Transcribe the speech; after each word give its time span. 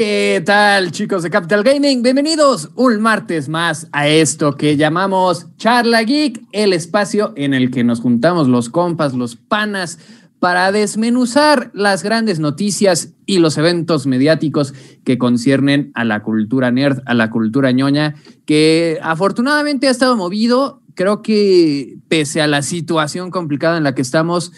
¿Qué 0.00 0.42
tal, 0.46 0.92
chicos 0.92 1.22
de 1.22 1.28
Capital 1.28 1.62
Gaming? 1.62 2.02
Bienvenidos 2.02 2.70
un 2.74 3.02
martes 3.02 3.50
más 3.50 3.86
a 3.92 4.08
esto 4.08 4.56
que 4.56 4.78
llamamos 4.78 5.54
Charla 5.58 6.02
Geek, 6.04 6.40
el 6.52 6.72
espacio 6.72 7.34
en 7.36 7.52
el 7.52 7.70
que 7.70 7.84
nos 7.84 8.00
juntamos 8.00 8.48
los 8.48 8.70
compas, 8.70 9.12
los 9.12 9.36
panas, 9.36 9.98
para 10.38 10.72
desmenuzar 10.72 11.70
las 11.74 12.02
grandes 12.02 12.38
noticias 12.38 13.12
y 13.26 13.40
los 13.40 13.58
eventos 13.58 14.06
mediáticos 14.06 14.72
que 15.04 15.18
conciernen 15.18 15.92
a 15.94 16.04
la 16.04 16.22
cultura 16.22 16.70
nerd, 16.70 17.02
a 17.04 17.12
la 17.12 17.28
cultura 17.28 17.70
ñoña, 17.70 18.14
que 18.46 18.98
afortunadamente 19.02 19.86
ha 19.86 19.90
estado 19.90 20.16
movido. 20.16 20.80
Creo 20.94 21.20
que 21.20 21.98
pese 22.08 22.40
a 22.40 22.46
la 22.46 22.62
situación 22.62 23.30
complicada 23.30 23.76
en 23.76 23.84
la 23.84 23.94
que 23.94 24.00
estamos, 24.00 24.50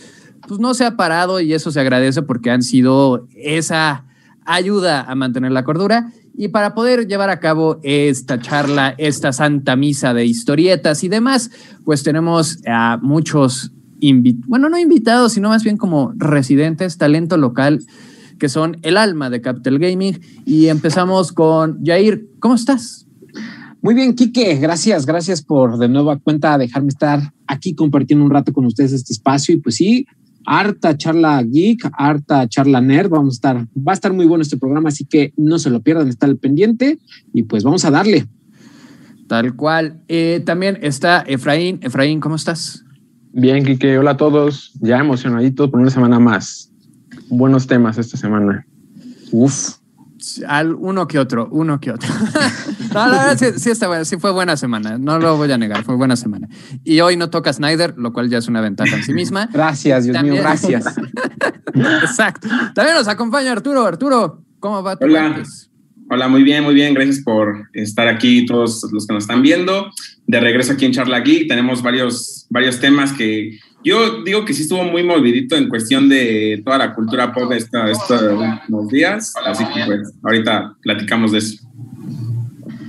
pues 0.47 0.61
no 0.61 0.73
se 0.75 0.85
ha 0.85 0.97
parado 0.97 1.41
y 1.41 1.53
eso 1.53 1.73
se 1.73 1.81
agradece 1.81 2.23
porque 2.23 2.53
han 2.53 2.63
sido 2.63 3.27
esa 3.35 4.05
ayuda 4.45 5.03
a 5.03 5.15
mantener 5.15 5.53
la 5.53 5.65
cordura. 5.65 6.13
Y 6.35 6.49
para 6.49 6.75
poder 6.75 7.07
llevar 7.07 7.31
a 7.31 7.41
cabo 7.41 7.79
esta 7.83 8.41
charla, 8.41 8.95
esta 8.99 9.33
santa 9.33 9.77
misa 9.77 10.15
de 10.15 10.25
historietas 10.25 11.05
y 11.05 11.09
demás, 11.09 11.51
pues 11.85 12.03
tenemos 12.03 12.59
a 12.67 12.99
muchos, 13.03 13.73
bueno, 14.47 14.69
no 14.69 14.79
invitados, 14.79 15.35
sino 15.35 15.51
más 15.51 15.63
bien 15.63 15.77
como 15.77 16.13
residentes, 16.17 16.97
talento 16.97 17.37
local, 17.37 17.85
que 18.39 18.49
son 18.49 18.79
el 18.83 18.97
alma 18.97 19.31
de 19.31 19.41
Capital 19.41 19.79
Gaming. 19.79 20.21
Y 20.47 20.69
empezamos 20.69 21.33
con 21.33 21.85
Jair, 21.85 22.27
¿cómo 22.41 22.55
estás? 22.55 23.07
Muy 23.83 23.95
bien, 23.95 24.15
Quique, 24.15 24.55
gracias, 24.57 25.07
gracias 25.07 25.43
por 25.43 25.77
de 25.77 25.89
nuevo 25.89 26.13
a 26.13 26.19
cuenta 26.19 26.57
dejarme 26.57 26.89
estar 26.89 27.33
aquí 27.49 27.75
compartiendo 27.75 28.25
un 28.25 28.31
rato 28.31 28.53
con 28.53 28.65
ustedes 28.65 28.93
este 28.93 29.13
espacio. 29.13 29.55
Y 29.55 29.59
pues 29.59 29.75
sí, 29.75 30.07
harta 30.47 30.97
charla 30.97 31.43
geek, 31.43 31.89
harta 31.93 32.49
charla 32.49 32.81
nerd. 32.81 33.11
Vamos 33.11 33.35
a 33.35 33.37
estar, 33.37 33.57
va 33.77 33.93
a 33.93 33.95
estar 33.95 34.13
muy 34.13 34.27
bueno 34.27 34.43
este 34.43 34.57
programa, 34.57 34.89
así 34.89 35.05
que 35.05 35.33
no 35.37 35.59
se 35.59 35.71
lo 35.71 35.81
pierdan, 35.81 36.09
está 36.09 36.27
al 36.27 36.37
pendiente 36.37 36.99
y 37.33 37.45
pues 37.45 37.65
vamos 37.65 37.85
a 37.85 37.91
darle. 37.91 38.27
Tal 39.29 39.57
cual. 39.57 40.03
Eh, 40.09 40.43
también 40.45 40.79
está 40.83 41.21
Efraín. 41.27 41.79
Efraín, 41.83 42.21
¿cómo 42.21 42.37
estás? 42.37 42.85
Bien, 43.33 43.65
Kike. 43.65 43.99
Hola 43.99 44.13
a 44.13 44.17
todos. 44.17 44.73
Ya 44.81 44.99
emocionaditos 44.99 45.71
por 45.71 45.81
una 45.81 45.91
semana 45.91 46.19
más. 46.19 46.71
Buenos 47.31 47.67
temas 47.67 47.97
esta 47.97 48.19
semana. 48.19 48.67
Uf. 49.31 49.82
Al 50.47 50.75
uno 50.75 51.07
que 51.07 51.19
otro, 51.19 51.49
uno 51.51 51.81
que 51.81 51.91
otro. 51.93 52.09
no, 52.95 53.07
la 53.07 53.25
verdad 53.25 53.39
sí, 53.39 53.59
sí, 53.59 53.71
está 53.71 54.05
sí 54.05 54.17
fue 54.19 54.31
buena 54.33 54.57
semana, 54.57 54.99
no 54.99 55.19
lo 55.19 55.37
voy 55.37 55.51
a 55.51 55.59
negar, 55.59 55.85
fue 55.85 55.97
buena 55.97 56.17
semana. 56.17 56.49
Y 56.85 57.01
hoy 57.01 57.17
no 57.17 57.31
toca 57.31 57.53
Snyder, 57.53 57.95
lo 57.97 58.13
cual 58.13 58.29
ya 58.29 58.39
es 58.39 58.49
una 58.49 58.61
ventaja 58.61 58.97
en 58.97 59.03
sí 59.03 59.13
misma. 59.13 59.47
Gracias, 59.53 60.05
Dios 60.05 60.23
mío, 60.23 60.35
gracias. 60.37 60.85
Exacto. 61.75 62.49
También 62.75 62.97
nos 62.97 63.09
acompaña 63.09 63.53
Arturo. 63.53 63.85
Arturo, 63.87 64.45
¿cómo 64.61 64.83
va 64.83 64.97
tu 64.97 65.07
Hola. 65.07 65.43
Hola, 66.15 66.29
muy 66.29 66.43
bien, 66.43 66.63
muy 66.63 66.75
bien. 66.75 66.93
Gracias 66.93 67.21
por 67.21 67.71
estar 67.73 68.07
aquí, 68.07 68.45
todos 68.45 68.87
los 68.93 69.07
que 69.07 69.15
nos 69.15 69.25
están 69.25 69.41
viendo. 69.41 69.91
De 70.27 70.41
regreso 70.41 70.75
aquí 70.75 70.85
en 70.85 70.93
Charla 70.93 71.21
Geek, 71.21 71.49
tenemos 71.49 71.81
varios, 71.83 72.47
varios 72.51 72.79
temas 72.81 73.15
que 73.15 73.59
yo 73.83 74.23
digo 74.23 74.45
que 74.45 74.53
sí 74.53 74.65
estuvo 74.65 74.85
muy 74.85 75.05
movidito 75.05 75.57
en 75.57 75.71
cuestión 75.71 76.11
de 76.11 76.61
toda 76.67 76.77
la 76.77 76.95
cultura 76.95 77.33
pop 77.33 77.51
estos 77.53 77.97
últimos 78.05 78.89
días, 78.89 79.33
así 79.47 79.65
que 79.65 79.87
pues 79.87 80.13
ahorita 80.23 80.77
platicamos 80.83 81.33
de 81.33 81.39
eso. 81.39 81.67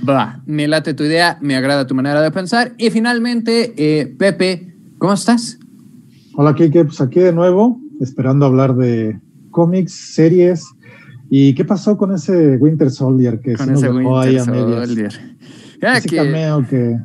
Va, 0.06 0.42
me 0.44 0.68
late 0.68 0.92
tu 0.92 1.04
idea, 1.04 1.38
me 1.40 1.56
agrada 1.56 1.86
tu 1.86 1.94
manera 1.94 2.20
de 2.20 2.30
pensar. 2.30 2.74
Y 2.76 2.90
finalmente, 2.90 3.72
eh, 3.78 4.06
Pepe, 4.18 4.74
¿cómo 4.98 5.14
estás? 5.14 5.58
Hola, 6.34 6.54
Kike, 6.54 6.84
pues 6.84 7.00
aquí 7.00 7.20
de 7.20 7.32
nuevo, 7.32 7.80
esperando 8.02 8.44
hablar 8.44 8.76
de 8.76 9.18
cómics, 9.50 9.94
series. 9.94 10.66
¿Y 11.30 11.54
qué 11.54 11.64
pasó 11.64 11.96
con 11.96 12.12
ese 12.12 12.56
Winter 12.56 12.90
Soldier 12.90 13.40
que 13.40 13.54
con 13.54 13.70
ese 13.70 13.90
Winter 13.90 14.12
ahí 14.14 14.36
a 14.36 14.44
Soldier. 14.44 15.36
Ese 15.80 16.08
que, 16.08 16.16
cameo 16.16 16.66
que 16.68 16.98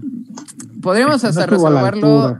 podríamos 0.81 1.23
hasta 1.23 1.45
resolverlo 1.45 2.39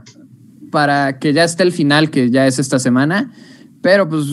para 0.70 1.18
que 1.18 1.32
ya 1.32 1.44
esté 1.44 1.62
el 1.62 1.72
final, 1.72 2.10
que 2.10 2.30
ya 2.30 2.46
es 2.46 2.58
esta 2.58 2.78
semana. 2.78 3.32
Pero 3.82 4.08
pues 4.08 4.26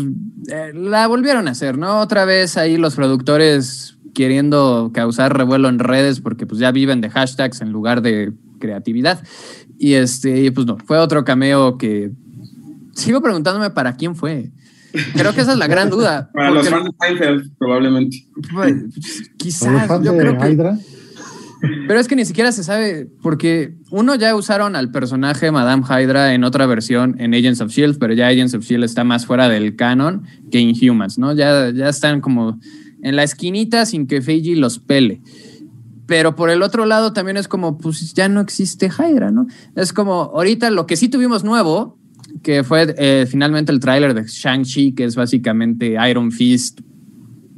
eh, 0.50 0.72
la 0.74 1.07
volvieron 1.07 1.47
a 1.47 1.52
hacer, 1.52 1.78
¿no? 1.78 2.00
Otra 2.00 2.25
vez 2.25 2.57
ahí 2.57 2.78
los 2.78 2.96
productores 2.96 3.97
queriendo 4.13 4.91
causar 4.94 5.38
revuelo 5.38 5.69
en 5.69 5.80
redes 5.80 6.22
porque 6.22 6.46
pues 6.46 6.59
ya 6.59 6.72
viven 6.72 7.02
de 7.02 7.09
hashtags 7.09 7.62
en 7.62 7.72
lugar 7.72 8.02
de 8.02 8.34
creatividad. 8.59 9.24
Y 9.78 9.94
este, 9.94 10.52
pues 10.52 10.66
no, 10.66 10.78
fue 10.86 10.97
otro 10.97 11.24
cameo 11.24 11.78
que 11.78 12.12
sigo 12.94 13.22
preguntándome 13.22 13.69
para 13.69 13.96
quién 13.96 14.16
fue. 14.16 14.52
Creo 15.13 15.34
que 15.34 15.41
esa 15.41 15.53
es 15.53 15.58
la 15.58 15.68
gran 15.68 15.90
duda. 15.90 16.30
Para 16.34 16.52
los 16.52 16.69
fans 16.69 16.85
de 16.85 16.91
Seinfeld, 17.00 17.58
probablemente. 17.58 18.28
Pues, 18.53 18.75
quizás, 19.38 19.88
yo 20.03 20.18
creo 20.18 20.38
que... 20.38 20.50
Hydra? 20.50 20.78
Pero 21.88 22.00
es 22.00 22.08
que 22.08 22.16
ni 22.16 22.25
siquiera 22.25 22.52
se 22.52 22.63
sabe, 22.63 23.07
porque 23.22 23.75
uno 23.90 24.16
ya 24.16 24.36
usaron 24.36 24.75
al 24.75 24.91
personaje 24.91 25.52
Madame 25.52 25.84
Hydra 25.84 26.34
en 26.34 26.44
otra 26.44 26.66
versión 26.68 27.16
en 27.19 27.34
Agents 27.34 27.62
of 27.62 27.72
Shield, 27.72 27.97
pero 27.97 28.13
ya 28.13 28.28
Agents 28.28 28.53
of 28.53 28.63
Shield 28.63 28.84
está 28.84 29.03
más 29.03 29.25
fuera 29.25 29.50
del 29.50 29.75
canon 29.75 30.24
que 30.52 30.59
Inhumans, 30.59 31.18
¿no? 31.18 31.34
Ya, 31.34 31.72
ya 31.72 31.90
están 31.90 32.22
como 32.22 32.59
en 33.02 33.16
la 33.16 33.24
esquinita 33.24 33.86
sin 33.86 34.07
que 34.07 34.22
Feiji 34.22 34.56
los 34.56 34.80
pele. 34.80 35.22
Pero 36.06 36.36
por 36.36 36.50
el 36.50 36.62
otro 36.62 36.86
lado 36.86 37.12
también 37.12 37.38
es 37.38 37.47
como, 37.47 37.78
pues 37.78 38.13
ya 38.13 38.30
no 38.30 38.40
existe 38.40 38.88
Hydra, 38.88 39.31
¿no? 39.31 39.47
Es 39.75 39.94
como, 39.94 40.31
ahorita 40.36 40.69
lo 40.69 40.86
que 40.86 40.96
sí 40.96 41.09
tuvimos 41.09 41.44
nuevo, 41.44 41.97
que 42.42 42.64
fue 42.64 42.94
eh, 42.98 43.25
finalmente 43.30 43.72
el 43.72 43.80
tráiler 43.80 44.14
de 44.14 44.24
Shang-Chi, 44.24 44.94
que 44.94 45.06
es 45.06 45.16
básicamente 45.16 45.96
Iron 46.09 46.31
Fist 46.31 46.81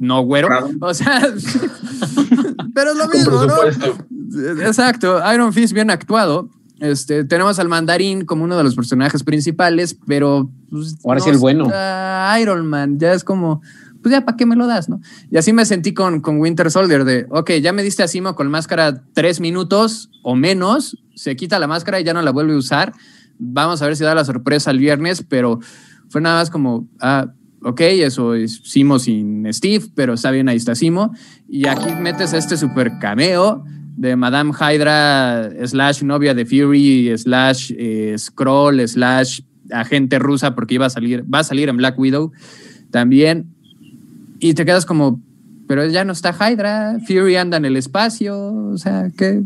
no 0.00 0.22
güero. 0.22 0.48
O 0.80 0.94
sea, 0.94 1.20
pero 2.74 2.92
es 2.92 2.96
lo 2.96 3.08
mismo, 3.08 3.46
¿no? 3.46 4.62
Exacto, 4.66 5.20
Iron 5.32 5.52
Fist 5.52 5.72
bien 5.72 5.90
actuado. 5.90 6.50
Este, 6.80 7.24
tenemos 7.24 7.58
al 7.58 7.68
mandarín 7.68 8.24
como 8.24 8.44
uno 8.44 8.56
de 8.56 8.64
los 8.64 8.74
personajes 8.74 9.22
principales, 9.22 9.96
pero 10.06 10.50
pues, 10.70 10.96
ahora 11.04 11.20
sí 11.20 11.28
el 11.28 11.36
bueno. 11.36 11.70
Iron 12.40 12.66
Man, 12.66 12.98
ya 12.98 13.12
es 13.12 13.22
como, 13.22 13.60
pues 14.02 14.12
ya, 14.12 14.24
¿para 14.24 14.38
qué 14.38 14.46
me 14.46 14.56
lo 14.56 14.66
das? 14.66 14.88
¿no? 14.88 15.00
Y 15.30 15.36
así 15.36 15.52
me 15.52 15.66
sentí 15.66 15.92
con, 15.92 16.20
con 16.20 16.38
Winter 16.38 16.70
Soldier 16.70 17.04
de, 17.04 17.26
ok, 17.28 17.50
ya 17.62 17.74
me 17.74 17.82
diste 17.82 18.02
a 18.02 18.08
Simo 18.08 18.34
con 18.34 18.50
máscara 18.50 19.02
tres 19.12 19.40
minutos 19.40 20.10
o 20.22 20.34
menos, 20.34 20.96
se 21.14 21.36
quita 21.36 21.58
la 21.58 21.66
máscara 21.66 22.00
y 22.00 22.04
ya 22.04 22.14
no 22.14 22.22
la 22.22 22.30
vuelve 22.30 22.54
a 22.54 22.56
usar. 22.56 22.94
Vamos 23.40 23.80
a 23.80 23.86
ver 23.86 23.96
si 23.96 24.04
da 24.04 24.14
la 24.14 24.24
sorpresa 24.24 24.70
el 24.70 24.78
viernes, 24.78 25.24
pero 25.28 25.58
fue 26.08 26.20
nada 26.20 26.40
más 26.40 26.50
como, 26.50 26.88
ah, 27.00 27.32
ok, 27.62 27.80
eso 27.80 28.34
es 28.34 28.60
Simo 28.64 28.98
sin 28.98 29.50
Steve, 29.52 29.86
pero 29.94 30.14
está 30.14 30.30
bien, 30.30 30.48
ahí 30.48 30.56
está 30.56 30.74
Simo. 30.74 31.12
Y 31.48 31.66
aquí 31.66 31.90
metes 32.00 32.32
este 32.34 32.56
super 32.56 32.98
cameo 33.00 33.64
de 33.96 34.16
Madame 34.16 34.52
Hydra 34.52 35.50
slash 35.66 36.02
novia 36.02 36.34
de 36.34 36.46
Fury 36.46 37.16
slash 37.16 37.72
eh, 37.76 38.14
Scroll 38.18 38.86
slash 38.86 39.40
agente 39.72 40.18
rusa 40.18 40.54
porque 40.54 40.74
iba 40.74 40.86
a 40.86 40.90
salir, 40.90 41.24
va 41.32 41.40
a 41.40 41.44
salir 41.44 41.68
en 41.68 41.76
Black 41.76 41.98
Widow 41.98 42.32
también. 42.90 43.54
Y 44.38 44.54
te 44.54 44.64
quedas 44.64 44.86
como, 44.86 45.20
pero 45.70 45.86
ya 45.86 46.04
no 46.04 46.10
está 46.10 46.34
Hydra, 46.34 46.98
Fury 47.06 47.36
anda 47.36 47.56
en 47.56 47.64
el 47.64 47.76
espacio, 47.76 48.36
o 48.36 48.76
sea, 48.76 49.08
¿qué, 49.16 49.44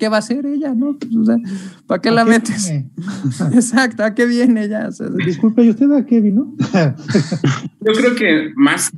qué, 0.00 0.08
va 0.08 0.16
a 0.16 0.18
hacer 0.18 0.44
ella? 0.44 0.74
¿no? 0.74 0.96
Pues, 0.98 1.14
o 1.14 1.24
sea, 1.24 1.36
¿Para 1.86 2.02
qué 2.02 2.10
la 2.10 2.24
metes? 2.24 2.72
Exacto, 3.54 4.02
¿a 4.02 4.12
qué 4.12 4.26
viene 4.26 4.68
ya? 4.68 4.88
Disculpe, 5.24 5.62
¿y 5.62 5.70
usted 5.70 5.92
a 5.92 6.04
qué 6.04 6.20
vino? 6.20 6.52
yo 7.82 7.92
creo 7.92 8.16
que 8.16 8.50
más 8.56 8.90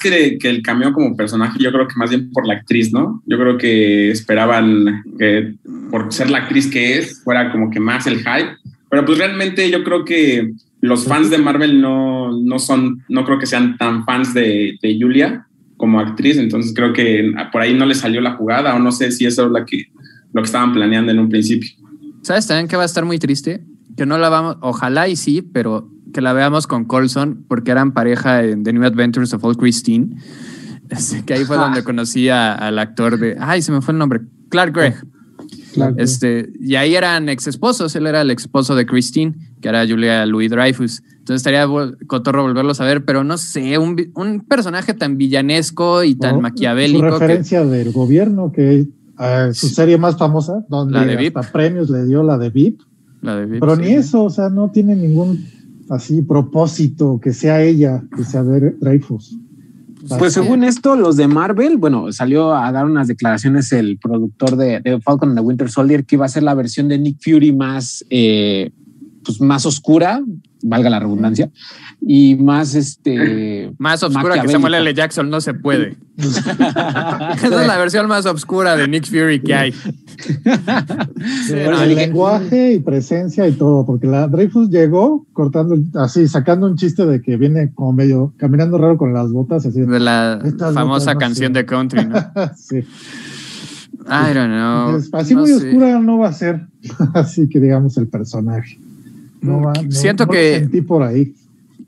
que, 0.00 0.38
que 0.38 0.48
el 0.48 0.62
cameo 0.62 0.92
como 0.92 1.16
personaje, 1.16 1.58
yo 1.60 1.72
creo 1.72 1.88
que 1.88 1.96
más 1.96 2.10
bien 2.10 2.30
por 2.30 2.46
la 2.46 2.54
actriz, 2.54 2.92
¿no? 2.92 3.24
Yo 3.26 3.36
creo 3.36 3.58
que 3.58 4.12
esperaban 4.12 5.02
que 5.18 5.56
por 5.90 6.12
ser 6.12 6.30
la 6.30 6.38
actriz 6.38 6.68
que 6.68 6.96
es, 6.98 7.24
fuera 7.24 7.50
como 7.50 7.72
que 7.72 7.80
más 7.80 8.06
el 8.06 8.18
hype, 8.18 8.56
pero 8.88 9.04
pues 9.04 9.18
realmente 9.18 9.68
yo 9.68 9.82
creo 9.82 10.04
que 10.04 10.52
los 10.80 11.06
fans 11.06 11.28
de 11.28 11.38
Marvel 11.38 11.80
no, 11.80 12.30
no 12.40 12.60
son, 12.60 13.02
no 13.08 13.24
creo 13.24 13.40
que 13.40 13.46
sean 13.46 13.76
tan 13.76 14.04
fans 14.04 14.32
de, 14.32 14.78
de 14.80 14.96
Julia 14.96 15.48
como 15.80 15.98
actriz, 15.98 16.36
entonces 16.36 16.74
creo 16.76 16.92
que 16.92 17.32
por 17.50 17.62
ahí 17.62 17.72
no 17.72 17.86
le 17.86 17.94
salió 17.94 18.20
la 18.20 18.36
jugada 18.36 18.74
o 18.76 18.78
no 18.78 18.92
sé 18.92 19.10
si 19.10 19.24
eso 19.24 19.46
es 19.46 19.50
lo 19.50 19.64
que, 19.64 19.86
lo 20.34 20.42
que 20.42 20.46
estaban 20.46 20.74
planeando 20.74 21.10
en 21.10 21.18
un 21.18 21.30
principio. 21.30 21.70
¿Sabes 22.20 22.46
también 22.46 22.68
que 22.68 22.76
va 22.76 22.82
a 22.82 22.86
estar 22.86 23.06
muy 23.06 23.18
triste? 23.18 23.64
Que 23.96 24.04
no 24.04 24.18
la 24.18 24.28
vamos, 24.28 24.58
ojalá 24.60 25.08
y 25.08 25.16
sí, 25.16 25.40
pero 25.40 25.90
que 26.12 26.20
la 26.20 26.34
veamos 26.34 26.66
con 26.66 26.84
Colson 26.84 27.46
porque 27.48 27.70
eran 27.70 27.92
pareja 27.92 28.44
en 28.44 28.62
The 28.62 28.74
New 28.74 28.84
Adventures 28.84 29.32
of 29.32 29.42
Old 29.42 29.56
Christine, 29.56 30.16
que 31.24 31.32
ahí 31.32 31.46
fue 31.46 31.56
donde 31.56 31.82
conocí 31.82 32.28
al 32.28 32.78
actor 32.78 33.18
de, 33.18 33.36
ay, 33.40 33.62
se 33.62 33.72
me 33.72 33.80
fue 33.80 33.92
el 33.92 33.98
nombre, 33.98 34.20
Clark 34.50 34.74
Gregg. 34.74 35.02
Este, 35.96 36.52
y 36.60 36.74
ahí 36.74 36.94
eran 36.94 37.30
ex 37.30 37.46
esposos, 37.46 37.96
él 37.96 38.06
era 38.06 38.20
el 38.20 38.30
ex 38.30 38.42
esposo 38.42 38.74
de 38.74 38.84
Christine, 38.84 39.34
que 39.60 39.68
era 39.68 39.86
Julia 39.86 40.26
Louis 40.26 40.50
Dreyfus. 40.50 41.02
Entonces 41.18 41.36
estaría 41.36 41.66
cotorro 42.06 42.42
volverlos 42.42 42.80
a 42.80 42.84
ver, 42.84 43.04
pero 43.04 43.24
no 43.24 43.38
sé, 43.38 43.78
un, 43.78 44.10
un 44.14 44.40
personaje 44.40 44.94
tan 44.94 45.16
villanesco 45.16 46.02
y 46.02 46.14
tan 46.14 46.40
maquiavélico. 46.40 47.06
Su 47.06 47.18
referencia 47.18 47.64
del 47.64 47.92
gobierno, 47.92 48.50
que 48.52 48.88
uh, 49.18 49.52
su 49.52 49.68
serie 49.68 49.98
más 49.98 50.16
famosa, 50.16 50.64
donde 50.68 50.98
hasta 51.34 51.52
premios 51.52 51.90
le 51.90 52.06
dio 52.06 52.22
la 52.22 52.38
de 52.38 52.50
VIP. 52.50 52.80
La 53.22 53.36
de 53.36 53.46
VIP 53.46 53.60
pero 53.60 53.76
ni 53.76 53.90
eso, 53.90 54.24
o 54.24 54.30
sea, 54.30 54.48
no 54.48 54.70
tiene 54.70 54.96
ningún 54.96 55.44
así 55.90 56.22
propósito 56.22 57.20
que 57.22 57.32
sea 57.32 57.62
ella, 57.62 58.02
que 58.16 58.24
sea 58.24 58.42
Dreyfus. 58.42 59.36
Pues 60.18 60.32
según 60.32 60.64
esto, 60.64 60.96
los 60.96 61.16
de 61.16 61.28
Marvel, 61.28 61.76
bueno, 61.76 62.10
salió 62.12 62.54
a 62.54 62.72
dar 62.72 62.86
unas 62.86 63.06
declaraciones 63.08 63.70
el 63.72 63.98
productor 63.98 64.56
de, 64.56 64.80
de 64.80 65.00
Falcon 65.00 65.30
and 65.30 65.38
the 65.38 65.44
Winter 65.44 65.70
Soldier 65.70 66.04
que 66.04 66.16
iba 66.16 66.24
a 66.24 66.28
ser 66.28 66.42
la 66.42 66.54
versión 66.54 66.88
de 66.88 66.98
Nick 66.98 67.18
Fury 67.22 67.52
más, 67.52 68.04
eh, 68.08 68.70
pues 69.24 69.40
más 69.40 69.66
oscura, 69.66 70.22
valga 70.62 70.90
la 70.90 71.00
redundancia, 71.00 71.50
y 72.00 72.36
más 72.36 72.74
este. 72.74 73.70
Más 73.78 74.02
oscura 74.02 74.40
que 74.40 74.48
Samuel 74.48 74.74
L. 74.74 74.94
Jackson 74.94 75.30
no 75.30 75.40
se 75.40 75.54
puede. 75.54 75.96
Esa 76.18 77.34
es 77.34 77.66
la 77.66 77.78
versión 77.78 78.06
más 78.08 78.26
oscura 78.26 78.76
de 78.76 78.88
Nick 78.88 79.06
Fury 79.06 79.40
que 79.40 79.54
hay. 79.54 79.74
Sí, 81.46 81.54
no, 81.54 81.82
el 81.82 81.94
lenguaje 81.94 82.74
y 82.74 82.78
presencia 82.80 83.46
y 83.48 83.52
todo, 83.52 83.86
porque 83.86 84.06
la 84.06 84.28
Dreyfus 84.28 84.68
llegó 84.70 85.26
cortando 85.32 85.76
así, 85.94 86.28
sacando 86.28 86.66
un 86.66 86.76
chiste 86.76 87.06
de 87.06 87.20
que 87.22 87.36
viene 87.36 87.72
como 87.74 87.92
medio 87.92 88.32
caminando 88.36 88.78
raro 88.78 88.96
con 88.96 89.12
las 89.12 89.30
botas. 89.30 89.66
Así, 89.66 89.80
de 89.80 90.00
la 90.00 90.40
famosa 90.74 91.16
canción 91.16 91.52
de 91.52 91.64
country, 91.64 92.06
¿no? 92.06 92.18
sí. 92.56 92.84
I 94.06 94.34
don't 94.34 94.52
know. 94.52 95.00
Así 95.12 95.34
no 95.34 95.42
muy 95.42 95.50
sé. 95.50 95.68
oscura 95.68 95.98
no 96.00 96.18
va 96.18 96.28
a 96.28 96.32
ser. 96.32 96.66
Así 97.14 97.48
que 97.48 97.60
digamos 97.60 97.96
el 97.96 98.08
personaje. 98.08 98.78
No 99.40 99.60
va, 99.62 99.72
no- 99.82 99.90
Siento 99.90 100.26
no 100.26 100.32
que- 100.32 100.52
lo 100.54 100.58
sentí 100.60 100.80
por 100.82 101.02
ahí. 101.02 101.34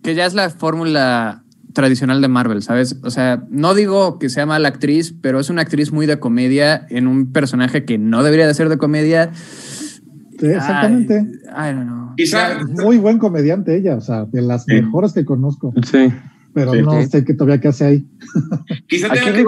que 0.03 0.15
ya 0.15 0.27
es 0.27 0.35
la 0.35 0.51
fórmula 0.51 1.43
tradicional 1.73 2.21
de 2.21 2.29
Marvel, 2.29 2.63
¿sabes? 2.63 2.97
O 3.03 3.11
sea, 3.11 3.45
no 3.51 3.75
digo 3.75 4.19
que 4.19 4.29
sea 4.29 4.45
mala 4.45 4.69
actriz, 4.69 5.15
pero 5.23 5.41
es 5.41 5.49
una 5.49 5.63
actriz 5.63 5.91
muy 5.93 6.07
de 6.07 6.19
comedia 6.19 6.87
en 6.91 7.07
un 7.07 7.33
personaje 7.33 7.85
que 7.85 7.97
no 7.99 8.23
debería 8.23 8.47
de 8.47 8.53
ser 8.55 8.69
de 8.69 8.77
comedia. 8.79 9.31
Sí, 9.35 10.47
exactamente. 10.49 11.25
Ay, 11.55 11.73
I 11.73 11.77
don't 11.77 11.87
know. 11.89 12.15
Quizá, 12.17 12.59
Muy 12.83 12.99
buen 12.99 13.19
comediante 13.19 13.77
ella, 13.77 13.97
o 13.97 14.01
sea, 14.01 14.25
de 14.27 14.43
las 14.43 14.65
Sí. 14.65 14.75
mejores 14.75 15.13
que 15.15 15.25
conozco, 15.25 15.73
Sí. 15.85 16.13
pero 16.53 16.73
Sí. 16.75 16.83
no 16.83 17.01
Sí. 17.01 17.09
sé 17.09 17.25
qué 17.25 17.33
todavía 17.33 17.61
qué 17.61 17.69
hace 17.69 17.85
ahí. 17.87 18.07
quizá 18.87 19.09
tenga 19.13 19.33
que 19.33 19.45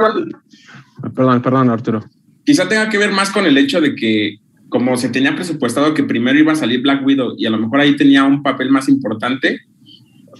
Perdón, 1.15 1.43
perdón, 1.43 1.69
Arturo. 1.71 2.05
quizá 2.45 2.69
tenga 2.69 2.89
que 2.89 2.97
ver 2.99 3.11
más 3.13 3.31
con 3.31 3.45
el 3.45 3.59
hecho 3.59 3.81
de 3.83 3.95
que 3.95 4.37
como 4.69 4.97
se 4.97 5.09
tenía 5.09 5.35
presupuestado 5.35 5.95
que 5.95 6.05
primero 6.05 6.39
iba 6.39 6.53
a 6.53 6.57
salir 6.57 6.83
Black 6.83 7.05
Widow 7.05 7.35
y 7.39 7.47
a 7.47 7.51
lo 7.51 7.59
mejor 7.59 7.81
ahí 7.81 7.97
tenía 7.97 8.25
un 8.25 8.43
papel 8.43 8.71
más 8.71 8.89
importante, 8.89 9.61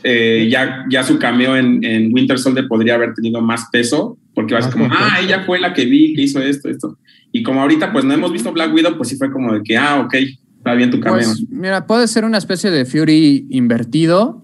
eh, 0.03 0.49
ya, 0.51 0.85
ya 0.91 1.03
su 1.03 1.19
cameo 1.19 1.57
en, 1.57 1.83
en 1.85 2.13
Winter 2.13 2.39
Soldier 2.39 2.67
podría 2.69 2.95
haber 2.95 3.15
tenido 3.15 3.41
más 3.41 3.69
peso, 3.71 4.19
porque 4.35 4.55
vas 4.55 4.67
como, 4.69 4.89
ah, 4.91 5.19
ella 5.23 5.45
fue 5.45 5.61
la 5.61 5.73
que 5.73 5.85
vi, 5.87 6.15
que 6.15 6.23
hizo 6.23 6.41
esto, 6.43 6.69
esto. 6.69 6.99
Y 7.33 7.43
como 7.43 7.63
ahorita 7.63 7.93
pues 7.93 8.05
no 8.05 8.13
hemos 8.13 8.33
visto 8.33 8.53
Black 8.53 8.75
Widow, 8.75 8.97
pues 8.97 9.09
sí 9.09 9.17
fue 9.17 9.31
como 9.33 9.55
de 9.55 9.63
que, 9.63 9.77
ah, 9.77 10.01
ok, 10.01 10.15
está 10.59 10.75
bien 10.75 10.91
tu 10.91 11.01
cameo. 11.01 11.19
Pues 11.19 11.45
mira, 11.49 11.87
puede 11.87 12.07
ser 12.09 12.25
una 12.25 12.39
especie 12.39 12.71
de 12.71 12.85
Fury 12.85 13.47
invertido 13.51 14.44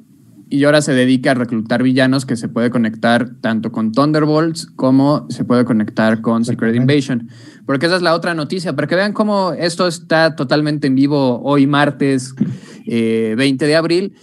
y 0.50 0.64
ahora 0.64 0.82
se 0.82 0.92
dedica 0.92 1.30
a 1.30 1.34
reclutar 1.34 1.82
villanos 1.82 2.26
que 2.26 2.36
se 2.36 2.48
puede 2.48 2.70
conectar 2.70 3.30
tanto 3.40 3.70
con 3.70 3.92
Thunderbolts 3.92 4.66
como 4.66 5.26
se 5.30 5.44
puede 5.44 5.64
conectar 5.64 6.20
con 6.20 6.44
Secret. 6.44 6.74
Invasion. 6.74 7.28
Porque 7.66 7.86
esa 7.86 7.96
es 7.96 8.02
la 8.02 8.14
otra 8.14 8.34
noticia, 8.34 8.74
para 8.74 8.88
que 8.88 8.96
vean 8.96 9.12
cómo 9.12 9.52
esto 9.52 9.86
está 9.86 10.34
totalmente 10.34 10.88
en 10.88 10.96
vivo 10.96 11.40
hoy 11.42 11.68
martes 11.68 12.34
eh, 12.86 13.34
20 13.38 13.64
de 13.64 13.76
abril. 13.76 14.14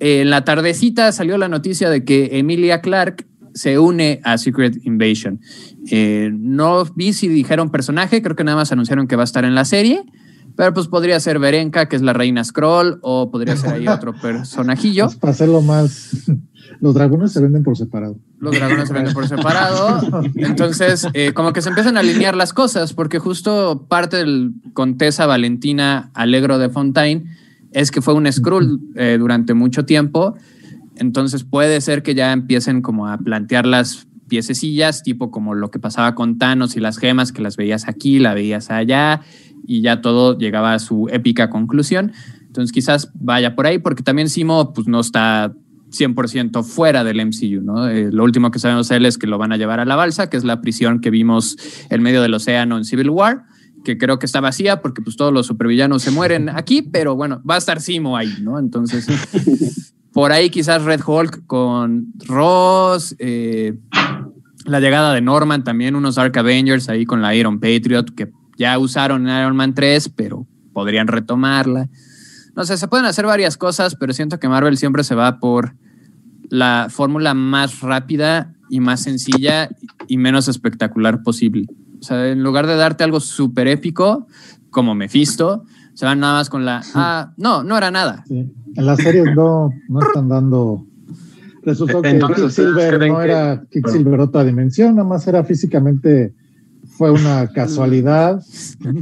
Eh, 0.00 0.22
en 0.22 0.30
la 0.30 0.44
tardecita 0.44 1.12
salió 1.12 1.38
la 1.38 1.48
noticia 1.48 1.88
de 1.88 2.04
que 2.04 2.30
Emilia 2.32 2.80
Clark 2.80 3.24
se 3.54 3.78
une 3.78 4.20
a 4.24 4.38
Secret 4.38 4.84
Invasion. 4.84 5.40
Eh, 5.90 6.30
no 6.32 6.84
vi 6.96 7.12
si 7.12 7.28
dijeron 7.28 7.70
personaje, 7.70 8.22
creo 8.22 8.34
que 8.34 8.44
nada 8.44 8.56
más 8.56 8.72
anunciaron 8.72 9.06
que 9.06 9.14
va 9.14 9.22
a 9.22 9.24
estar 9.24 9.44
en 9.44 9.54
la 9.54 9.64
serie. 9.64 10.02
Pero 10.56 10.72
pues 10.72 10.88
podría 10.88 11.20
ser 11.20 11.38
Berenka, 11.38 11.86
que 11.86 11.96
es 11.96 12.02
la 12.02 12.12
reina 12.12 12.42
Scroll, 12.42 12.98
o 13.02 13.30
podría 13.30 13.56
ser 13.56 13.74
ahí 13.74 13.88
otro 13.88 14.14
personajillo. 14.20 15.04
Pues 15.06 15.16
para 15.16 15.32
hacerlo 15.32 15.60
más. 15.60 16.10
Los 16.80 16.94
dragones 16.94 17.32
se 17.32 17.40
venden 17.40 17.62
por 17.62 17.76
separado. 17.76 18.18
Los 18.38 18.54
dragones 18.54 18.88
se 18.88 18.94
venden 18.94 19.14
por 19.14 19.28
separado. 19.28 20.00
Entonces, 20.34 21.06
eh, 21.14 21.32
como 21.32 21.52
que 21.52 21.62
se 21.62 21.68
empiezan 21.68 21.96
a 21.96 22.00
alinear 22.00 22.36
las 22.36 22.52
cosas, 22.52 22.92
porque 22.92 23.18
justo 23.18 23.86
parte 23.88 24.16
del 24.16 24.52
Contesa 24.72 25.26
Valentina 25.26 26.10
Alegro 26.14 26.58
de 26.58 26.68
Fontaine 26.68 27.24
es 27.72 27.90
que 27.90 28.02
fue 28.02 28.14
un 28.14 28.30
Skrull 28.30 28.80
eh, 28.96 29.16
durante 29.18 29.54
mucho 29.54 29.84
tiempo. 29.84 30.34
Entonces 30.96 31.44
puede 31.44 31.80
ser 31.80 32.02
que 32.02 32.14
ya 32.14 32.32
empiecen 32.32 32.82
como 32.82 33.06
a 33.06 33.18
plantear 33.18 33.66
las 33.66 34.06
piececillas, 34.28 35.02
tipo 35.02 35.30
como 35.30 35.54
lo 35.54 35.70
que 35.70 35.78
pasaba 35.78 36.14
con 36.14 36.38
Thanos 36.38 36.76
y 36.76 36.80
las 36.80 36.98
gemas, 36.98 37.32
que 37.32 37.42
las 37.42 37.56
veías 37.56 37.88
aquí, 37.88 38.18
la 38.18 38.34
veías 38.34 38.70
allá, 38.70 39.22
y 39.66 39.82
ya 39.82 40.00
todo 40.00 40.38
llegaba 40.38 40.74
a 40.74 40.78
su 40.78 41.08
épica 41.10 41.50
conclusión. 41.50 42.12
Entonces 42.46 42.72
quizás 42.72 43.10
vaya 43.14 43.54
por 43.54 43.66
ahí, 43.66 43.78
porque 43.78 44.02
también 44.02 44.28
Simo 44.28 44.72
pues, 44.72 44.86
no 44.86 45.00
está 45.00 45.52
100% 45.90 46.64
fuera 46.64 47.04
del 47.04 47.24
MCU, 47.24 47.62
¿no? 47.62 47.88
Eh, 47.88 48.10
lo 48.10 48.24
último 48.24 48.50
que 48.50 48.58
sabemos 48.58 48.88
de 48.88 48.96
él 48.96 49.06
es 49.06 49.18
que 49.18 49.26
lo 49.26 49.38
van 49.38 49.52
a 49.52 49.56
llevar 49.56 49.80
a 49.80 49.84
la 49.84 49.96
balsa, 49.96 50.28
que 50.28 50.36
es 50.36 50.44
la 50.44 50.60
prisión 50.60 51.00
que 51.00 51.10
vimos 51.10 51.56
en 51.90 52.02
medio 52.02 52.22
del 52.22 52.34
océano 52.34 52.76
en 52.76 52.84
Civil 52.84 53.10
War, 53.10 53.44
que 53.84 53.98
creo 53.98 54.18
que 54.18 54.26
está 54.26 54.40
vacía 54.40 54.80
porque 54.80 55.02
pues 55.02 55.16
todos 55.16 55.32
los 55.32 55.46
supervillanos 55.46 56.02
se 56.02 56.10
mueren 56.10 56.48
aquí, 56.48 56.82
pero 56.82 57.14
bueno, 57.14 57.42
va 57.48 57.54
a 57.54 57.58
estar 57.58 57.80
Simo 57.80 58.16
ahí, 58.16 58.34
¿no? 58.40 58.58
Entonces, 58.58 59.06
por 60.12 60.32
ahí 60.32 60.50
quizás 60.50 60.82
Red 60.82 61.02
Hulk 61.06 61.46
con 61.46 62.12
Ross, 62.26 63.14
eh, 63.18 63.74
la 64.64 64.80
llegada 64.80 65.14
de 65.14 65.20
Norman 65.20 65.62
también, 65.62 65.94
unos 65.94 66.16
Dark 66.16 66.36
Avengers 66.36 66.88
ahí 66.88 67.06
con 67.06 67.22
la 67.22 67.34
Iron 67.34 67.60
Patriot, 67.60 68.14
que 68.14 68.32
ya 68.56 68.78
usaron 68.78 69.28
en 69.28 69.38
Iron 69.38 69.56
Man 69.56 69.74
3, 69.74 70.08
pero 70.10 70.46
podrían 70.72 71.06
retomarla. 71.08 71.88
No 72.54 72.64
sé, 72.64 72.76
se 72.78 72.88
pueden 72.88 73.06
hacer 73.06 73.26
varias 73.26 73.56
cosas, 73.56 73.94
pero 73.96 74.12
siento 74.12 74.38
que 74.38 74.48
Marvel 74.48 74.76
siempre 74.78 75.04
se 75.04 75.14
va 75.14 75.38
por 75.40 75.74
la 76.48 76.86
fórmula 76.90 77.34
más 77.34 77.80
rápida 77.80 78.54
y 78.70 78.80
más 78.80 79.00
sencilla 79.02 79.68
y 80.08 80.16
menos 80.16 80.48
espectacular 80.48 81.22
posible. 81.22 81.66
O 82.00 82.02
sea, 82.02 82.28
en 82.28 82.42
lugar 82.42 82.66
de 82.66 82.76
darte 82.76 83.04
algo 83.04 83.20
súper 83.20 83.68
épico, 83.68 84.26
como 84.70 84.94
Mephisto, 84.94 85.64
se 85.94 86.04
van 86.06 86.20
nada 86.20 86.34
más 86.34 86.50
con 86.50 86.64
la... 86.64 86.82
Ah, 86.94 87.32
no, 87.36 87.62
no 87.62 87.76
era 87.76 87.90
nada. 87.90 88.24
Sí. 88.28 88.52
En 88.74 88.86
las 88.86 88.98
series 88.98 89.34
no, 89.34 89.70
no 89.88 90.00
están 90.02 90.28
dando. 90.28 90.86
Resultó 91.62 92.02
que 92.02 92.10
Entonces, 92.10 92.44
¿ustedes 92.44 92.68
Quicksilver 92.68 92.96
creen 92.98 93.12
no 93.12 93.18
que- 93.18 93.24
era 93.24 93.62
Quicksilver 93.70 94.20
otra 94.20 94.44
dimensión, 94.44 94.94
nada 94.96 95.08
más 95.08 95.26
era 95.26 95.42
físicamente, 95.44 96.34
fue 96.96 97.10
una 97.10 97.46
casualidad. 97.54 98.42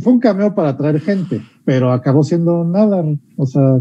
Fue 0.00 0.12
un 0.12 0.20
cameo 0.20 0.54
para 0.54 0.70
atraer 0.70 1.00
gente, 1.00 1.42
pero 1.64 1.92
acabó 1.92 2.22
siendo 2.24 2.64
nada. 2.64 3.04
O 3.36 3.46
sea, 3.46 3.78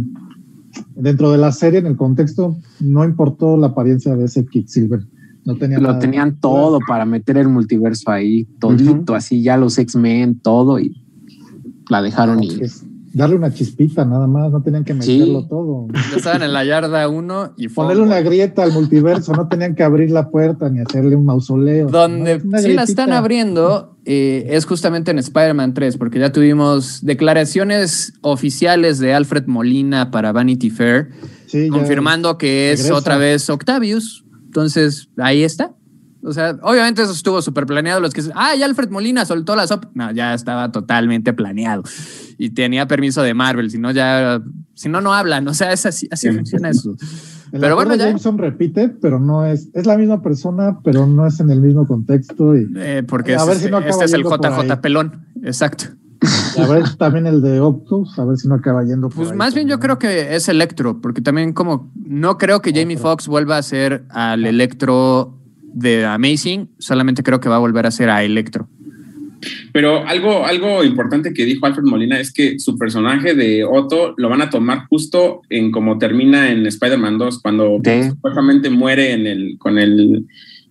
dentro 0.96 1.32
de 1.32 1.38
la 1.38 1.52
serie, 1.52 1.80
en 1.80 1.88
el 1.88 1.98
contexto, 1.98 2.58
no 2.80 3.04
importó 3.04 3.58
la 3.58 3.68
apariencia 3.68 4.16
de 4.16 4.26
ese 4.26 4.46
Quicksilver. 4.46 5.02
No 5.46 5.58
tenía 5.58 5.80
Lo 5.80 5.90
nada. 5.90 6.00
tenían 6.00 6.40
todo 6.40 6.80
para 6.88 7.06
meter 7.06 7.38
el 7.38 7.50
multiverso 7.50 8.10
ahí, 8.10 8.46
todito, 8.60 9.14
así 9.14 9.44
ya 9.44 9.58
los 9.58 9.78
X-Men, 9.78 10.40
todo, 10.40 10.80
y 10.80 11.04
la 11.90 12.02
dejaron 12.02 12.42
ir. 12.42 12.64
Es 12.64 12.86
darle 13.14 13.36
una 13.36 13.54
chispita 13.54 14.04
nada 14.06 14.26
más, 14.28 14.52
no 14.52 14.62
tenían 14.64 14.84
que 14.84 14.94
Sí. 15.02 15.20
meterlo 15.20 15.48
todo. 15.48 15.88
Ya 16.12 16.18
estaban 16.18 16.42
en 16.44 16.52
la 16.52 16.64
yarda 16.66 17.08
1 17.08 17.54
y 17.58 17.68
fue... 17.68 17.84
Ponerle 17.86 18.04
una 18.04 18.22
grieta 18.22 18.64
al 18.64 18.72
multiverso, 18.74 19.34
no 19.34 19.48
tenían 19.48 19.76
que 19.76 19.84
abrir 19.84 20.10
la 20.12 20.30
puerta 20.32 20.70
ni 20.70 20.80
hacerle 20.80 21.16
un 21.16 21.26
mausoleo. 21.26 21.88
Donde 21.90 22.40
¿no? 22.44 22.58
Sí 22.58 22.74
la 22.74 22.84
están 22.84 23.12
abriendo 23.14 23.96
eh, 24.06 24.48
es 24.50 24.66
justamente 24.66 25.12
en 25.12 25.20
Spider-Man 25.20 25.74
3, 25.74 25.98
porque 25.98 26.20
ya 26.20 26.32
tuvimos 26.32 27.06
declaraciones 27.06 28.14
oficiales 28.22 29.00
de 29.00 29.14
Alfred 29.14 29.46
Molina 29.48 30.12
para 30.12 30.32
Vanity 30.32 30.70
Fair, 30.70 31.10
Sí, 31.46 31.70
confirmando 31.70 32.38
que 32.38 32.72
es 32.72 32.80
regresa. 32.80 32.98
otra 33.00 33.18
vez 33.18 33.50
Octavius. 33.50 34.26
Entonces, 34.46 35.08
ahí 35.18 35.44
está. 35.44 35.74
O 36.26 36.32
sea, 36.32 36.58
obviamente 36.62 37.02
eso 37.02 37.12
estuvo 37.12 37.42
súper 37.42 37.66
planeado. 37.66 38.00
Los 38.00 38.14
que 38.14 38.22
dicen, 38.22 38.34
ah, 38.38 38.56
ya 38.56 38.66
Alfred 38.66 38.90
Molina 38.90 39.26
soltó 39.26 39.56
la 39.56 39.68
sopa. 39.68 39.90
No, 39.94 40.12
ya 40.12 40.34
estaba 40.34 40.72
totalmente 40.72 41.34
planeado. 41.34 41.84
Y 42.38 42.52
tenía 42.52 42.88
permiso 42.88 43.22
de 43.22 43.34
Marvel, 43.34 43.70
si 43.70 43.78
no, 43.78 43.92
ya, 43.92 44.42
si 44.74 44.88
no, 44.90 45.02
no 45.02 45.14
hablan. 45.14 45.48
O 45.48 45.54
sea, 45.54 45.74
es 45.74 45.86
así, 45.86 46.08
así 46.12 46.30
Sí. 46.30 46.36
funciona 46.36 46.70
eso. 46.70 46.96
El 47.52 47.60
Pero 47.62 47.76
bueno, 47.76 47.94
ya. 47.96 48.06
Jameson 48.08 48.38
repite, 48.38 48.90
pero 48.90 49.20
no 49.20 49.46
es, 49.46 49.70
es 49.74 49.86
la 49.86 49.98
misma 49.98 50.22
persona, 50.24 50.80
pero 50.84 51.06
no 51.06 51.28
es 51.28 51.40
en 51.40 51.52
el 51.52 51.62
mismo 51.62 51.86
contexto. 51.86 52.56
Y 52.58 52.68
Eh, 52.78 53.04
porque 53.08 53.34
A 53.34 53.38
este, 53.38 53.50
ver 53.50 53.58
si 53.58 53.70
no 53.70 53.80
este 53.80 54.06
es 54.06 54.14
el 54.14 54.24
JJ. 54.24 54.82
Pelón. 54.82 55.28
Exacto. 55.44 55.86
a 56.58 56.68
ver 56.68 56.84
también 56.98 57.28
el 57.28 57.42
de 57.42 57.60
Optus, 57.60 58.18
a 58.18 58.24
ver 58.24 58.38
si 58.38 58.48
no 58.48 58.56
acaba 58.56 58.84
yendo. 58.86 59.10
por 59.10 59.18
Pues 59.18 59.32
ahí 59.32 59.38
más 59.38 59.54
bien 59.54 59.68
yo 59.68 59.80
creo 59.80 60.00
que 60.00 60.36
es 60.36 60.48
Electro, 60.48 61.02
porque 61.02 61.22
también 61.22 61.52
como 61.52 61.92
no 61.96 62.38
creo 62.38 62.62
que 62.62 62.72
Jamie 62.74 62.96
Foxx 62.98 63.28
vuelva 63.28 63.58
a 63.58 63.62
ser 63.62 64.06
al 64.10 64.46
Electro 64.46 65.38
de 65.74 66.06
Amazing, 66.06 66.70
solamente 66.80 67.24
creo 67.24 67.40
que 67.40 67.50
va 67.50 67.56
a 67.56 67.60
volver 67.60 67.86
a 67.86 67.92
ser 67.92 68.10
a 68.10 68.24
Electro. 68.24 68.68
Pero 69.74 70.08
algo, 70.08 70.46
algo 70.46 70.84
importante 70.84 71.34
que 71.34 71.44
dijo 71.46 71.66
Alfred 71.66 71.84
Molina 71.84 72.20
es 72.20 72.32
que 72.32 72.60
su 72.60 72.78
personaje 72.78 73.34
de 73.36 73.66
Otto 73.66 74.14
lo 74.18 74.30
van 74.30 74.42
a 74.42 74.50
tomar 74.50 74.86
justo 74.88 75.42
en 75.50 75.72
como 75.72 75.98
termina 75.98 76.50
en 76.52 76.66
Spider-Man 76.66 77.18
2, 77.18 77.42
cuando 77.42 77.80
Sí. 77.84 78.10
supuestamente 78.10 78.70
muere 78.70 79.12
en 79.12 79.28
el, 79.28 79.58
con, 79.58 79.78
el, 79.78 80.26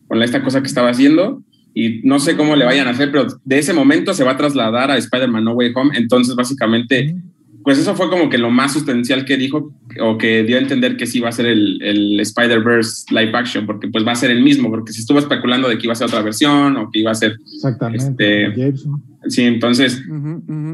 con 0.09 0.23
esta 0.23 0.42
cosa 0.42 0.61
que 0.62 0.68
estaba 0.68 0.90
haciendo. 0.90 1.42
Y 1.75 2.00
no 2.04 2.18
sé 2.18 2.37
cómo 2.37 2.54
le 2.54 2.64
vayan 2.66 2.87
a 2.87 2.90
hacer, 2.90 3.11
pero 3.11 3.26
de 3.44 3.59
ese 3.59 3.73
momento 3.73 4.12
se 4.14 4.25
va 4.25 4.32
a 4.32 4.37
trasladar 4.37 4.90
a 4.90 4.99
Spider-Man 4.99 5.44
No 5.44 5.52
Way 5.52 5.73
Home. 5.75 5.97
Entonces, 5.97 6.35
básicamente, 6.35 7.14
pues 7.64 7.78
eso 7.78 7.95
fue 7.95 8.11
como 8.11 8.28
que 8.28 8.38
lo 8.38 8.50
más 8.50 8.73
sustancial 8.73 9.25
que 9.25 9.37
dijo 9.37 9.73
o 10.00 10.19
que 10.19 10.42
dio 10.42 10.57
a 10.57 10.61
entender 10.61 10.97
que 10.97 11.07
sí 11.07 11.21
va 11.21 11.28
a 11.28 11.33
ser 11.33 11.47
el, 11.47 11.81
el 11.83 12.21
Spider-Verse 12.21 13.07
live 13.14 13.33
action, 13.35 13.66
porque 13.66 13.88
pues 13.88 14.07
va 14.07 14.12
a 14.12 14.16
ser 14.16 14.31
el 14.31 14.42
mismo, 14.42 14.71
porque 14.71 14.92
se 14.92 15.00
estuvo 15.00 15.19
especulando 15.19 15.69
de 15.69 15.78
que 15.78 15.87
iba 15.87 15.92
a 15.92 15.97
ser 15.97 16.09
otra 16.09 16.23
versión 16.23 16.76
o 16.76 16.90
que 16.90 17.00
iba 17.00 17.11
a 17.11 17.14
ser... 17.14 17.37
Exactamente. 17.54 18.47
Este, 18.47 18.75
sí, 19.28 19.42
entonces 19.42 20.02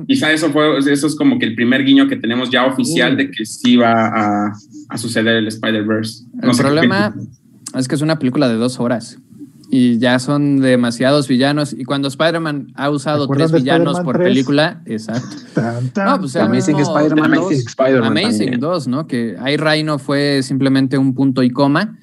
quizá 0.07 0.33
eso 0.33 0.51
fue, 0.51 0.79
eso 0.79 1.07
es 1.07 1.15
como 1.17 1.39
que 1.39 1.47
el 1.47 1.55
primer 1.55 1.85
guiño 1.85 2.09
que 2.09 2.17
tenemos 2.17 2.51
ya 2.51 2.65
oficial 2.67 3.17
de 3.17 3.31
que 3.31 3.45
sí 3.45 3.77
va 3.77 4.09
a, 4.09 4.53
a 4.89 4.99
suceder 4.99 5.37
el 5.37 5.49
Spider-Verse. 5.49 6.25
El 6.43 6.51
qué 6.51 6.57
problema 6.57 7.15
es 7.77 7.87
que 7.87 7.95
es 7.95 8.03
una 8.03 8.19
película 8.19 8.49
de 8.49 8.55
dos 8.55 8.81
horas 8.81 9.19
y 9.71 9.99
ya 9.99 10.19
son 10.19 10.61
demasiados 10.61 11.29
villanos. 11.29 11.73
Y 11.73 11.85
cuando 11.85 12.09
Spider-Man 12.09 12.73
ha 12.75 12.91
usado 12.91 13.29
tres 13.29 13.53
villanos 13.53 14.01
por 14.01 14.17
3? 14.17 14.29
película, 14.29 14.83
exacto. 14.87 15.37
Tan, 15.55 15.91
tan, 15.91 16.07
No, 16.07 16.21
pues 16.21 16.37
Amazing 16.37 16.81
Spider-Man 16.81 17.35
Amazing 17.35 17.59
2. 17.61 17.67
Spider-Man 17.67 18.11
Amazing 18.11 18.39
también. 18.39 18.61
2, 18.61 18.89
¿no? 18.89 19.07
Que 19.07 19.37
ahí 19.41 19.57
Rhino 19.57 19.99
fue 19.99 20.43
simplemente 20.43 20.97
un 20.97 21.15
punto 21.15 21.43
y 21.43 21.51
coma 21.51 21.99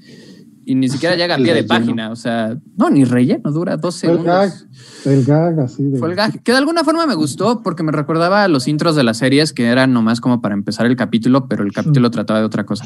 y 0.65 0.75
ni 0.75 0.89
siquiera 0.89 1.15
llega 1.15 1.35
a 1.35 1.37
pie 1.37 1.53
de 1.53 1.63
página. 1.63 2.09
O 2.11 2.15
sea, 2.15 2.57
no, 2.77 2.89
ni 2.89 3.03
relleno, 3.05 3.51
dura 3.51 3.77
dos 3.77 3.99
Fue 4.01 4.09
el 4.11 4.23
gag, 4.23 4.51
segundos. 4.51 5.05
el 5.05 5.23
gag 5.25 5.59
así 5.59 5.83
de. 5.83 5.99
Fue 5.99 6.09
el 6.09 6.15
gag. 6.15 6.41
Que 6.43 6.51
de 6.51 6.57
alguna 6.57 6.83
forma 6.83 7.05
me 7.05 7.15
gustó 7.15 7.61
porque 7.63 7.83
me 7.83 7.91
recordaba 7.91 8.43
a 8.43 8.47
los 8.47 8.67
intros 8.67 8.95
de 8.95 9.03
las 9.03 9.17
series 9.17 9.53
que 9.53 9.65
eran 9.65 9.93
nomás 9.93 10.21
como 10.21 10.41
para 10.41 10.55
empezar 10.55 10.85
el 10.85 10.95
capítulo, 10.95 11.47
pero 11.47 11.63
el 11.63 11.71
capítulo 11.71 12.09
trataba 12.11 12.39
de 12.39 12.45
otra 12.45 12.65
cosa. 12.65 12.85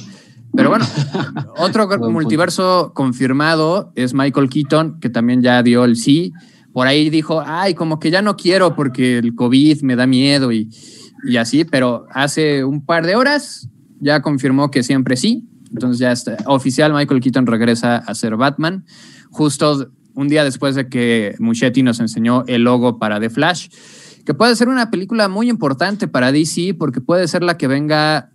Pero 0.55 0.69
bueno, 0.69 0.85
otro 1.57 1.87
Buen 1.87 1.99
punto. 1.99 2.11
multiverso 2.11 2.91
confirmado 2.93 3.91
es 3.95 4.13
Michael 4.13 4.49
Keaton, 4.49 4.99
que 4.99 5.09
también 5.09 5.41
ya 5.41 5.63
dio 5.63 5.85
el 5.85 5.95
sí. 5.95 6.33
Por 6.73 6.85
ahí 6.87 7.09
dijo, 7.09 7.41
ay, 7.45 7.73
como 7.73 7.99
que 7.99 8.11
ya 8.11 8.21
no 8.21 8.35
quiero 8.35 8.75
porque 8.75 9.17
el 9.17 9.35
COVID 9.35 9.81
me 9.81 9.95
da 9.95 10.05
miedo 10.05 10.51
y, 10.51 10.69
y 11.25 11.37
así, 11.37 11.65
pero 11.65 12.05
hace 12.11 12.63
un 12.63 12.85
par 12.85 13.05
de 13.05 13.15
horas 13.15 13.67
ya 13.99 14.21
confirmó 14.21 14.69
que 14.71 14.83
siempre 14.83 15.17
sí. 15.17 15.48
Entonces 15.71 15.99
ya 15.99 16.11
está 16.11 16.37
oficial, 16.45 16.93
Michael 16.93 17.21
Keaton 17.21 17.45
regresa 17.45 17.97
a 17.97 18.15
ser 18.15 18.35
Batman. 18.35 18.85
Justo 19.29 19.91
un 20.13 20.27
día 20.27 20.43
después 20.43 20.75
de 20.75 20.89
que 20.89 21.35
Muschietti 21.39 21.83
nos 21.83 21.99
enseñó 21.99 22.43
el 22.47 22.63
logo 22.63 22.99
para 22.99 23.19
The 23.19 23.29
Flash, 23.29 23.69
que 24.25 24.33
puede 24.33 24.55
ser 24.55 24.67
una 24.67 24.91
película 24.91 25.27
muy 25.27 25.49
importante 25.49 26.07
para 26.07 26.31
DC 26.31 26.75
porque 26.77 27.01
puede 27.01 27.27
ser 27.27 27.43
la 27.43 27.57
que 27.57 27.67
venga 27.67 28.31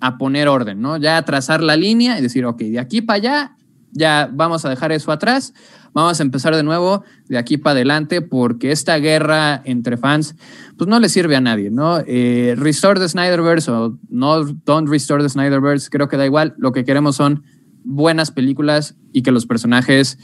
a 0.00 0.18
poner 0.18 0.48
orden, 0.48 0.80
¿no? 0.80 0.96
Ya 0.96 1.18
a 1.18 1.24
trazar 1.24 1.62
la 1.62 1.76
línea 1.76 2.18
y 2.18 2.22
decir, 2.22 2.44
ok, 2.44 2.58
de 2.58 2.78
aquí 2.78 3.02
para 3.02 3.16
allá, 3.16 3.56
ya 3.92 4.30
vamos 4.32 4.64
a 4.64 4.70
dejar 4.70 4.92
eso 4.92 5.12
atrás, 5.12 5.52
vamos 5.92 6.20
a 6.20 6.22
empezar 6.22 6.54
de 6.54 6.62
nuevo 6.62 7.02
de 7.28 7.38
aquí 7.38 7.58
para 7.58 7.72
adelante 7.72 8.22
porque 8.22 8.72
esta 8.72 8.96
guerra 8.98 9.62
entre 9.64 9.96
fans, 9.96 10.36
pues 10.76 10.88
no 10.88 10.98
le 11.00 11.08
sirve 11.08 11.36
a 11.36 11.40
nadie, 11.40 11.70
¿no? 11.70 11.98
Eh, 12.06 12.54
restore 12.56 13.00
the 13.00 13.08
Snyderverse 13.08 13.70
o 13.70 13.98
no 14.08 14.44
don't 14.44 14.88
restore 14.88 15.22
the 15.22 15.28
Snyderverse, 15.28 15.90
creo 15.90 16.08
que 16.08 16.16
da 16.16 16.26
igual, 16.26 16.54
lo 16.58 16.72
que 16.72 16.84
queremos 16.84 17.16
son 17.16 17.42
buenas 17.84 18.30
películas 18.30 18.96
y 19.12 19.22
que 19.22 19.32
los 19.32 19.46
personajes 19.46 20.18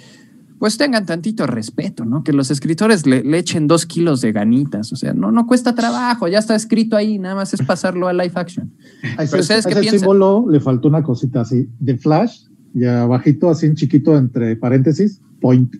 pues 0.58 0.78
tengan 0.78 1.04
tantito 1.04 1.46
respeto, 1.46 2.06
¿no? 2.06 2.24
Que 2.24 2.32
los 2.32 2.50
escritores 2.50 3.06
le, 3.06 3.22
le 3.22 3.38
echen 3.38 3.66
dos 3.66 3.84
kilos 3.84 4.22
de 4.22 4.32
ganitas, 4.32 4.90
o 4.90 4.96
sea, 4.96 5.12
no, 5.12 5.30
no 5.30 5.46
cuesta 5.46 5.74
trabajo, 5.74 6.28
ya 6.28 6.38
está 6.38 6.54
escrito 6.54 6.96
ahí, 6.96 7.18
nada 7.18 7.34
más 7.34 7.52
es 7.52 7.60
pasarlo 7.62 8.08
a 8.08 8.14
live 8.14 8.32
action. 8.34 8.72
A 9.18 9.24
ese, 9.24 9.32
Pero 9.32 9.42
¿ustedes 9.42 9.66
a 9.66 9.68
qué 9.68 9.72
ese 9.74 9.80
piensan? 9.82 10.00
símbolo 10.00 10.46
le 10.48 10.60
faltó 10.60 10.88
una 10.88 11.02
cosita 11.02 11.42
así, 11.42 11.68
de 11.78 11.98
flash, 11.98 12.44
y 12.76 12.84
abajito, 12.84 13.48
así 13.50 13.66
en 13.66 13.74
chiquito, 13.74 14.16
entre 14.16 14.54
paréntesis, 14.56 15.20
point. 15.40 15.74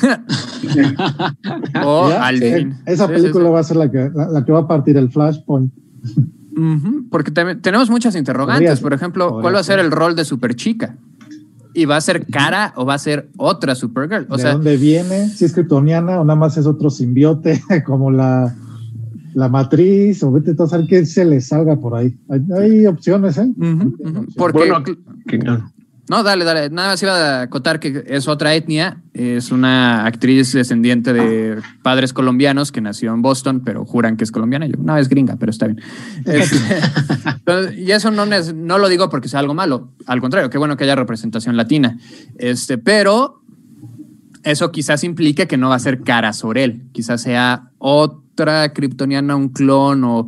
O 1.84 2.08
¿Ya? 2.10 2.26
al 2.26 2.42
Eh, 2.42 2.58
fin. 2.58 2.74
Esa 2.86 3.06
Sí, 3.06 3.14
sí, 3.14 3.20
película 3.20 3.46
sí. 3.46 3.50
va 3.52 3.60
a 3.60 3.64
ser 3.64 3.76
la 3.76 3.90
que, 3.90 4.10
la, 4.14 4.28
la 4.28 4.44
que 4.44 4.52
va 4.52 4.60
a 4.60 4.68
partir 4.68 4.96
el 4.96 5.10
flashpoint. 5.10 5.72
Porque 7.10 7.30
también 7.30 7.60
tenemos 7.62 7.88
muchas 7.90 8.14
interrogantes. 8.16 8.80
Por 8.80 8.92
ejemplo, 8.92 9.38
¿cuál 9.40 9.54
va 9.54 9.60
a 9.60 9.64
ser 9.64 9.78
el 9.78 9.90
rol 9.90 10.14
de 10.14 10.24
Superchica? 10.24 10.96
¿Y 11.72 11.84
va 11.84 11.96
a 11.96 12.00
ser 12.00 12.26
cara 12.26 12.72
o 12.76 12.84
va 12.84 12.94
a 12.94 12.98
ser 12.98 13.30
otra 13.36 13.74
Supergirl? 13.74 14.26
O 14.28 14.36
¿De 14.36 14.42
sea, 14.42 14.52
dónde 14.54 14.76
viene? 14.76 15.28
Si 15.28 15.44
es 15.44 15.52
kryptoniana 15.52 16.20
o 16.20 16.24
nada 16.24 16.38
más 16.38 16.56
es 16.56 16.66
otro 16.66 16.90
simbiote, 16.90 17.62
como 17.86 18.10
la, 18.10 18.54
la 19.34 19.48
matriz, 19.48 20.22
o 20.24 20.32
vete 20.32 20.54
a 20.60 20.66
saber 20.66 20.86
qué 20.88 21.06
se 21.06 21.24
le 21.24 21.40
salga 21.40 21.76
por 21.76 21.94
ahí. 21.94 22.18
Hay, 22.28 22.44
hay 22.58 22.86
opciones, 22.86 23.38
¿eh? 23.38 23.48
ujú, 23.56 23.94
ujú, 24.00 24.26
porque 24.36 24.58
Bueno, 24.58 24.82
que- 25.26 25.38
no. 25.38 25.70
No, 26.10 26.24
dale, 26.24 26.44
dale. 26.44 26.70
Nada 26.70 26.88
más 26.88 27.02
iba 27.04 27.12
a 27.14 27.42
acotar 27.42 27.78
que 27.78 28.02
es 28.08 28.26
otra 28.26 28.52
etnia. 28.56 29.00
Es 29.14 29.52
una 29.52 30.04
actriz 30.06 30.52
descendiente 30.52 31.12
de 31.12 31.62
padres 31.84 32.12
colombianos 32.12 32.72
que 32.72 32.80
nació 32.80 33.14
en 33.14 33.22
Boston, 33.22 33.62
pero 33.64 33.84
juran 33.84 34.16
que 34.16 34.24
es 34.24 34.32
colombiana. 34.32 34.66
Yo, 34.66 34.74
no, 34.76 34.96
es 34.98 35.08
gringa, 35.08 35.36
pero 35.36 35.50
está 35.50 35.68
bien. 35.68 35.80
Este, 36.26 36.56
y 37.80 37.92
eso 37.92 38.10
no, 38.10 38.24
es- 38.24 38.52
no 38.52 38.78
lo 38.78 38.88
digo 38.88 39.08
porque 39.08 39.28
sea 39.28 39.38
algo 39.38 39.54
malo. 39.54 39.92
Al 40.06 40.20
contrario, 40.20 40.50
qué 40.50 40.58
bueno 40.58 40.76
que 40.76 40.82
haya 40.82 40.96
representación 40.96 41.56
latina. 41.56 41.96
Este, 42.38 42.76
pero 42.76 43.40
eso 44.42 44.72
quizás 44.72 45.04
implique 45.04 45.46
que 45.46 45.58
no 45.58 45.68
va 45.68 45.76
a 45.76 45.78
ser 45.78 46.00
cara 46.02 46.32
sobre 46.32 46.64
él. 46.64 46.82
Quizás 46.90 47.22
sea 47.22 47.70
otra 47.78 48.72
kryptoniana, 48.72 49.36
un 49.36 49.50
clon 49.50 50.02
o 50.02 50.26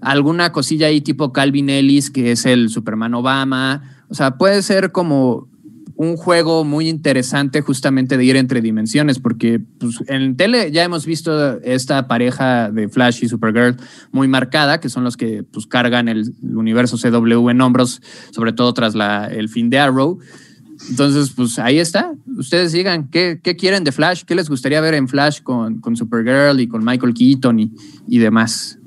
alguna 0.00 0.50
cosilla 0.50 0.88
ahí 0.88 1.00
tipo 1.02 1.32
Calvin 1.32 1.70
Ellis, 1.70 2.10
que 2.10 2.32
es 2.32 2.46
el 2.46 2.68
Superman 2.68 3.14
Obama. 3.14 3.96
O 4.10 4.14
sea, 4.14 4.36
puede 4.36 4.62
ser 4.62 4.92
como 4.92 5.48
un 6.00 6.16
juego 6.16 6.64
muy 6.64 6.88
interesante 6.88 7.60
justamente 7.60 8.16
de 8.16 8.24
ir 8.24 8.36
entre 8.36 8.62
dimensiones, 8.62 9.18
porque 9.18 9.60
pues, 9.78 10.02
en 10.06 10.34
tele 10.34 10.72
ya 10.72 10.82
hemos 10.82 11.04
visto 11.04 11.60
esta 11.60 12.08
pareja 12.08 12.70
de 12.70 12.88
Flash 12.88 13.22
y 13.22 13.28
Supergirl 13.28 13.76
muy 14.10 14.26
marcada, 14.26 14.80
que 14.80 14.88
son 14.88 15.04
los 15.04 15.18
que 15.18 15.42
pues, 15.42 15.66
cargan 15.66 16.08
el, 16.08 16.32
universo 16.42 16.96
CW 16.96 17.50
en 17.50 17.60
hombros, 17.60 18.00
sobre 18.30 18.54
todo 18.54 18.72
tras 18.72 18.94
la, 18.94 19.26
el 19.26 19.50
fin 19.50 19.68
de 19.68 19.78
Arrow. 19.78 20.18
Entonces, 20.88 21.34
pues 21.36 21.58
ahí 21.58 21.78
está. 21.78 22.14
Ustedes 22.38 22.72
digan, 22.72 23.10
¿qué, 23.10 23.38
qué 23.42 23.54
quieren 23.54 23.84
de 23.84 23.92
Flash? 23.92 24.22
¿Qué 24.24 24.34
les 24.34 24.48
gustaría 24.48 24.80
ver 24.80 24.94
en 24.94 25.06
Flash 25.06 25.42
con, 25.42 25.82
con 25.82 25.96
Supergirl 25.96 26.60
y 26.60 26.66
con 26.66 26.82
Michael 26.82 27.12
Keaton 27.12 27.60
y, 27.60 27.72
y 28.08 28.18
demás? 28.18 28.78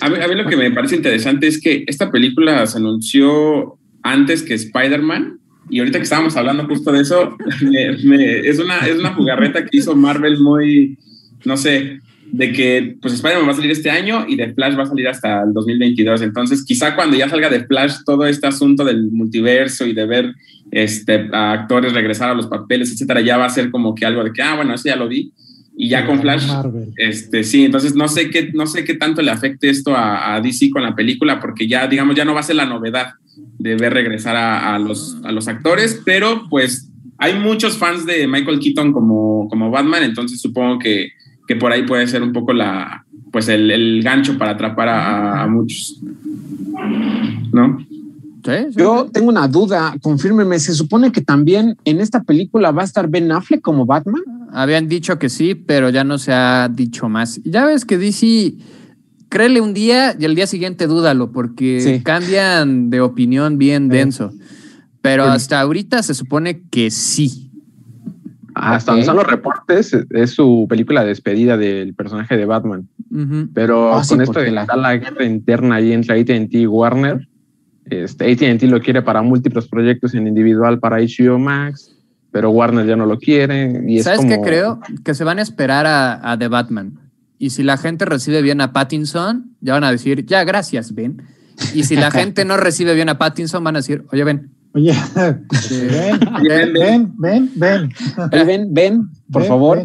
A 0.00 0.08
mí, 0.08 0.16
a 0.22 0.28
mí 0.28 0.36
lo 0.36 0.48
que 0.48 0.56
me 0.56 0.70
parece 0.70 0.94
interesante 0.94 1.48
es 1.48 1.60
que 1.60 1.82
esta 1.88 2.12
película 2.12 2.64
se 2.68 2.78
anunció 2.78 3.76
antes 4.02 4.42
que 4.42 4.54
Spider-Man. 4.54 5.38
Y 5.70 5.78
ahorita 5.78 5.98
que 5.98 6.04
estábamos 6.04 6.36
hablando 6.36 6.66
justo 6.66 6.92
de 6.92 7.00
eso, 7.02 7.36
me- 7.62 7.96
me- 8.04 8.40
es, 8.40 8.58
una, 8.58 8.78
es 8.80 8.98
una 8.98 9.14
jugarreta 9.14 9.64
que 9.64 9.78
hizo 9.78 9.94
Marvel 9.96 10.38
muy, 10.40 10.98
no 11.44 11.56
sé, 11.56 12.00
de 12.32 12.52
que 12.52 12.96
pues 13.00 13.14
Spider-Man 13.14 13.46
va 13.48 13.52
a 13.52 13.56
salir 13.56 13.70
este 13.70 13.90
año 13.90 14.24
y 14.26 14.36
de 14.36 14.52
Flash 14.54 14.76
va 14.78 14.82
a 14.84 14.86
salir 14.86 15.06
hasta 15.08 15.42
el 15.42 15.52
2022. 15.52 16.22
Entonces, 16.22 16.64
quizá 16.64 16.94
cuando 16.96 17.16
ya 17.16 17.28
salga 17.28 17.48
de 17.50 17.64
Flash 17.66 17.96
todo 18.04 18.26
este 18.26 18.46
asunto 18.46 18.84
del 18.84 19.10
multiverso 19.12 19.86
y 19.86 19.92
de 19.92 20.06
ver 20.06 20.34
este, 20.70 21.28
a 21.32 21.52
actores 21.52 21.92
regresar 21.92 22.30
a 22.30 22.34
los 22.34 22.46
papeles, 22.46 22.90
etcétera, 22.90 23.20
ya 23.20 23.36
va 23.36 23.44
a 23.46 23.50
ser 23.50 23.70
como 23.70 23.94
que 23.94 24.06
algo 24.06 24.24
de 24.24 24.32
que, 24.32 24.42
ah, 24.42 24.56
bueno, 24.56 24.74
eso 24.74 24.84
ya 24.88 24.96
lo 24.96 25.08
vi. 25.08 25.30
Y 25.76 25.88
ya 25.88 26.06
con 26.06 26.20
Flash, 26.20 26.46
Marvel. 26.48 26.92
este, 26.96 27.44
sí, 27.44 27.64
entonces 27.64 27.94
no 27.94 28.06
sé 28.08 28.28
qué, 28.30 28.50
no 28.52 28.66
sé 28.66 28.84
qué 28.84 28.94
tanto 28.94 29.22
le 29.22 29.30
afecte 29.30 29.70
esto 29.70 29.96
a, 29.96 30.34
a 30.34 30.40
DC 30.40 30.70
con 30.70 30.82
la 30.82 30.94
película, 30.94 31.40
porque 31.40 31.66
ya, 31.66 31.86
digamos, 31.86 32.14
ya 32.14 32.24
no 32.24 32.34
va 32.34 32.40
a 32.40 32.44
ser 32.44 32.56
la 32.56 32.66
novedad 32.66 33.14
de 33.58 33.76
ver 33.76 33.94
regresar 33.94 34.36
a, 34.36 34.74
a 34.74 34.78
los, 34.78 35.16
a 35.24 35.32
los 35.32 35.48
actores, 35.48 36.00
pero 36.04 36.46
pues 36.50 36.88
hay 37.18 37.38
muchos 37.38 37.78
fans 37.78 38.04
de 38.04 38.26
Michael 38.28 38.58
Keaton 38.60 38.92
como, 38.92 39.48
como 39.48 39.70
Batman, 39.70 40.02
entonces 40.02 40.40
supongo 40.40 40.78
que, 40.78 41.12
que 41.48 41.56
por 41.56 41.72
ahí 41.72 41.82
puede 41.84 42.06
ser 42.06 42.22
un 42.22 42.32
poco 42.32 42.52
la, 42.52 43.04
pues 43.30 43.48
el, 43.48 43.70
el 43.70 44.02
gancho 44.02 44.36
para 44.36 44.52
atrapar 44.52 44.88
a, 44.88 45.06
a- 45.38 45.42
a 45.44 45.46
muchos. 45.48 46.00
¿No? 47.52 47.86
¿Sí? 48.44 48.50
sí, 48.70 48.76
Yo 48.78 49.04
sí. 49.06 49.12
tengo 49.12 49.28
una 49.28 49.46
duda, 49.48 49.94
confírmeme, 50.02 50.58
se 50.58 50.74
supone 50.74 51.12
que 51.12 51.20
también 51.20 51.76
en 51.84 52.00
esta 52.00 52.22
película 52.22 52.70
va 52.72 52.82
a 52.82 52.84
estar 52.84 53.08
Ben 53.08 53.30
Affleck 53.30 53.60
como 53.60 53.86
Batman. 53.86 54.22
Habían 54.52 54.88
dicho 54.88 55.18
que 55.18 55.28
sí, 55.28 55.54
pero 55.54 55.90
ya 55.90 56.04
no 56.04 56.18
se 56.18 56.32
ha 56.32 56.68
dicho 56.72 57.08
más. 57.08 57.40
Ya 57.44 57.64
ves 57.66 57.84
que 57.84 57.98
DC, 57.98 58.54
créele 59.28 59.60
un 59.60 59.72
día 59.74 60.14
y 60.18 60.24
el 60.24 60.34
día 60.34 60.46
siguiente 60.46 60.86
dúdalo, 60.86 61.30
porque 61.32 61.80
Sí. 61.80 62.02
cambian 62.02 62.90
de 62.90 63.00
opinión 63.00 63.58
bien 63.58 63.88
denso. 63.88 64.32
Pero 65.00 65.24
hasta 65.24 65.60
ahorita 65.60 66.02
se 66.02 66.14
supone 66.14 66.62
que 66.70 66.90
sí. 66.90 67.50
Hasta 68.54 68.92
Ok. 68.92 68.96
donde 68.96 69.00
están 69.00 69.16
los 69.16 69.26
reportes, 69.26 69.96
es 70.10 70.30
su 70.30 70.66
película 70.68 71.00
de 71.02 71.08
despedida 71.08 71.56
del 71.56 71.94
personaje 71.94 72.36
de 72.36 72.44
Batman. 72.44 72.88
Pero 73.54 73.94
Ah, 73.94 74.04
sí, 74.04 74.10
con 74.14 74.20
esto 74.22 74.40
de 74.40 74.50
la- 74.50 74.66
la 74.76 74.96
guerra 74.96 75.24
interna 75.24 75.76
ahí 75.76 75.92
entre 75.92 76.20
AT&T 76.20 76.58
y 76.58 76.66
Warner, 76.66 77.26
este, 77.86 78.30
AT&T 78.32 78.66
lo 78.68 78.80
quiere 78.80 79.02
para 79.02 79.22
múltiples 79.22 79.66
proyectos 79.68 80.14
en 80.14 80.26
individual 80.26 80.78
para 80.78 80.98
HBO 80.98 81.38
Max, 81.38 81.94
pero 82.30 82.50
Warner 82.50 82.86
ya 82.86 82.96
no 82.96 83.06
lo 83.06 83.18
quiere. 83.18 83.82
Y 83.86 83.98
es 83.98 84.04
¿Sabes 84.04 84.20
como- 84.20 84.30
qué 84.30 84.40
creo? 84.40 84.80
Que 85.04 85.14
se 85.14 85.24
van 85.24 85.38
a 85.38 85.42
esperar 85.42 85.86
a, 85.86 86.32
a 86.32 86.38
The 86.38 86.48
Batman. 86.48 86.98
Y 87.38 87.50
si 87.50 87.62
la 87.64 87.76
gente 87.76 88.04
recibe 88.04 88.40
bien 88.40 88.60
a 88.60 88.72
Pattinson, 88.72 89.56
ya 89.60 89.72
van 89.74 89.84
a 89.84 89.90
decir, 89.90 90.24
ya, 90.26 90.44
gracias, 90.44 90.94
Ben. 90.94 91.22
Y 91.74 91.82
si 91.84 91.96
la 91.96 92.10
gente 92.12 92.44
no 92.44 92.56
recibe 92.56 92.94
bien 92.94 93.08
a 93.08 93.18
Pattinson, 93.18 93.62
van 93.64 93.76
a 93.76 93.80
decir, 93.80 94.04
oye, 94.12 94.24
Ben. 94.24 94.50
Oye, 94.74 94.94
ven, 96.72 97.12
ven, 97.18 97.50
ven, 97.56 97.92
ven. 98.32 98.72
Ven, 98.72 99.08
por 99.30 99.44
favor. 99.44 99.82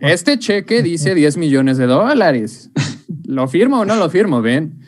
Este 0.00 0.38
cheque 0.38 0.82
dice 0.82 1.14
10 1.14 1.36
millones 1.38 1.78
de 1.78 1.86
dólares. 1.86 2.70
¿Lo 3.24 3.48
firmo 3.48 3.80
o 3.80 3.84
no 3.84 3.96
lo 3.96 4.10
firmo, 4.10 4.42
Ben? 4.42 4.80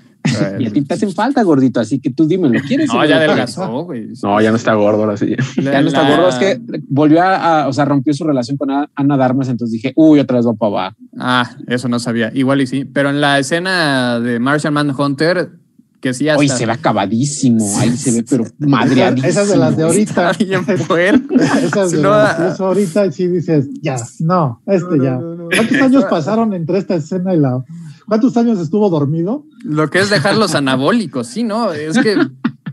Y 0.59 0.67
a 0.67 0.73
ti 0.73 0.83
te 0.83 0.95
hacen 0.95 1.13
falta, 1.13 1.43
gordito, 1.43 1.81
así 1.81 1.99
que 2.01 2.11
tú 2.11 2.27
dime, 2.27 2.49
¿lo 2.49 2.61
quieres? 2.61 2.89
No, 2.89 3.05
ya 3.05 3.17
adelgazó, 3.17 3.85
güey. 3.85 4.09
No, 4.23 4.41
ya 4.41 4.51
no 4.51 4.57
está 4.57 4.75
gordo 4.75 5.05
ahora 5.05 5.17
sí. 5.17 5.35
Ya 5.63 5.81
no 5.81 5.89
está 5.89 6.09
gordo, 6.09 6.29
es 6.29 6.35
que 6.37 6.61
volvió 6.89 7.23
a, 7.23 7.63
a, 7.63 7.69
o 7.69 7.73
sea, 7.73 7.85
rompió 7.85 8.13
su 8.15 8.25
relación 8.25 8.57
con 8.57 8.71
Ana 8.71 9.17
Darmas, 9.17 9.49
entonces 9.49 9.73
dije, 9.73 9.93
uy, 9.97 10.21
otra 10.21 10.39
vez 10.39 10.47
va 10.47 10.55
para 10.55 10.71
abajo. 10.71 10.97
Ah, 11.19 11.51
eso 11.67 11.89
no 11.89 11.99
sabía. 11.99 12.31
Igual 12.35 12.61
y 12.61 12.67
sí. 12.67 12.85
Pero 12.85 13.11
en 13.11 13.21
la 13.21 13.39
escena 13.39 14.21
de 14.21 14.39
Martian 14.39 14.75
Manhunter, 14.75 15.51
que 16.01 16.15
sí 16.15 16.29
hasta... 16.29 16.41
Hoy 16.41 16.49
se 16.49 16.67
ve 16.67 16.73
acabadísimo, 16.73 17.65
ahí 17.79 17.97
se 17.97 18.13
ve, 18.13 18.25
pero 18.29 18.45
madreadísimo. 18.59 19.29
Esas 19.29 19.49
de 19.49 19.57
las 19.57 19.77
de 19.77 19.83
ahorita. 19.83 20.33
Bien 20.39 20.65
fuerte. 20.65 21.35
Esas 21.65 21.93
de 21.93 22.03
No, 22.03 22.11
las 22.11 22.59
de 22.59 22.65
ahorita 22.65 23.07
y 23.07 23.13
sí 23.13 23.27
dices, 23.29 23.69
ya, 23.83 23.97
no, 24.21 24.61
este 24.67 24.97
No, 24.97 25.05
ya. 25.05 25.11
no, 25.13 25.21
no, 25.21 25.35
no. 25.37 25.49
¿Cuántos 25.49 25.81
años 25.81 26.05
pasaron 26.05 26.55
entre 26.55 26.79
esta 26.79 26.95
escena 26.95 27.35
y 27.35 27.39
la... 27.39 27.65
¿Cuántos 28.09 28.37
años 28.37 28.59
estuvo 28.59 28.89
dormido? 28.91 29.45
Lo 29.65 29.89
que 29.91 29.99
es 30.01 30.11
dejar 30.11 30.37
los 30.37 30.55
anabólicos, 30.55 31.27
sí, 31.29 31.45
¿no? 31.45 31.73
Es 31.73 31.99
que 31.99 32.17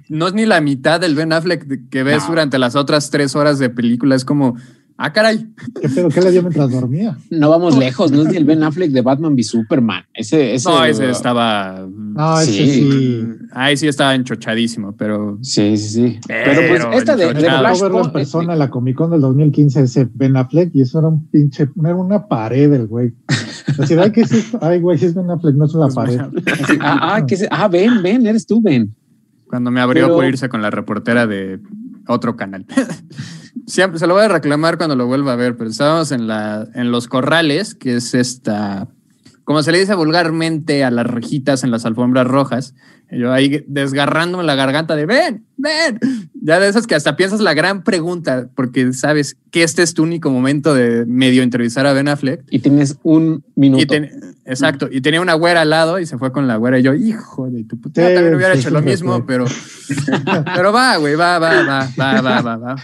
no 0.10 0.28
es 0.28 0.34
ni 0.34 0.46
la 0.46 0.62
mitad 0.62 1.00
del 1.00 1.14
Ben 1.16 1.34
Affleck 1.34 1.90
que 1.90 2.04
ves 2.04 2.24
No. 2.24 2.30
durante 2.30 2.58
las 2.58 2.76
otras 2.76 3.10
tres 3.10 3.36
horas 3.36 3.60
de 3.60 3.70
película. 3.70 4.16
Es 4.16 4.24
como, 4.24 4.56
ah, 4.98 5.12
caray. 5.12 5.48
¿Qué 5.82 5.90
pedo? 5.90 6.10
¿Qué 6.10 6.22
le 6.22 6.32
dio 6.32 6.42
mientras 6.42 6.72
dormía? 6.72 7.18
No 7.32 7.50
vamos 7.50 7.78
lejos, 7.78 8.12
no 8.12 8.22
es 8.22 8.30
ni 8.30 8.38
el 8.38 8.46
Ben 8.46 8.64
Affleck 8.64 8.92
de 8.92 9.02
Batman 9.02 9.34
v 9.34 9.44
Superman. 9.44 10.04
Ese, 10.14 10.54
ese, 10.56 10.70
No, 10.70 10.86
ese 10.86 11.10
estaba. 11.10 11.86
No, 11.90 12.40
ese 12.40 12.52
Sí. 12.54 12.72
sí. 12.92 13.26
Ahí 13.52 13.76
sí 13.78 13.88
estaba 13.88 14.16
enchochadísimo, 14.16 14.96
pero. 14.96 15.38
Sí, 15.42 15.76
sí, 15.78 15.90
sí. 15.90 16.20
Pero 16.28 16.62
Pero 16.62 16.86
pues 16.90 16.98
esta 17.00 17.16
de, 17.18 17.34
de 17.34 17.42
Flashpoint, 17.50 18.12
persona 18.14 18.54
en 18.54 18.60
la 18.60 18.70
Comic 18.70 18.96
Con 18.96 19.12
del 19.12 19.22
2015, 19.22 19.82
ese 19.82 20.08
Ben 20.14 20.38
Affleck, 20.38 20.70
y 20.74 20.82
eso 20.82 21.00
era 21.00 21.08
un 21.10 21.28
pinche, 21.28 21.68
era 21.84 21.96
una 21.96 22.28
pared 22.28 22.70
del 22.70 22.88
güey. 22.88 23.14
Así, 23.80 23.94
ay, 23.96 24.12
¿qué 24.12 24.22
es 24.22 24.32
esto? 24.32 24.60
Ay, 24.62 24.80
güey, 24.80 24.98
si 24.98 25.06
es 25.06 25.14
Ben 25.16 25.30
Affleck, 25.30 25.56
no 25.56 25.66
es 25.66 25.74
una 25.74 25.88
pared. 25.90 26.20
así, 26.20 26.78
ah, 26.82 27.16
ah, 27.16 27.26
¿qué 27.26 27.36
es? 27.36 27.48
ah, 27.50 27.68
ven, 27.68 28.02
ven, 28.02 28.26
eres 28.26 28.46
tú, 28.46 28.62
ven. 28.62 28.96
Cuando 29.48 29.72
me 29.72 29.82
abrió 29.82 30.06
Pero- 30.06 30.16
por 30.16 30.26
irse 30.26 30.50
con 30.50 30.62
la 30.62 30.70
reportera 30.72 31.28
de 31.28 31.60
otro 32.08 32.36
canal. 32.36 32.66
Siempre 33.68 34.00
se 34.00 34.06
lo 34.08 34.14
voy 34.14 34.24
a 34.24 34.28
reclamar 34.28 34.78
cuando 34.78 34.96
lo 34.96 35.08
vuelva 35.08 35.34
a 35.34 35.36
ver, 35.36 35.58
pero 35.58 35.70
estábamos 35.70 36.12
en, 36.12 36.28
la, 36.28 36.68
en 36.76 36.92
los 36.92 37.08
corrales, 37.08 37.74
que 37.74 37.96
es 37.96 38.14
esta, 38.14 38.88
como 39.46 39.64
se 39.64 39.72
le 39.72 39.80
dice 39.80 39.96
vulgarmente 39.96 40.84
a 40.84 40.92
las 40.92 41.08
rejitas 41.08 41.64
en 41.64 41.72
las 41.72 41.86
alfombras 41.86 42.28
rojas. 42.28 42.76
Yo 43.12 43.32
ahí 43.32 43.64
desgarrándome 43.68 44.44
la 44.44 44.56
garganta 44.56 44.96
de 44.96 45.06
ven, 45.06 45.46
ven. 45.58 46.00
Ya 46.42 46.60
de 46.60 46.68
esas 46.68 46.88
que 46.88 46.96
hasta 46.96 47.16
piensas 47.16 47.40
la 47.40 47.54
gran 47.54 47.84
pregunta, 47.84 48.50
porque 48.56 48.92
sabes 48.94 49.38
que 49.52 49.62
este 49.62 49.84
es 49.84 49.94
tu 49.94 50.02
único 50.04 50.32
momento 50.32 50.74
de 50.74 51.06
medio 51.06 51.44
entrevistar 51.44 51.86
a 51.86 51.94
Ben 51.94 52.08
Affleck. 52.08 52.44
Y 52.50 52.60
tienes 52.60 52.98
un 53.04 53.44
minuto. 53.56 53.84
Y 53.84 53.86
ten- 53.86 54.10
exacto, 54.46 54.90
y 54.92 55.02
tenía 55.02 55.22
una 55.22 55.36
güera 55.36 55.62
al 55.62 55.70
lado 55.70 56.00
y 56.00 56.08
se 56.08 56.18
fue 56.18 56.32
con 56.32 56.48
la 56.48 56.56
güera 56.58 56.80
y 56.80 56.82
yo, 56.84 56.96
hijo 56.96 57.48
de 57.50 57.64
tu 57.64 57.80
puta, 57.80 58.02
Sí, 58.02 58.08
yo 58.10 58.16
también 58.16 58.36
hubiera 58.36 58.56
sí, 58.56 58.62
hecho 58.62 58.72
lo 58.72 58.82
mismo, 58.82 59.24
pero, 59.28 59.46
pero 60.56 60.74
va, 60.74 60.98
güey, 60.98 61.16
va, 61.16 61.38
va, 61.38 61.62
va, 61.64 61.90
va, 62.00 62.22
va, 62.22 62.42
va, 62.42 62.58
va, 62.58 62.76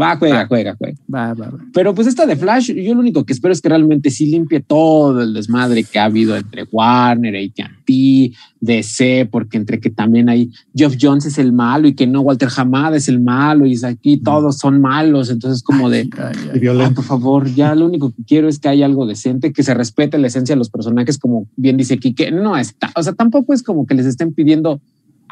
Va, 0.00 0.16
juega, 0.16 0.40
Ah. 0.42 0.46
juega, 0.48 0.74
juega. 0.78 0.96
va, 1.14 1.34
va, 1.34 1.50
va. 1.50 1.58
Pero 1.74 1.94
pues 1.94 2.06
esta 2.06 2.24
de 2.26 2.36
Flash, 2.36 2.72
yo 2.72 2.94
lo 2.94 3.00
único 3.00 3.24
que 3.24 3.32
espero 3.32 3.52
es 3.52 3.60
que 3.60 3.68
realmente 3.68 4.10
sí 4.10 4.26
limpie 4.26 4.60
todo 4.60 5.20
el 5.22 5.34
desmadre 5.34 5.84
que 5.84 5.98
ha 5.98 6.04
habido 6.04 6.36
entre 6.36 6.64
Warner, 6.72 7.36
AT&T, 7.36 8.32
DC, 8.60 9.28
porque 9.30 9.56
entre 9.58 9.80
que 9.80 9.90
también 9.90 10.28
hay 10.28 10.50
Geoff 10.74 10.96
Jones 11.00 11.26
es 11.26 11.36
el 11.38 11.52
malo 11.52 11.88
y 11.88 11.94
que 11.94 12.06
no 12.06 12.20
Walter 12.22 12.48
Hamada 12.56 12.96
es 12.96 13.08
el 13.08 13.20
malo 13.20 13.66
y 13.66 13.76
aquí 13.84 14.16
todos 14.18 14.58
son 14.58 14.80
malos, 14.80 15.30
entonces 15.30 15.62
como 15.62 15.90
de 15.90 16.08
Ay, 16.16 16.36
ay, 16.54 16.68
Ah, 16.80 16.90
por 16.94 17.04
favor, 17.04 17.48
ya 17.52 17.74
lo 17.74 17.86
único 17.86 18.12
que 18.12 18.22
quiero 18.24 18.48
es 18.48 18.58
que 18.58 18.68
haya 18.68 18.86
algo 18.86 19.06
decente, 19.06 19.52
que 19.52 19.62
se 19.62 19.74
respete 19.74 20.16
la 20.18 20.28
esencia 20.28 20.54
de 20.54 20.58
los 20.58 20.70
personajes, 20.70 21.18
como 21.18 21.46
bien 21.56 21.76
dice 21.76 21.98
Kike. 21.98 22.30
No 22.32 22.56
está, 22.56 22.90
o 22.96 23.02
sea, 23.02 23.12
tampoco 23.12 23.52
es 23.52 23.62
como 23.62 23.84
que 23.86 23.94
les 23.94 24.06
estén 24.06 24.32
pidiendo, 24.32 24.80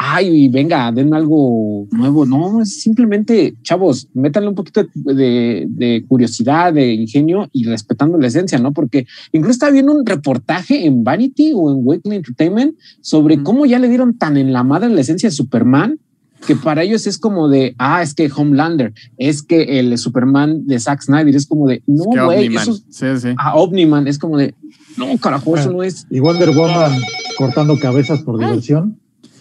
ay, 0.03 0.49
venga, 0.49 0.91
denme 0.93 1.19
algo 1.19 1.87
nuevo. 1.91 2.25
No, 2.25 2.63
es 2.63 2.81
simplemente, 2.81 3.55
chavos, 3.63 4.09
métanle 4.15 4.49
un 4.49 4.55
poquito 4.55 4.87
de, 4.95 6.05
curiosidad, 6.09 6.73
de 6.73 6.95
ingenio 6.95 7.51
y 7.53 7.65
respetando 7.65 8.17
la 8.17 8.29
esencia, 8.29 8.59
¿no? 8.59 8.73
Porque 8.73 9.07
incluso 9.33 9.53
estaba 9.53 9.73
viendo 9.73 9.93
un 9.93 10.07
reportaje 10.07 10.87
en 10.87 11.05
Vanity 11.05 11.53
o 11.55 11.71
en 11.71 11.81
Weekly 11.87 12.17
Entertainment 12.17 12.77
sobre 13.03 13.43
cómo 13.43 13.67
ya 13.67 13.79
le 13.79 13.89
dieron 13.89 14.17
tan 14.17 14.39
en 14.39 14.55
la 14.55 14.65
madre 14.65 14.89
la 14.89 15.03
esencia 15.03 15.29
de 15.29 15.35
Superman 15.35 15.99
que 16.47 16.57
para 16.57 16.83
ellos 16.83 17.07
es 17.07 17.19
como 17.19 17.49
de, 17.49 17.75
ah, 17.77 18.03
es 18.03 18.15
que 18.15 18.31
Homelander, 18.35 18.95
es 19.19 19.43
que 19.43 19.79
el 19.81 19.99
Superman 19.99 20.67
de 20.67 20.81
Zack 20.81 21.03
Snyder 21.03 21.37
es 21.37 21.47
como 21.47 21.69
de, 21.69 21.83
no, 21.87 22.05
güey, 22.25 22.47
es, 22.57 22.85
Sí, 22.89 23.07
sí. 23.21 23.29
ah, 23.37 23.55
Omniman, 23.57 24.09
es 24.09 24.19
como 24.19 24.39
de, 24.39 24.55
no, 24.97 25.19
carajo, 25.19 25.59
eso 25.59 25.71
no 25.71 25.83
es. 25.83 26.07
Y 26.09 26.21
Wonder 26.21 26.53
Woman 26.53 26.93
cortando 27.37 27.79
cabezas 27.79 28.23
por 28.23 28.39
diversión. 28.39 28.99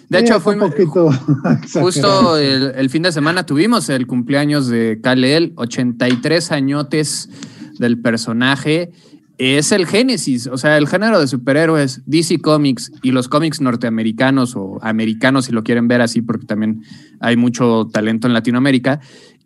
De 0.09 0.19
hecho, 0.19 0.39
fue 0.39 0.55
un 0.55 0.71
poquito 0.71 1.11
justo 1.73 2.37
el, 2.37 2.73
el 2.75 2.89
fin 2.89 3.03
de 3.03 3.11
semana 3.11 3.45
tuvimos 3.45 3.89
el 3.89 4.07
cumpleaños 4.07 4.67
de 4.67 4.99
Kal-El, 5.01 5.53
83 5.55 6.51
añotes 6.51 7.29
del 7.77 7.99
personaje. 7.99 8.91
Es 9.37 9.71
el 9.71 9.85
génesis, 9.85 10.47
o 10.47 10.57
sea, 10.57 10.77
el 10.77 10.87
género 10.87 11.19
de 11.19 11.27
superhéroes, 11.27 12.01
DC 12.05 12.39
Comics 12.39 12.91
y 13.01 13.11
los 13.11 13.29
cómics 13.29 13.61
norteamericanos 13.61 14.55
o 14.57 14.79
americanos, 14.81 15.45
si 15.45 15.53
lo 15.53 15.63
quieren 15.63 15.87
ver 15.87 16.01
así, 16.01 16.21
porque 16.21 16.45
también 16.45 16.83
hay 17.21 17.37
mucho 17.37 17.87
talento 17.91 18.27
en 18.27 18.33
Latinoamérica, 18.33 18.99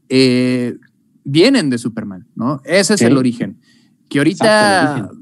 eh, 0.10 0.78
vienen 1.24 1.70
de 1.70 1.78
Superman, 1.78 2.26
¿no? 2.36 2.60
Ese 2.66 2.96
es 2.96 3.02
el 3.04 3.18
origen. 3.18 3.60
Que 4.10 4.18
ahorita 4.18 4.96
Exacto, 4.98 5.16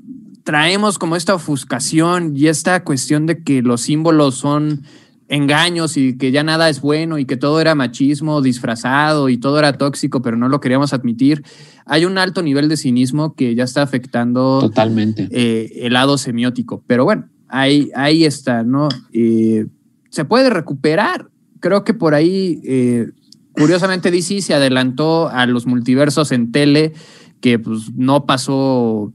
traemos 0.44 0.98
como 0.98 1.18
esta 1.18 1.36
ofuscación 1.36 2.34
y 2.36 2.48
esta 2.48 2.84
cuestión 2.86 3.26
de 3.26 3.44
que 3.44 3.62
los 3.62 3.82
símbolos 3.82 4.36
son 4.36 4.84
engaños 5.32 5.96
y 5.96 6.18
que 6.18 6.32
ya 6.32 6.44
nada 6.44 6.68
es 6.68 6.82
bueno 6.82 7.18
y 7.18 7.24
que 7.24 7.38
todo 7.38 7.62
era 7.62 7.74
machismo 7.74 8.42
disfrazado 8.42 9.30
y 9.30 9.38
todo 9.38 9.60
era 9.60 9.78
tóxico, 9.78 10.22
pero 10.22 10.36
no 10.36 10.50
lo 10.50 10.60
queríamos 10.60 10.92
admitir. 10.92 11.42
Hay 11.86 12.04
un 12.04 12.18
alto 12.18 12.44
nivel 12.44 12.68
de 12.68 12.76
cinismo 12.76 13.34
que 13.34 13.56
ya 13.56 13.64
está 13.64 13.82
afectando 13.82 14.60
Totalmente. 14.60 15.30
eh, 15.32 15.72
el 15.84 15.94
lado 15.94 16.18
semiótico. 16.18 16.84
Pero 16.86 17.06
bueno, 17.06 17.30
ahí, 17.48 17.90
ahí 17.96 18.26
está, 18.26 18.64
¿no? 18.64 18.90
Eh, 19.14 19.68
se 20.10 20.26
puede 20.26 20.50
recuperar. 20.50 21.30
Creo 21.62 21.86
que 21.86 21.94
por 21.94 22.14
ahí, 22.14 22.60
eh, 22.66 23.08
curiosamente, 23.54 24.12
DC 24.12 24.42
se 24.42 24.54
adelantó 24.54 25.30
a 25.30 25.46
los 25.46 25.66
multiversos 25.66 26.34
en 26.34 26.52
tele, 26.52 26.92
que 27.40 27.58
pues 27.58 27.94
no 27.96 28.26
pasó 28.26 29.14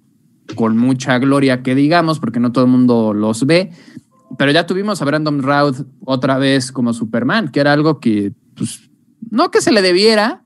con 0.54 0.78
mucha 0.78 1.18
gloria, 1.18 1.62
que 1.62 1.74
digamos, 1.74 2.20
porque 2.20 2.40
no 2.40 2.52
todo 2.52 2.64
el 2.64 2.70
mundo 2.70 3.12
los 3.12 3.44
ve. 3.44 3.72
Pero 4.38 4.52
ya 4.52 4.66
tuvimos 4.66 5.00
a 5.00 5.04
Brandon 5.04 5.42
Routh 5.42 5.86
otra 6.04 6.38
vez 6.38 6.72
como 6.72 6.92
Superman, 6.92 7.48
que 7.48 7.60
era 7.60 7.72
algo 7.72 8.00
que, 8.00 8.32
pues, 8.54 8.90
no 9.30 9.50
que 9.50 9.60
se 9.60 9.72
le 9.72 9.82
debiera, 9.82 10.42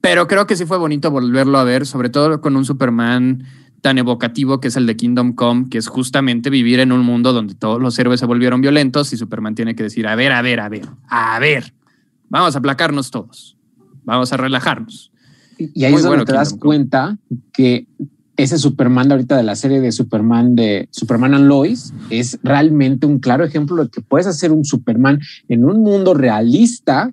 pero 0.00 0.26
creo 0.26 0.46
que 0.46 0.56
sí 0.56 0.66
fue 0.66 0.78
bonito 0.78 1.10
volverlo 1.10 1.58
a 1.58 1.64
ver, 1.64 1.86
sobre 1.86 2.10
todo 2.10 2.40
con 2.40 2.56
un 2.56 2.64
Superman 2.64 3.44
tan 3.80 3.98
evocativo 3.98 4.60
que 4.60 4.68
es 4.68 4.76
el 4.76 4.86
de 4.86 4.96
Kingdom 4.96 5.34
Come, 5.34 5.68
que 5.68 5.78
es 5.78 5.88
justamente 5.88 6.50
vivir 6.50 6.80
en 6.80 6.92
un 6.92 7.00
mundo 7.02 7.32
donde 7.32 7.54
todos 7.54 7.80
los 7.80 7.98
héroes 7.98 8.20
se 8.20 8.26
volvieron 8.26 8.60
violentos 8.60 9.12
y 9.12 9.16
Superman 9.16 9.54
tiene 9.54 9.74
que 9.74 9.82
decir, 9.82 10.06
a 10.06 10.14
ver, 10.14 10.32
a 10.32 10.40
ver, 10.40 10.60
a 10.60 10.68
ver, 10.68 10.88
a 11.08 11.38
ver, 11.38 11.74
vamos 12.28 12.54
a 12.54 12.58
aplacarnos 12.58 13.10
todos, 13.10 13.56
vamos 14.04 14.32
a 14.32 14.36
relajarnos. 14.36 15.12
Y 15.58 15.84
ahí 15.84 15.92
Muy 15.92 15.98
es 15.98 16.04
donde 16.04 16.16
bueno 16.16 16.24
te 16.24 16.32
das 16.32 16.50
Kingdom 16.50 16.60
Come. 16.60 16.76
cuenta 16.76 17.18
que 17.52 17.86
ese 18.36 18.58
Superman 18.58 19.08
de 19.08 19.14
ahorita 19.14 19.36
de 19.36 19.42
la 19.42 19.56
serie 19.56 19.80
de 19.80 19.92
Superman 19.92 20.56
de 20.56 20.88
Superman 20.90 21.34
and 21.34 21.46
Lois 21.46 21.92
es 22.10 22.38
realmente 22.42 23.06
un 23.06 23.18
claro 23.18 23.44
ejemplo 23.44 23.84
de 23.84 23.90
que 23.90 24.00
puedes 24.00 24.26
hacer 24.26 24.52
un 24.52 24.64
Superman 24.64 25.20
en 25.48 25.64
un 25.64 25.82
mundo 25.82 26.14
realista 26.14 27.12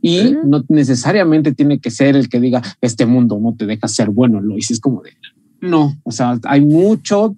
y 0.00 0.36
no 0.44 0.64
necesariamente 0.68 1.52
tiene 1.52 1.78
que 1.78 1.90
ser 1.90 2.16
el 2.16 2.28
que 2.28 2.40
diga 2.40 2.62
este 2.80 3.06
mundo 3.06 3.38
no 3.40 3.54
te 3.54 3.66
deja 3.66 3.88
ser 3.88 4.10
bueno, 4.10 4.40
Lois. 4.40 4.70
Es 4.70 4.80
como 4.80 5.02
de 5.02 5.10
no, 5.62 5.96
o 6.02 6.10
sea, 6.10 6.38
hay 6.44 6.60
mucho 6.60 7.36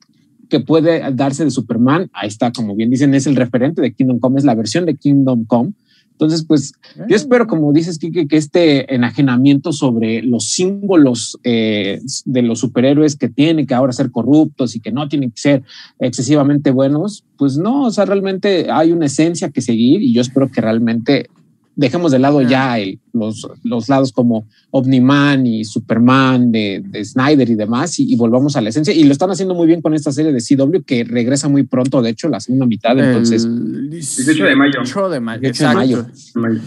que 0.48 0.60
puede 0.60 1.12
darse 1.12 1.44
de 1.44 1.50
Superman. 1.50 2.10
Ahí 2.14 2.28
está, 2.28 2.50
como 2.52 2.74
bien 2.74 2.90
dicen, 2.90 3.14
es 3.14 3.26
el 3.26 3.36
referente 3.36 3.82
de 3.82 3.92
Kingdom 3.92 4.18
Come, 4.18 4.38
es 4.38 4.44
la 4.44 4.54
versión 4.54 4.86
de 4.86 4.96
Kingdom 4.96 5.44
Come. 5.44 5.72
Entonces, 6.14 6.44
pues 6.46 6.72
yo 7.08 7.16
espero, 7.16 7.48
como 7.48 7.72
dices, 7.72 7.98
Kike, 7.98 8.28
que 8.28 8.36
este 8.36 8.94
enajenamiento 8.94 9.72
sobre 9.72 10.22
los 10.22 10.48
símbolos 10.48 11.38
eh, 11.42 12.00
de 12.24 12.42
los 12.42 12.60
superhéroes 12.60 13.16
que 13.16 13.28
tienen 13.28 13.66
que 13.66 13.74
ahora 13.74 13.92
ser 13.92 14.12
corruptos 14.12 14.76
y 14.76 14.80
que 14.80 14.92
no 14.92 15.08
tienen 15.08 15.32
que 15.32 15.40
ser 15.40 15.62
excesivamente 15.98 16.70
buenos, 16.70 17.24
pues 17.36 17.56
no, 17.56 17.82
o 17.82 17.90
sea, 17.90 18.04
realmente 18.04 18.70
hay 18.70 18.92
una 18.92 19.06
esencia 19.06 19.50
que 19.50 19.60
seguir 19.60 20.02
y 20.02 20.14
yo 20.14 20.20
espero 20.20 20.50
que 20.50 20.60
realmente 20.60 21.28
dejemos 21.76 22.12
de 22.12 22.18
lado 22.18 22.40
ya 22.42 22.78
el- 22.78 23.00
los, 23.12 23.46
los 23.62 23.88
lados 23.88 24.12
como 24.12 24.46
Omniman 24.70 25.46
y 25.46 25.64
Superman 25.64 26.50
de, 26.52 26.82
de 26.84 27.04
Snyder 27.04 27.48
y 27.50 27.54
demás 27.54 27.98
y, 28.00 28.12
y 28.12 28.16
volvamos 28.16 28.56
a 28.56 28.60
la 28.60 28.68
esencia. 28.70 28.92
Y 28.94 29.04
lo 29.04 29.12
están 29.12 29.30
haciendo 29.30 29.54
muy 29.54 29.66
bien 29.66 29.80
con 29.82 29.94
esta 29.94 30.12
serie 30.12 30.32
de 30.32 30.40
CW 30.40 30.80
que 30.84 31.04
regresa 31.04 31.48
muy 31.48 31.62
pronto, 31.64 32.02
de 32.02 32.10
hecho, 32.10 32.28
la 32.28 32.40
segunda 32.40 32.66
mitad. 32.66 32.98
Entonces, 32.98 33.44
El 33.44 33.90
18 33.90 34.44
de 34.44 34.56
mayo. 34.56 34.80
18 34.82 35.08
de 35.10 35.20
mayo. 35.20 35.40
18 35.40 35.68
de 35.68 35.74
mayo. 35.74 36.60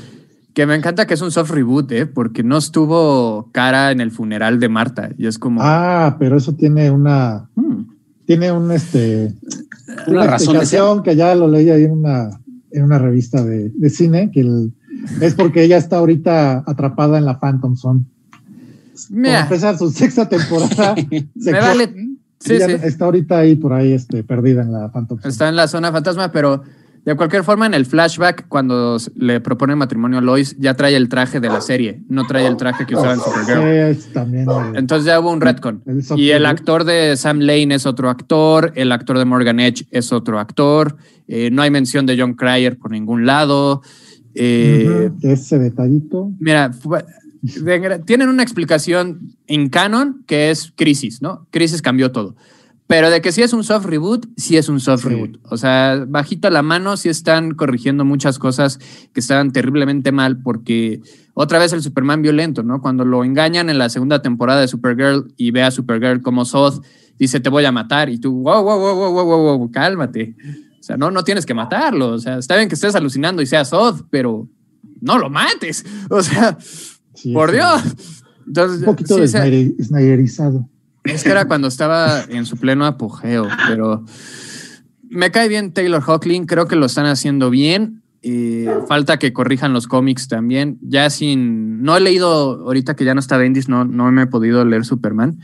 Que 0.54 0.65
me 0.65 0.74
encanta 0.76 1.06
que 1.06 1.13
es 1.13 1.22
un 1.22 1.30
soft 1.32 1.52
reboot, 1.52 1.91
¿eh? 1.91 2.06
porque 2.08 2.41
no 2.43 2.58
estuvo 2.58 3.50
cara 3.52 3.91
en 3.91 4.02
el 4.02 4.10
funeral 4.12 4.60
de 4.60 4.70
Marta. 4.70 5.12
Y 5.17 5.28
es 5.28 5.38
como. 5.38 5.62
Ah, 5.62 6.15
pero 6.20 6.38
eso 6.38 6.54
tiene 6.56 6.89
una, 6.89 7.48
hmm, 7.56 7.82
tiene 8.26 8.52
un 8.52 8.72
este, 8.72 9.34
una 10.08 10.26
razón 10.26 10.58
de 10.58 10.65
ser. 10.65 10.80
explicación 10.80 11.04
que 11.04 11.15
ya 11.15 11.36
lo 11.36 11.48
leí 11.48 11.70
ahí 11.70 11.84
en 11.84 11.91
una, 11.91 12.30
en 12.72 12.84
una 12.84 12.98
revista 12.98 13.43
de, 13.43 13.70
de 13.70 13.89
cine, 13.91 14.32
que 14.32 14.39
el- 14.41 14.74
es 15.22 15.34
porque 15.36 15.64
ella 15.64 15.78
está 15.78 15.98
ahorita 15.98 16.64
atrapada 16.66 17.18
en 17.18 17.26
la 17.26 17.40
Phantom 17.40 17.76
Zone. 17.76 18.02
Mira, 19.10 19.42
empezar 19.42 19.78
su 19.78 19.90
sexta 19.92 20.28
temporada. 20.28 20.96
se 21.40 21.52
me 21.52 21.60
vale. 21.60 21.94
Sí. 22.40 22.54
Está 22.54 23.06
ahorita 23.06 23.40
ahí 23.40 23.56
por 23.56 23.74
ahí 23.74 23.94
este, 23.94 24.24
perdida 24.24 24.62
en 24.62 24.72
la 24.72 24.92
Phantom 24.92 25.20
Zone. 25.20 25.30
Está 25.30 25.50
en 25.50 25.56
la 25.56 25.68
zona 25.68 25.92
fantasma, 25.92 26.32
pero 26.32 26.64
de 27.08 27.16
cualquier 27.16 27.46
forma, 27.46 27.66
en 27.66 27.74
el 27.74 27.86
flashback, 27.86 28.50
cuando 28.50 28.98
le 29.16 29.40
propone 29.40 29.78
matrimonio 29.78 30.18
a 30.18 30.22
Lois, 30.22 30.58
ya 30.60 30.74
trae 30.74 30.94
el 30.94 31.08
traje 31.08 31.40
de 31.40 31.48
la 31.48 31.62
serie, 31.62 32.02
no 32.10 32.28
trae 32.28 32.46
el 32.46 32.58
traje 32.58 32.86
que 32.86 32.96
usaba 32.98 33.14
en 33.14 33.22
Supergirl. 33.22 33.96
Sí, 33.96 34.10
también. 34.12 34.46
Entonces 34.76 35.06
ya 35.06 35.18
hubo 35.18 35.32
un 35.32 35.40
retcon. 35.40 35.82
el 35.86 36.04
Y 36.18 36.32
el 36.32 36.46
actor 36.46 36.84
de 36.84 37.16
Sam 37.16 37.40
Lane 37.40 37.76
es 37.76 37.86
otro 37.86 38.10
actor, 38.10 38.74
el 38.76 38.92
actor 38.92 39.18
de 39.18 39.24
Morgan 39.24 39.62
Edge 39.62 39.88
es 39.90 40.12
otro 40.12 40.38
actor, 40.38 40.98
eh, 41.30 41.50
no 41.50 41.62
hay 41.62 41.72
mención 41.72 42.06
de 42.06 42.20
John 42.20 42.34
Cryer 42.34 42.78
por 42.78 42.92
ningún 42.92 43.26
lado. 43.26 43.82
Eh, 44.36 45.12
ese 45.22 45.60
detallito. 45.60 46.32
Mira, 46.40 46.72
tienen 48.06 48.30
una 48.30 48.44
explicación 48.44 49.36
en 49.48 49.70
canon 49.70 50.24
que 50.28 50.50
es 50.52 50.74
Crisis, 50.76 51.22
¿no? 51.22 51.48
Crisis 51.52 51.82
cambió 51.82 52.12
todo. 52.12 52.36
Pero 52.88 53.10
de 53.10 53.20
que 53.20 53.34
sí 53.34 53.42
es 53.42 53.52
un 53.52 53.66
soft 53.66 53.86
reboot, 53.86 54.28
sí 54.38 54.56
es 54.56 54.70
un 54.70 54.80
soft 54.80 55.04
Sí. 55.04 55.10
reboot. 55.10 55.40
O 55.44 55.58
sea, 55.58 56.06
bajito 56.08 56.50
la 56.50 56.62
mano, 56.62 56.96
sí 56.96 57.10
están 57.10 57.52
corrigiendo 57.52 58.06
muchas 58.06 58.40
cosas 58.40 58.80
que 59.13 59.20
estaban 59.20 59.52
terriblemente 59.52 60.13
mal 60.13 60.42
porque 60.42 61.02
otra 61.34 61.60
vez 61.60 61.74
el 61.74 61.82
Superman 61.82 62.22
violento, 62.22 62.63
¿no? 62.63 62.82
Cuando 62.82 63.04
lo 63.04 63.26
engañan 63.26 63.70
en 63.70 63.78
la 63.78 63.90
segunda 63.90 64.22
temporada 64.22 64.62
de 64.62 64.70
Supergirl 64.70 65.34
y 65.36 65.52
ve 65.52 65.63
a 65.63 65.72
Supergirl 65.72 66.22
como 66.22 66.46
Zod, 66.46 66.82
dice 67.20 67.42
te 67.42 67.50
voy 67.50 67.66
a 67.66 67.74
matar 67.74 68.10
y 68.10 68.20
tú, 68.20 68.32
wow, 68.32 68.63
wow, 68.63 68.80
wow, 68.80 68.96
wow, 68.96 69.12
wow, 69.13 69.26
wow, 69.26 69.58
wow, 69.58 69.72
cálmate. 69.72 70.36
O 70.88 70.89
sea, 70.89 70.95
no, 70.95 71.12
no 71.12 71.21
tienes 71.26 71.45
que 71.45 71.54
matarlo. 71.54 72.12
O 72.13 72.17
sea, 72.17 72.38
está 72.38 72.56
bien 72.56 72.69
que 72.69 72.76
estés 72.76 72.95
alucinando 72.95 73.41
y 73.41 73.45
seas 73.45 73.71
Zod, 73.71 74.04
pero 74.10 74.47
no 75.02 75.17
lo 75.17 75.30
mates. 75.30 75.86
O 76.10 76.23
sea, 76.23 76.58
Sí, 77.13 77.34
por. 77.34 77.52
Dios. 77.52 77.82
Entonces, 78.47 78.80
Un 78.80 78.86
poquito 78.86 79.15
sí, 79.15 79.21
de 79.21 79.28
se- 79.28 79.38
Snyder- 79.39 79.84
Snyderizado. 79.84 80.69
es 81.04 81.23
que 81.23 81.30
era 81.32 81.45
cuando 81.45 81.67
estaba 81.67 82.21
en 82.30 82.45
su 82.45 82.56
pleno 82.56 82.86
apogeo, 82.86 83.47
pero 83.67 84.06
me 85.10 85.30
cae 85.32 85.50
bien 85.50 85.73
Taylor 85.73 86.02
Hawkling, 86.02 86.45
creo 86.45 86.67
que 86.67 86.78
lo 86.78 86.86
están 86.86 87.06
haciendo 87.06 87.50
bien. 87.50 88.02
eh, 88.21 88.67
falta 88.88 89.17
que 89.19 89.32
corrijan 89.34 89.73
los 89.73 89.88
cómics 89.88 90.28
también. 90.30 90.78
Ya 90.82 91.10
sin. 91.10 91.82
No 91.84 91.97
he 91.97 92.00
leído, 92.00 92.62
ahorita 92.65 92.95
que 92.95 93.04
ya 93.06 93.13
no 93.13 93.19
está 93.19 93.36
Bendis, 93.38 93.67
no, 93.67 93.84
no 93.84 94.10
me 94.12 94.21
he 94.23 94.28
podido 94.28 94.63
leer 94.63 94.86
Superman, 94.86 95.39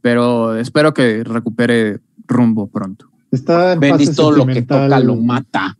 pero 0.00 0.56
espero 0.56 0.94
que 0.94 1.22
recupere 1.24 2.00
rumbo 2.26 2.68
pronto. 2.68 3.10
Está 3.30 3.72
en 3.74 3.80
Bendis 3.80 4.08
fase 4.08 4.16
todo 4.16 4.30
lo 4.32 4.46
que 4.46 4.54
sentimental. 4.54 4.88
toca 4.90 5.00
lo 5.00 5.16
mata. 5.16 5.76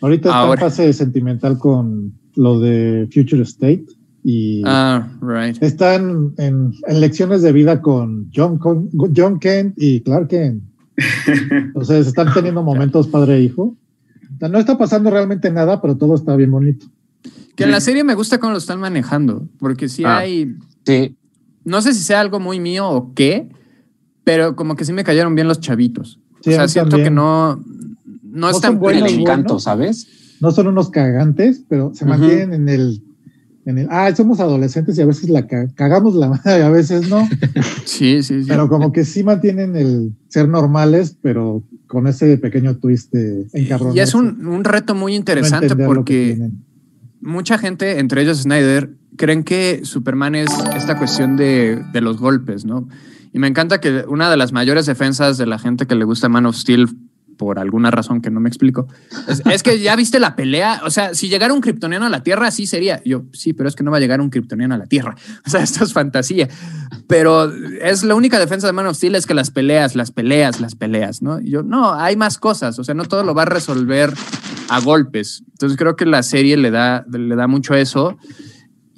Ahorita 0.00 0.28
está 0.28 0.38
Ahora. 0.40 0.60
en 0.62 0.68
fase 0.70 0.92
sentimental 0.92 1.58
con 1.58 2.12
lo 2.36 2.60
de 2.60 3.08
Future 3.12 3.42
State 3.42 3.84
y 4.24 4.62
Ah, 4.66 5.08
right. 5.20 5.60
están 5.62 6.32
en, 6.38 6.72
en 6.86 7.00
lecciones 7.00 7.42
de 7.42 7.52
vida 7.52 7.80
con 7.82 8.30
John, 8.34 8.58
Con- 8.58 8.88
John 9.16 9.38
Kent 9.40 9.74
y 9.76 10.00
Clark 10.00 10.28
Kent. 10.28 10.62
Entonces 11.50 12.06
están 12.08 12.32
teniendo 12.34 12.62
momentos 12.62 13.06
padre 13.08 13.36
e 13.36 13.42
hijo. 13.42 13.62
O 14.34 14.38
sea, 14.38 14.48
no 14.48 14.58
está 14.58 14.76
pasando 14.78 15.10
realmente 15.10 15.50
nada, 15.50 15.80
pero 15.80 15.96
todo 15.96 16.14
está 16.14 16.36
bien 16.36 16.50
bonito. 16.50 16.86
Que 17.56 17.64
en 17.64 17.70
la 17.72 17.80
serie 17.80 18.04
me 18.04 18.14
gusta 18.14 18.38
cómo 18.38 18.52
lo 18.52 18.58
están 18.58 18.78
manejando, 18.80 19.48
porque 19.58 19.88
si 19.88 20.04
Ah. 20.04 20.18
hay 20.18 20.54
Sí. 20.84 21.16
no 21.64 21.82
sé 21.82 21.92
si 21.92 22.02
sea 22.02 22.20
algo 22.20 22.38
muy 22.40 22.60
mío 22.60 22.88
o 22.88 23.12
qué, 23.14 23.48
pero 24.24 24.54
como 24.56 24.76
que 24.76 24.84
sí 24.84 24.92
me 24.92 25.04
cayeron 25.04 25.34
bien 25.34 25.48
los 25.48 25.60
chavitos. 25.60 26.20
Sí, 26.42 26.50
o 26.50 26.52
sea, 26.54 26.68
siento 26.68 26.90
también. 26.90 27.08
que 27.08 27.14
no, 27.14 27.56
no, 27.56 27.62
No 28.22 28.50
están 28.50 28.72
son 28.72 28.80
buenos, 28.80 29.10
el 29.12 29.20
encanto, 29.20 29.54
bueno. 29.54 29.60
¿sabes? 29.60 30.06
No 30.40 30.50
son 30.52 30.68
unos 30.68 30.90
cagantes, 30.90 31.62
pero 31.68 31.92
se 31.94 32.04
Ujú. 32.04 32.10
mantienen 32.10 32.52
en 32.54 32.68
el, 32.68 33.02
en 33.64 33.78
el, 33.78 33.88
ah, 33.90 34.14
somos 34.14 34.38
adolescentes 34.40 34.96
y 34.96 35.02
a 35.02 35.06
veces 35.06 35.28
la 35.30 35.46
ca- 35.46 35.68
cagamos 35.74 36.14
la 36.14 36.28
madre, 36.44 36.62
a 36.62 36.70
veces 36.70 37.08
no, 37.08 37.28
Sí, 37.84 38.22
sí, 38.22 38.42
sí. 38.42 38.48
pero 38.48 38.68
como 38.68 38.92
que 38.92 39.04
sí 39.04 39.24
mantienen 39.24 39.74
el 39.76 40.12
ser 40.28 40.48
normales, 40.48 41.16
pero 41.20 41.62
con 41.86 42.06
ese 42.06 42.36
pequeño 42.38 42.76
twist 42.76 43.12
de 43.12 43.46
encabronarse. 43.52 43.98
y 43.98 44.00
es 44.00 44.14
un, 44.14 44.46
un 44.46 44.62
reto 44.64 44.94
muy 44.94 45.14
interesante 45.14 45.74
porque 45.74 46.50
mucha 47.20 47.58
gente, 47.58 47.98
entre 47.98 48.22
ellos 48.22 48.38
Snyder, 48.42 48.90
creen 49.16 49.42
que 49.42 49.80
Superman 49.82 50.34
es 50.36 50.50
esta 50.76 50.96
cuestión 50.98 51.36
de, 51.36 51.82
de 51.92 52.00
los 52.00 52.18
golpes, 52.18 52.64
¿no? 52.64 52.88
Y 53.32 53.38
me 53.38 53.46
encanta 53.46 53.80
que 53.80 54.04
una 54.08 54.30
de 54.30 54.36
las 54.36 54.52
mayores 54.52 54.86
defensas 54.86 55.38
de 55.38 55.46
la 55.46 55.58
gente 55.58 55.86
que 55.86 55.94
le 55.94 56.04
gusta 56.04 56.28
Man 56.28 56.46
of 56.46 56.56
Steel, 56.56 56.88
por 57.36 57.58
alguna 57.58 57.90
razón 57.90 58.20
que 58.20 58.30
no 58.30 58.40
me 58.40 58.48
explico, 58.48 58.88
es, 59.50 59.62
que 59.62 59.78
ya 59.78 59.94
viste 59.96 60.18
la 60.18 60.34
pelea. 60.34 60.80
O 60.84 60.90
sea, 60.90 61.14
si 61.14 61.28
llegara 61.28 61.54
un 61.54 61.60
kryptoniano 61.60 62.06
a 62.06 62.08
la 62.08 62.22
Tierra, 62.22 62.50
sí 62.50 62.66
sería. 62.66 63.00
Yo, 63.04 63.24
sí, 63.32 63.52
pero 63.52 63.68
es 63.68 63.76
que 63.76 63.84
no 63.84 63.90
va 63.90 63.98
a 63.98 64.00
llegar 64.00 64.20
un 64.20 64.28
kryptoniano 64.28 64.74
a 64.74 64.78
la 64.78 64.86
Tierra. 64.86 65.14
O 65.46 65.50
sea, 65.50 65.62
esto 65.62 65.84
es 65.84 65.92
fantasía. 65.92 66.48
Pero 67.06 67.50
es 67.80 68.02
la 68.02 68.14
única 68.14 68.38
defensa 68.38 68.66
de 68.66 68.72
Man 68.72 68.86
of 68.86 68.96
Steel 68.96 69.14
es 69.14 69.24
que 69.24 69.34
las 69.34 69.50
peleas, 69.50 69.94
las 69.94 70.10
peleas, 70.10 70.60
las 70.60 70.74
peleas, 70.74 71.22
¿no? 71.22 71.40
Yo, 71.40 71.62
no, 71.62 71.94
hay 71.94 72.16
más 72.16 72.38
cosas. 72.38 72.78
O 72.78 72.84
sea, 72.84 72.94
no 72.94 73.04
todo 73.04 73.22
lo 73.22 73.34
va 73.34 73.42
a 73.42 73.46
resolver 73.46 74.12
a 74.68 74.80
golpes. 74.80 75.44
Entonces 75.52 75.78
creo 75.78 75.96
que 75.96 76.06
la 76.06 76.22
serie 76.22 76.56
le 76.56 76.70
da, 76.70 77.06
le 77.08 77.36
da 77.36 77.46
mucho 77.46 77.74
eso 77.74 78.18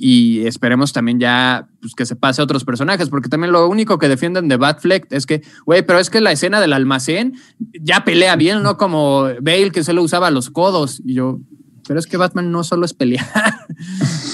y 0.02 0.46
esperemos 0.46 0.94
también 0.94 1.20
ya 1.20 1.68
pues, 1.82 1.94
que 1.94 2.06
se 2.06 2.16
pase 2.16 2.40
a 2.40 2.44
otros 2.44 2.64
personajes, 2.64 3.10
porque 3.10 3.28
también 3.28 3.52
lo 3.52 3.68
único 3.68 3.98
que 3.98 4.08
defienden 4.08 4.48
de 4.48 4.56
Batfleck 4.56 5.06
es 5.12 5.26
que, 5.26 5.42
güey, 5.66 5.82
pero 5.82 5.98
es 5.98 6.08
que 6.08 6.22
la 6.22 6.32
escena 6.32 6.58
del 6.58 6.72
almacén 6.72 7.34
ya 7.82 8.02
pelea 8.02 8.34
bien, 8.36 8.62
¿no? 8.62 8.78
Como 8.78 9.24
Bale 9.42 9.70
que 9.70 9.84
solo 9.84 10.02
usaba 10.02 10.30
los 10.30 10.48
codos. 10.48 11.02
Y 11.04 11.12
yo, 11.14 11.40
pero 11.86 12.00
es 12.00 12.06
que 12.06 12.16
Batman 12.16 12.50
no 12.50 12.64
solo 12.64 12.86
es 12.86 12.94
pelear. 12.94 13.26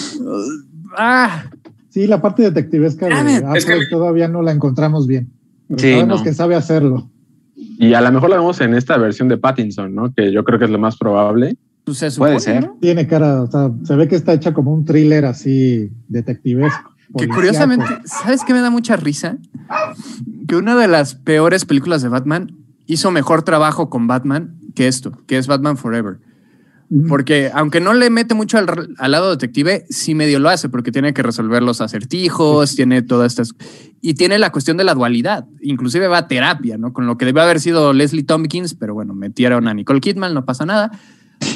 ah, 0.97 1.45
Sí, 1.89 2.07
la 2.07 2.21
parte 2.21 2.43
detectivesca 2.43 3.07
de 3.09 3.43
Es 3.57 3.65
que- 3.65 3.79
todavía 3.91 4.29
no 4.29 4.43
la 4.43 4.53
encontramos 4.53 5.07
bien. 5.07 5.31
Pero 5.67 5.81
Sí, 5.81 5.93
sabemos 5.93 6.19
no. 6.19 6.25
que 6.25 6.35
sabe 6.35 6.55
hacerlo. 6.55 7.11
Y 7.57 7.95
a 7.95 8.03
lo 8.03 8.13
mejor 8.13 8.29
lo 8.31 8.37
vemos 8.37 8.61
en 8.61 8.75
esta 8.75 8.99
versión 8.99 9.29
de 9.29 9.39
Pattinson, 9.39 9.95
¿no? 9.95 10.13
Que 10.15 10.31
yo 10.31 10.45
creo 10.45 10.59
que 10.59 10.67
es 10.67 10.71
lo 10.71 10.79
más 10.79 10.97
probable. 10.97 11.57
Pues 11.87 11.99
se 11.99 12.11
Puede 12.19 12.41
ser. 12.41 12.67
¿no? 12.67 12.77
Tiene 12.81 13.07
cara, 13.07 13.43
o 13.43 13.47
sea, 13.47 13.71
se 13.85 13.95
ve 13.95 14.09
que 14.09 14.17
está 14.17 14.33
hecha 14.33 14.53
como 14.53 14.75
un 14.75 14.85
thriller 14.85 15.25
así 15.25 15.93
detectivesco. 16.09 16.93
Que 17.17 17.29
curiosamente, 17.29 17.87
¿sabes 18.05 18.43
qué 18.45 18.53
me 18.53 18.61
da 18.61 18.71
mucha 18.71 18.97
risa? 18.97 19.39
Que 20.49 20.57
una 20.57 20.75
de 20.75 20.89
las 20.89 21.15
peores 21.15 21.65
películas 21.65 22.03
de 22.03 22.09
Batman 22.09 22.57
hizo 22.87 23.13
mejor 23.13 23.43
trabajo 23.43 23.89
con 23.89 24.09
Batman 24.09 24.57
que 24.75 24.89
esto, 24.89 25.13
que 25.27 25.39
es 25.39 25.47
Batman 25.47 25.77
Forever. 25.77 26.19
Porque 27.09 27.51
aunque 27.55 27.81
no 27.81 27.95
le 27.95 28.11
mete 28.11 28.35
mucho 28.35 28.59
al, 28.59 28.95
al 28.99 29.11
lado 29.11 29.31
detective, 29.31 29.87
sí 29.89 30.17
medio 30.17 30.41
lo 30.41 30.49
hace, 30.49 30.69
porque 30.69 30.91
tiene 30.91 31.15
que 31.15 31.23
resolver 31.23 31.63
los 31.63 31.81
acertijos, 31.81 32.75
tiene 32.75 33.03
todas 33.03 33.33
estas... 33.33 33.55
Y 34.01 34.15
tiene 34.15 34.39
la 34.39 34.51
cuestión 34.51 34.77
de 34.77 34.85
la 34.85 34.95
dualidad, 34.95 35.47
inclusive 35.61 36.09
va 36.09 36.19
a 36.19 36.29
terapia, 36.29 36.79
¿no? 36.79 36.93
Con 36.93 37.07
lo 37.07 37.17
que 37.17 37.27
debe 37.27 37.41
haber 37.41 37.61
sido 37.61 37.93
Leslie 37.93 38.25
Tompkins, 38.25 38.75
pero 38.75 38.95
bueno, 38.95 39.15
metieron 39.15 39.69
a 39.69 39.75
Nicole 39.75 40.01
Kidman, 40.01 40.35
no 40.35 40.45
pasa 40.45 40.67
nada. 40.67 40.91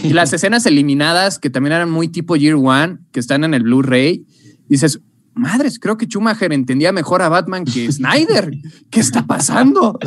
Y 0.02 0.12
las 0.12 0.32
escenas 0.32 0.64
eliminadas, 0.66 1.38
que 1.38 1.50
también 1.50 1.74
eran 1.74 1.90
muy 1.90 2.08
tipo 2.08 2.36
Year 2.36 2.56
One, 2.56 2.98
que 3.12 3.20
están 3.20 3.44
en 3.44 3.54
el 3.54 3.62
Blu-ray, 3.62 4.24
dices, 4.68 5.00
madres, 5.34 5.78
creo 5.78 5.96
que 5.96 6.06
Schumacher 6.06 6.52
entendía 6.52 6.92
mejor 6.92 7.22
a 7.22 7.28
Batman 7.28 7.64
que 7.64 7.90
Snyder. 7.92 8.50
¿Qué 8.90 9.00
está 9.00 9.26
pasando? 9.26 9.98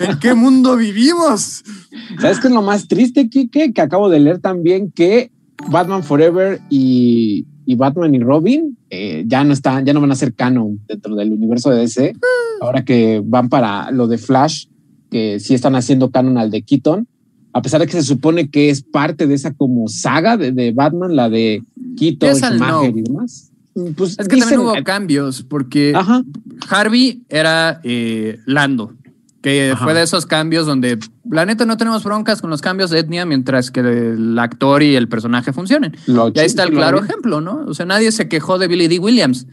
¿En 0.00 0.18
qué 0.18 0.34
mundo 0.34 0.76
vivimos? 0.76 1.64
¿Sabes 2.20 2.40
qué 2.40 2.48
es 2.48 2.54
lo 2.54 2.62
más 2.62 2.88
triste, 2.88 3.28
Kike? 3.28 3.72
Que 3.72 3.80
acabo 3.80 4.08
de 4.08 4.20
leer 4.20 4.38
también 4.38 4.90
que 4.90 5.30
Batman 5.68 6.02
Forever 6.02 6.60
y, 6.70 7.46
y 7.64 7.74
Batman 7.74 8.14
y 8.14 8.20
Robin 8.20 8.76
eh, 8.90 9.24
ya 9.26 9.44
no 9.44 9.52
están, 9.52 9.84
ya 9.84 9.92
no 9.92 10.00
van 10.00 10.12
a 10.12 10.16
ser 10.16 10.34
canon 10.34 10.80
dentro 10.86 11.14
del 11.14 11.32
universo 11.32 11.70
de 11.70 11.80
DC. 11.80 12.14
Ahora 12.60 12.84
que 12.84 13.22
van 13.24 13.48
para 13.48 13.90
lo 13.90 14.06
de 14.06 14.18
Flash, 14.18 14.66
que 15.10 15.40
sí 15.40 15.54
están 15.54 15.74
haciendo 15.74 16.10
canon 16.10 16.38
al 16.38 16.50
de 16.50 16.62
Keaton, 16.62 17.06
a 17.52 17.62
pesar 17.62 17.80
de 17.80 17.86
que 17.86 17.92
se 17.92 18.02
supone 18.02 18.48
que 18.50 18.70
es 18.70 18.82
parte 18.82 19.26
de 19.26 19.34
esa 19.34 19.52
como 19.52 19.88
saga 19.88 20.36
de, 20.36 20.52
de 20.52 20.72
Batman, 20.72 21.14
la 21.16 21.28
de 21.28 21.62
Schumacher 21.96 22.58
no. 22.58 22.84
y 22.84 23.02
demás. 23.02 23.50
Pues 23.96 24.18
Es 24.18 24.28
que 24.28 24.36
dicen- 24.36 24.50
también 24.50 24.60
hubo 24.60 24.84
cambios, 24.84 25.42
porque 25.42 25.92
Ajá. 25.94 26.22
Harvey 26.68 27.22
era 27.28 27.80
eh, 27.84 28.38
Lando, 28.46 28.92
que 29.40 29.70
Ajá. 29.72 29.84
fue 29.84 29.94
de 29.94 30.02
esos 30.02 30.26
cambios 30.26 30.66
donde, 30.66 30.98
la 31.30 31.46
neta, 31.46 31.64
no 31.64 31.76
tenemos 31.78 32.04
broncas 32.04 32.40
con 32.42 32.50
los 32.50 32.60
cambios 32.60 32.90
de 32.90 32.98
etnia 33.00 33.24
mientras 33.24 33.70
que 33.70 33.80
el 33.80 34.38
actor 34.38 34.82
y 34.82 34.94
el 34.94 35.08
personaje 35.08 35.52
funcionen. 35.52 35.96
Lo 36.06 36.30
Y 36.34 36.38
ahí 36.38 36.46
está 36.46 36.64
el 36.64 36.70
claro 36.70 37.02
ejemplo, 37.02 37.40
¿no? 37.40 37.64
O 37.66 37.74
sea, 37.74 37.86
nadie 37.86 38.12
se 38.12 38.28
quejó 38.28 38.58
de 38.58 38.68
Billy 38.68 38.88
D. 38.88 38.98
Williams. 38.98 39.46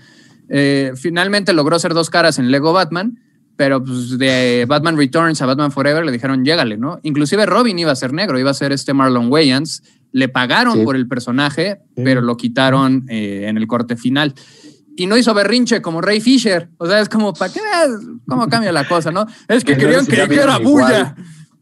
Eh, 0.49 0.91
finalmente 0.95 1.53
logró 1.53 1.77
ser 1.79 1.93
dos 1.93 2.09
caras 2.09 2.39
en 2.39 2.51
Lego 2.51 2.73
Batman, 2.73 3.19
pero 3.59 3.83
pues 3.83 4.17
de 4.17 4.63
Batman 4.69 4.95
Returns 4.95 5.41
a 5.41 5.45
Batman 5.45 5.69
Forever 5.73 6.05
le 6.05 6.13
dijeron, 6.13 6.45
llégale, 6.45 6.77
¿no? 6.77 7.01
Inclusive 7.03 7.45
Robin 7.45 7.77
iba 7.77 7.91
a 7.91 7.95
ser 7.95 8.13
negro, 8.13 8.39
iba 8.39 8.51
a 8.51 8.53
ser 8.53 8.71
este 8.71 8.93
Marlon 8.93 9.29
Wayans. 9.29 9.83
Le 10.13 10.29
pagaron 10.29 10.75
Sí. 10.77 10.83
por 10.85 10.95
el 10.95 11.09
personaje, 11.09 11.81
Sí. 11.97 12.03
pero 12.05 12.21
lo 12.21 12.37
quitaron 12.37 13.03
eh, 13.09 13.47
en 13.49 13.57
el 13.57 13.67
corte 13.67 13.97
final. 13.97 14.33
Y 14.95 15.07
no 15.07 15.17
hizo 15.17 15.33
berrinche 15.33 15.81
como 15.81 15.99
Ray 15.99 16.21
Fisher. 16.21 16.69
O 16.77 16.87
sea, 16.87 17.01
es 17.01 17.09
como, 17.09 17.33
¿para 17.33 17.51
qué 17.51 17.59
cómo 18.29 18.47
cambia 18.47 18.71
la 18.71 18.87
cosa, 18.87 19.11
no? 19.11 19.25
Es 19.49 19.65
que 19.65 19.73
Entonces, 19.73 20.07
querían 20.07 20.27
que 20.29 20.33
vieron 20.33 20.61
igual 20.61 21.15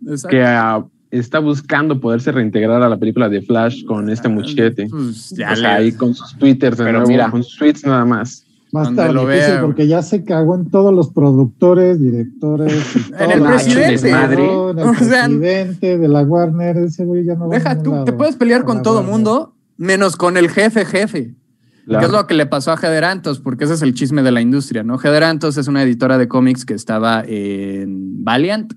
bulla. 0.04 0.30
Que 0.30 0.44
a 0.44 0.86
está 1.10 1.40
buscando 1.40 2.00
poderse 2.00 2.32
reintegrar 2.32 2.84
a 2.84 2.90
la 2.90 2.98
película 2.98 3.28
de 3.28 3.42
Flash 3.42 3.86
con 3.86 4.08
este 4.12 4.28
muchete. 4.30 4.86
Pues 4.88 5.32
ya 5.32 5.54
O 5.54 5.56
sea, 5.56 5.76
ahí 5.78 5.94
con 5.94 6.14
sus 6.14 6.38
twitters 6.38 6.78
Pero 6.78 6.92
nuevo, 6.92 7.08
mira. 7.08 7.32
con 7.32 7.44
sus 7.44 7.58
tweets 7.58 7.84
nada 7.86 8.06
más. 8.06 8.44
Va 8.76 8.84
a 8.84 8.90
estar 8.90 9.14
lo 9.14 9.26
difícil 9.26 9.52
vea, 9.54 9.62
porque 9.62 9.88
ya 9.88 10.02
se 10.02 10.24
cagó 10.26 10.56
en 10.56 10.70
todos 10.70 10.94
los 10.94 11.10
productores, 11.12 12.02
directores. 12.02 12.74
y 12.96 13.14
En 13.24 13.32
el 13.32 13.42
presidente. 13.42 13.92
Desmadre. 13.92 14.44
En 14.44 14.80
el 14.80 14.86
O 14.86 14.94
sea, 14.96 15.26
presidente 15.26 15.98
de 15.98 16.08
la 16.08 16.22
Warner, 16.24 16.78
ese 16.78 17.06
güey 17.06 17.24
ya 17.24 17.36
no 17.36 17.48
va 17.48 17.56
a 17.56 17.60
Deja 17.60 17.82
tú, 17.82 17.92
lado. 17.92 18.04
te 18.06 18.14
puedes 18.14 18.36
pelear 18.36 18.66
con 18.66 18.82
todo 18.84 18.96
Warner. 18.98 19.12
mundo, 19.12 19.56
menos 19.78 20.16
con 20.18 20.36
el 20.38 20.50
jefe 20.50 20.86
jefe. 20.86 21.34
Claro. 21.86 22.00
Que 22.02 22.06
es 22.08 22.12
lo 22.12 22.28
que 22.28 22.34
le 22.34 22.46
pasó 22.46 22.74
a 22.74 22.78
Gederantos, 22.78 23.40
porque 23.40 23.64
ese 23.64 23.76
es 23.76 23.82
el 23.82 23.94
chisme 23.94 24.22
de 24.22 24.32
la 24.32 24.42
industria, 24.42 24.84
¿no? 24.84 24.98
Gederantos 24.98 25.56
es 25.56 25.70
una 25.70 25.82
editora 25.84 26.18
de 26.18 26.28
cómics 26.28 26.66
que 26.66 26.74
estaba 26.74 27.24
en 27.26 28.26
Valiant. 28.26 28.74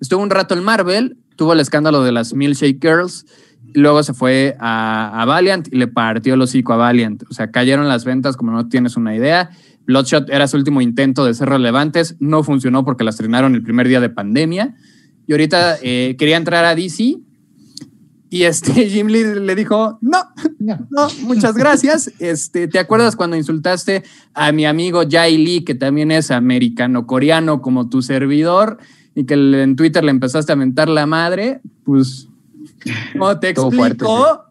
Estuvo 0.00 0.22
un 0.22 0.30
rato 0.30 0.54
en 0.54 0.64
Marvel, 0.64 1.18
tuvo 1.36 1.52
el 1.52 1.60
escándalo 1.60 2.02
de 2.02 2.12
las 2.12 2.32
Milkshake 2.32 2.78
Girls, 2.80 3.26
luego 3.74 4.02
se 4.02 4.14
fue 4.14 4.56
a, 4.58 5.20
a 5.22 5.24
Valiant 5.24 5.68
y 5.72 5.76
le 5.76 5.88
partió 5.88 6.34
el 6.34 6.42
hocico 6.42 6.72
a 6.72 6.76
Valiant. 6.76 7.22
O 7.30 7.34
sea, 7.34 7.50
cayeron 7.50 7.88
las 7.88 8.04
ventas 8.04 8.36
como 8.36 8.52
no 8.52 8.68
tienes 8.68 8.96
una 8.96 9.14
idea. 9.14 9.50
Bloodshot 9.86 10.28
era 10.30 10.46
su 10.48 10.56
último 10.56 10.80
intento 10.80 11.24
de 11.24 11.34
ser 11.34 11.48
relevantes, 11.48 12.16
no 12.20 12.42
funcionó 12.42 12.84
porque 12.84 13.04
las 13.04 13.14
estrenaron 13.14 13.54
el 13.54 13.62
primer 13.62 13.88
día 13.88 14.00
de 14.00 14.10
pandemia. 14.10 14.74
Y 15.26 15.32
ahorita 15.32 15.76
eh, 15.82 16.16
quería 16.18 16.36
entrar 16.36 16.64
a 16.64 16.74
DC 16.74 17.18
y 18.30 18.42
este 18.42 18.72
Jim 18.90 19.06
Lee 19.08 19.40
le 19.40 19.54
dijo, 19.54 19.98
no, 20.00 20.18
No. 20.58 21.08
muchas 21.22 21.54
gracias. 21.54 22.12
Este, 22.18 22.68
¿te 22.68 22.78
acuerdas 22.78 23.16
cuando 23.16 23.36
insultaste 23.36 24.02
a 24.34 24.52
mi 24.52 24.66
amigo 24.66 25.02
Jai 25.08 25.36
Lee, 25.38 25.64
que 25.64 25.74
también 25.74 26.10
es 26.10 26.30
americano-coreano 26.30 27.62
como 27.62 27.88
tu 27.88 28.02
servidor, 28.02 28.78
y 29.14 29.24
que 29.24 29.34
en 29.34 29.76
Twitter 29.76 30.04
le 30.04 30.10
empezaste 30.10 30.52
a 30.52 30.56
mentar 30.56 30.88
la 30.88 31.06
madre? 31.06 31.60
Pues, 31.84 32.27
¿cómo 33.12 33.38
te 33.40 33.48
Estuvo 33.50 33.70
fuerte, 33.72 34.04
explico 34.04 34.44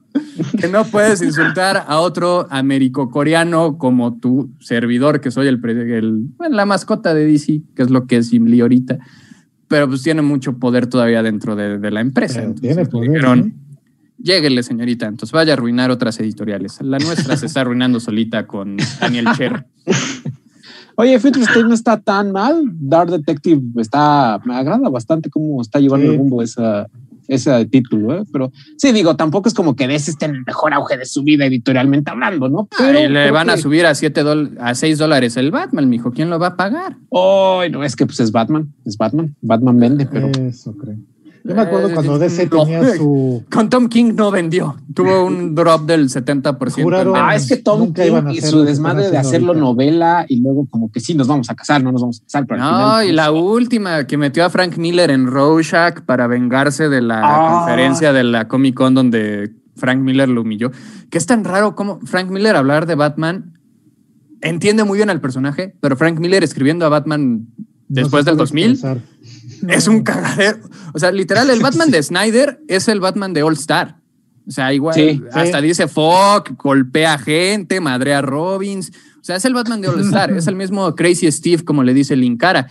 que 0.59 0.67
no 0.67 0.83
puedes 0.85 1.21
insultar 1.21 1.85
a 1.87 1.99
otro 1.99 2.47
americo-coreano 2.49 3.77
como 3.77 4.17
tu 4.17 4.49
servidor, 4.59 5.21
que 5.21 5.29
soy 5.31 5.47
el, 5.47 5.59
el- 5.63 6.25
bueno, 6.37 6.55
la 6.55 6.65
mascota 6.65 7.13
de 7.13 7.25
DC, 7.25 7.61
que 7.75 7.83
es 7.83 7.89
lo 7.91 8.07
que 8.07 8.17
es 8.17 8.29
Jim 8.29 8.45
Lee 8.45 8.61
ahorita? 8.61 8.97
Pero 9.67 9.87
pues 9.87 10.01
tiene 10.01 10.21
mucho 10.21 10.57
poder 10.57 10.87
todavía 10.87 11.21
dentro 11.21 11.55
de, 11.55 11.77
de 11.77 11.91
la 11.91 11.99
empresa. 12.01 12.41
Entonces, 12.41 12.61
tiene 12.61 12.85
poder, 12.85 13.09
dijeron, 13.11 13.43
¿sí? 13.43 13.53
Lléguele, 14.23 14.63
señorita. 14.63 15.05
Entonces 15.05 15.31
vaya 15.31 15.53
a 15.53 15.57
arruinar 15.57 15.91
otras 15.91 16.19
editoriales. 16.19 16.81
La 16.81 16.97
nuestra 16.97 17.37
se 17.37 17.45
está 17.45 17.61
arruinando 17.61 17.99
solita 17.99 18.47
con 18.47 18.77
Daniel 18.99 19.27
Cher. 19.37 19.67
Oye, 20.95 21.19
Fifty 21.19 21.41
State 21.41 21.63
no 21.63 21.73
está 21.75 21.99
tan 21.99 22.31
mal. 22.31 22.63
Dark 22.73 23.11
Detective 23.11 23.61
está, 23.79 24.39
me 24.45 24.55
agrada 24.55 24.89
bastante 24.89 25.29
cómo 25.29 25.61
está 25.61 25.79
llevando 25.79 26.07
Sí. 26.07 26.11
el 26.13 26.17
rumbo 26.17 26.41
esa, 26.41 26.87
ese 27.27 27.65
título, 27.65 28.17
¿eh? 28.17 28.23
Pero 28.31 28.51
sí, 28.77 28.91
digo, 28.91 29.15
tampoco 29.15 29.47
es 29.47 29.53
como 29.53 29.75
que 29.75 29.85
ese 29.85 30.11
esté 30.11 30.25
en 30.25 30.35
el 30.35 30.43
mejor 30.45 30.73
auge 30.73 30.97
de 30.97 31.05
su 31.05 31.23
vida 31.23 31.45
editorialmente 31.45 32.11
hablando, 32.11 32.49
¿no? 32.49 32.67
Pero 32.77 32.99
y 32.99 33.07
le 33.07 33.31
van 33.31 33.49
a 33.49 33.57
subir 33.57 33.85
a 33.85 33.95
siete 33.95 34.23
a 34.59 34.75
6 34.75 34.97
dólares 34.97 35.37
el 35.37 35.51
Batman, 35.51 35.89
mijo. 35.89 36.11
¿Quién 36.11 36.29
lo 36.29 36.39
va 36.39 36.47
a 36.47 36.55
pagar? 36.55 36.97
Ay, 37.11 37.69
no, 37.69 37.83
es 37.83 37.95
que 37.95 38.05
pues 38.05 38.19
es 38.19 38.31
Batman, 38.31 38.73
es 38.85 38.97
Batman. 38.97 39.35
Batman 39.41 39.79
vende, 39.79 40.05
pero 40.05 40.27
Eso 40.27 40.75
creo. 40.75 40.97
Yo 41.47 41.55
me 41.55 41.61
acuerdo 41.61 41.87
Eh, 41.89 41.93
cuando 41.93 42.19
DC 42.19 42.47
no. 42.51 42.63
tenía 42.63 42.95
su. 42.95 43.43
Con 43.51 43.69
Tom 43.69 43.87
King 43.87 44.13
no 44.15 44.31
vendió. 44.31 44.75
Tuvo 44.93 45.25
un 45.27 45.55
drop 45.55 45.85
del 45.85 46.09
70%. 46.09 46.83
Juraron- 46.83 47.15
en 47.15 47.23
Ah, 47.23 47.35
es 47.35 47.47
que 47.47 47.57
Tom 47.57 47.93
King 47.93 48.31
y 48.33 48.41
su 48.41 48.63
desmadre 48.63 49.09
de 49.09 49.17
hacerlo 49.17 49.49
ahorita. 49.53 49.65
novela 49.65 50.25
y 50.27 50.41
luego 50.41 50.67
como 50.69 50.91
que 50.91 50.99
sí 50.99 51.15
nos 51.15 51.27
vamos 51.27 51.49
a 51.49 51.55
casar, 51.55 51.81
no 51.83 51.91
nos 51.91 52.01
vamos 52.01 52.19
a 52.19 52.23
casar, 52.25 52.45
pero 52.45 52.61
al 52.63 52.69
No, 52.71 52.77
final, 52.77 53.03
y 53.03 53.07
pues, 53.07 53.15
la 53.15 53.31
última 53.31 54.07
que 54.07 54.17
metió 54.17 54.43
a 54.43 54.49
Frank 54.49 54.77
Miller 54.77 55.09
en 55.09 55.27
Rorschach 55.27 56.01
para 56.01 56.27
vengarse 56.27 56.89
de 56.89 57.01
la 57.01 57.21
Ah. 57.23 57.59
conferencia 57.59 58.11
de 58.11 58.23
la 58.25 58.47
Comic 58.47 58.75
Con 58.75 58.93
donde 58.93 59.53
Frank 59.77 59.99
Miller 60.01 60.27
lo 60.27 60.41
humilló. 60.41 60.71
Que 61.09 61.17
es 61.17 61.25
tan 61.25 61.43
raro 61.45 61.75
como 61.75 61.99
Frank 62.01 62.29
Miller 62.29 62.55
hablar 62.57 62.85
de 62.87 62.95
Batman 62.95 63.53
entiende 64.41 64.83
muy 64.83 64.97
bien 64.97 65.09
al 65.09 65.21
personaje, 65.21 65.75
pero 65.79 65.95
Frank 65.95 66.19
Miller 66.19 66.43
escribiendo 66.43 66.85
a 66.85 66.89
Batman 66.89 67.47
después 67.87 68.25
no 68.25 68.31
del 68.31 68.47
sabe 68.47 68.63
2000 68.65 69.01
es 69.67 69.87
un 69.87 70.03
cagadero. 70.03 70.59
O 70.93 70.99
sea, 70.99 71.11
literal, 71.11 71.49
el 71.49 71.61
Batman 71.61 71.91
de 71.91 72.01
Snyder 72.03 72.59
es 72.67 72.87
el 72.87 72.99
Batman 72.99 73.33
de 73.33 73.43
All 73.43 73.53
Star. 73.53 73.97
O 74.47 74.51
sea, 74.51 74.73
igual, 74.73 74.95
Sí, 74.95 75.21
hasta 75.33 75.59
dice 75.59 75.87
fuck, 75.87 76.51
golpea 76.57 77.17
gente, 77.17 77.81
madrea 77.81 78.19
a 78.19 78.21
Robbins. 78.21 78.91
O 79.19 79.23
sea, 79.23 79.35
es 79.35 79.45
el 79.45 79.53
Batman 79.53 79.81
de 79.81 79.89
All 79.89 79.99
Star. 80.01 80.31
es 80.31 80.47
el 80.47 80.55
mismo 80.55 80.95
Crazy 80.95 81.29
Steve, 81.31 81.65
como 81.65 81.83
le 81.83 81.93
dice 81.93 82.15
Linkara. 82.15 82.67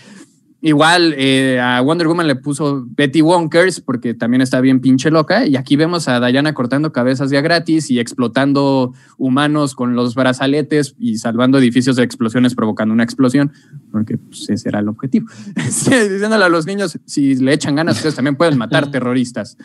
Igual 0.67 1.15
eh, 1.17 1.61
a 1.61 1.81
Wonder 1.81 2.09
Woman 2.09 2.27
le 2.27 2.35
puso 2.35 2.85
Betty 2.89 3.23
Wonkers 3.23 3.81
porque 3.81 4.15
también 4.15 4.41
está 4.41 4.61
bien 4.61 4.81
pinche 4.81 5.13
loca. 5.13 5.47
Y 5.47 5.55
aquí 5.55 5.77
vemos 5.77 6.09
a 6.09 6.19
Diana 6.27 6.55
cortando 6.55 6.91
cabezas 6.91 7.31
ya 7.31 7.41
gratis 7.41 7.89
y 7.89 8.01
explotando 8.01 8.93
humanos 9.17 9.77
con 9.77 9.95
los 9.95 10.17
brazaletes 10.17 10.97
y 10.99 11.19
salvando 11.19 11.59
edificios 11.59 11.95
de 11.95 12.03
explosiones, 12.03 12.57
provocando 12.57 12.93
una 12.93 13.05
explosión, 13.05 13.53
porque 13.93 14.19
pues, 14.19 14.51
ese 14.51 14.69
era 14.69 14.81
el 14.81 14.89
objetivo. 14.89 15.29
Diciéndole 15.55 16.45
a 16.45 16.49
los 16.49 16.67
niños, 16.67 16.99
si 17.05 17.37
le 17.37 17.53
echan 17.53 17.77
ganas, 17.77 17.99
ustedes 17.99 18.17
también 18.17 18.35
pueden 18.35 18.59
matar 18.59 18.91
terroristas. 18.91 19.57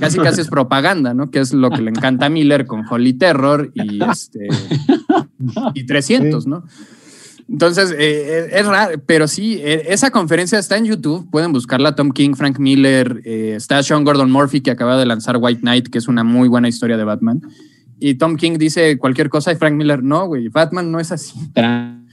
Casi 0.00 0.18
casi 0.18 0.40
es 0.40 0.48
propaganda, 0.48 1.14
¿no? 1.14 1.30
Que 1.30 1.38
es 1.38 1.52
lo 1.52 1.70
que 1.70 1.82
le 1.82 1.90
encanta 1.90 2.26
a 2.26 2.30
Miller 2.30 2.66
con 2.66 2.84
Holy 2.90 3.12
Terror 3.12 3.70
y, 3.74 4.02
este, 4.02 4.48
y 5.74 5.86
300, 5.86 6.42
Sí. 6.42 6.50
¿no? 6.50 6.64
Entonces, 7.52 7.94
eh, 7.98 8.48
es 8.50 8.66
raro, 8.66 8.98
pero 9.04 9.28
sí, 9.28 9.58
eh, 9.60 9.84
esa 9.88 10.10
conferencia 10.10 10.58
está 10.58 10.78
en 10.78 10.86
YouTube, 10.86 11.30
pueden 11.30 11.52
buscarla, 11.52 11.94
Tom 11.94 12.10
King, 12.10 12.32
Frank 12.32 12.58
Miller, 12.58 13.20
eh, 13.26 13.52
está 13.54 13.82
Sean 13.82 14.04
Gordon 14.04 14.32
Murphy 14.32 14.62
que 14.62 14.70
acaba 14.70 14.96
de 14.96 15.04
lanzar 15.04 15.36
White 15.38 15.60
Knight, 15.60 15.88
que 15.88 15.98
es 15.98 16.08
una 16.08 16.24
muy 16.24 16.48
buena 16.48 16.68
historia 16.68 16.96
de 16.96 17.04
Batman. 17.04 17.42
Y 18.00 18.14
Tom 18.14 18.36
King 18.36 18.56
dice 18.56 18.96
cualquier 18.96 19.28
cosa 19.28 19.52
y 19.52 19.56
Frank 19.56 19.74
Miller, 19.74 20.02
no, 20.02 20.26
güey, 20.26 20.48
Batman 20.48 20.90
no 20.90 20.98
es 20.98 21.12
así. 21.12 21.38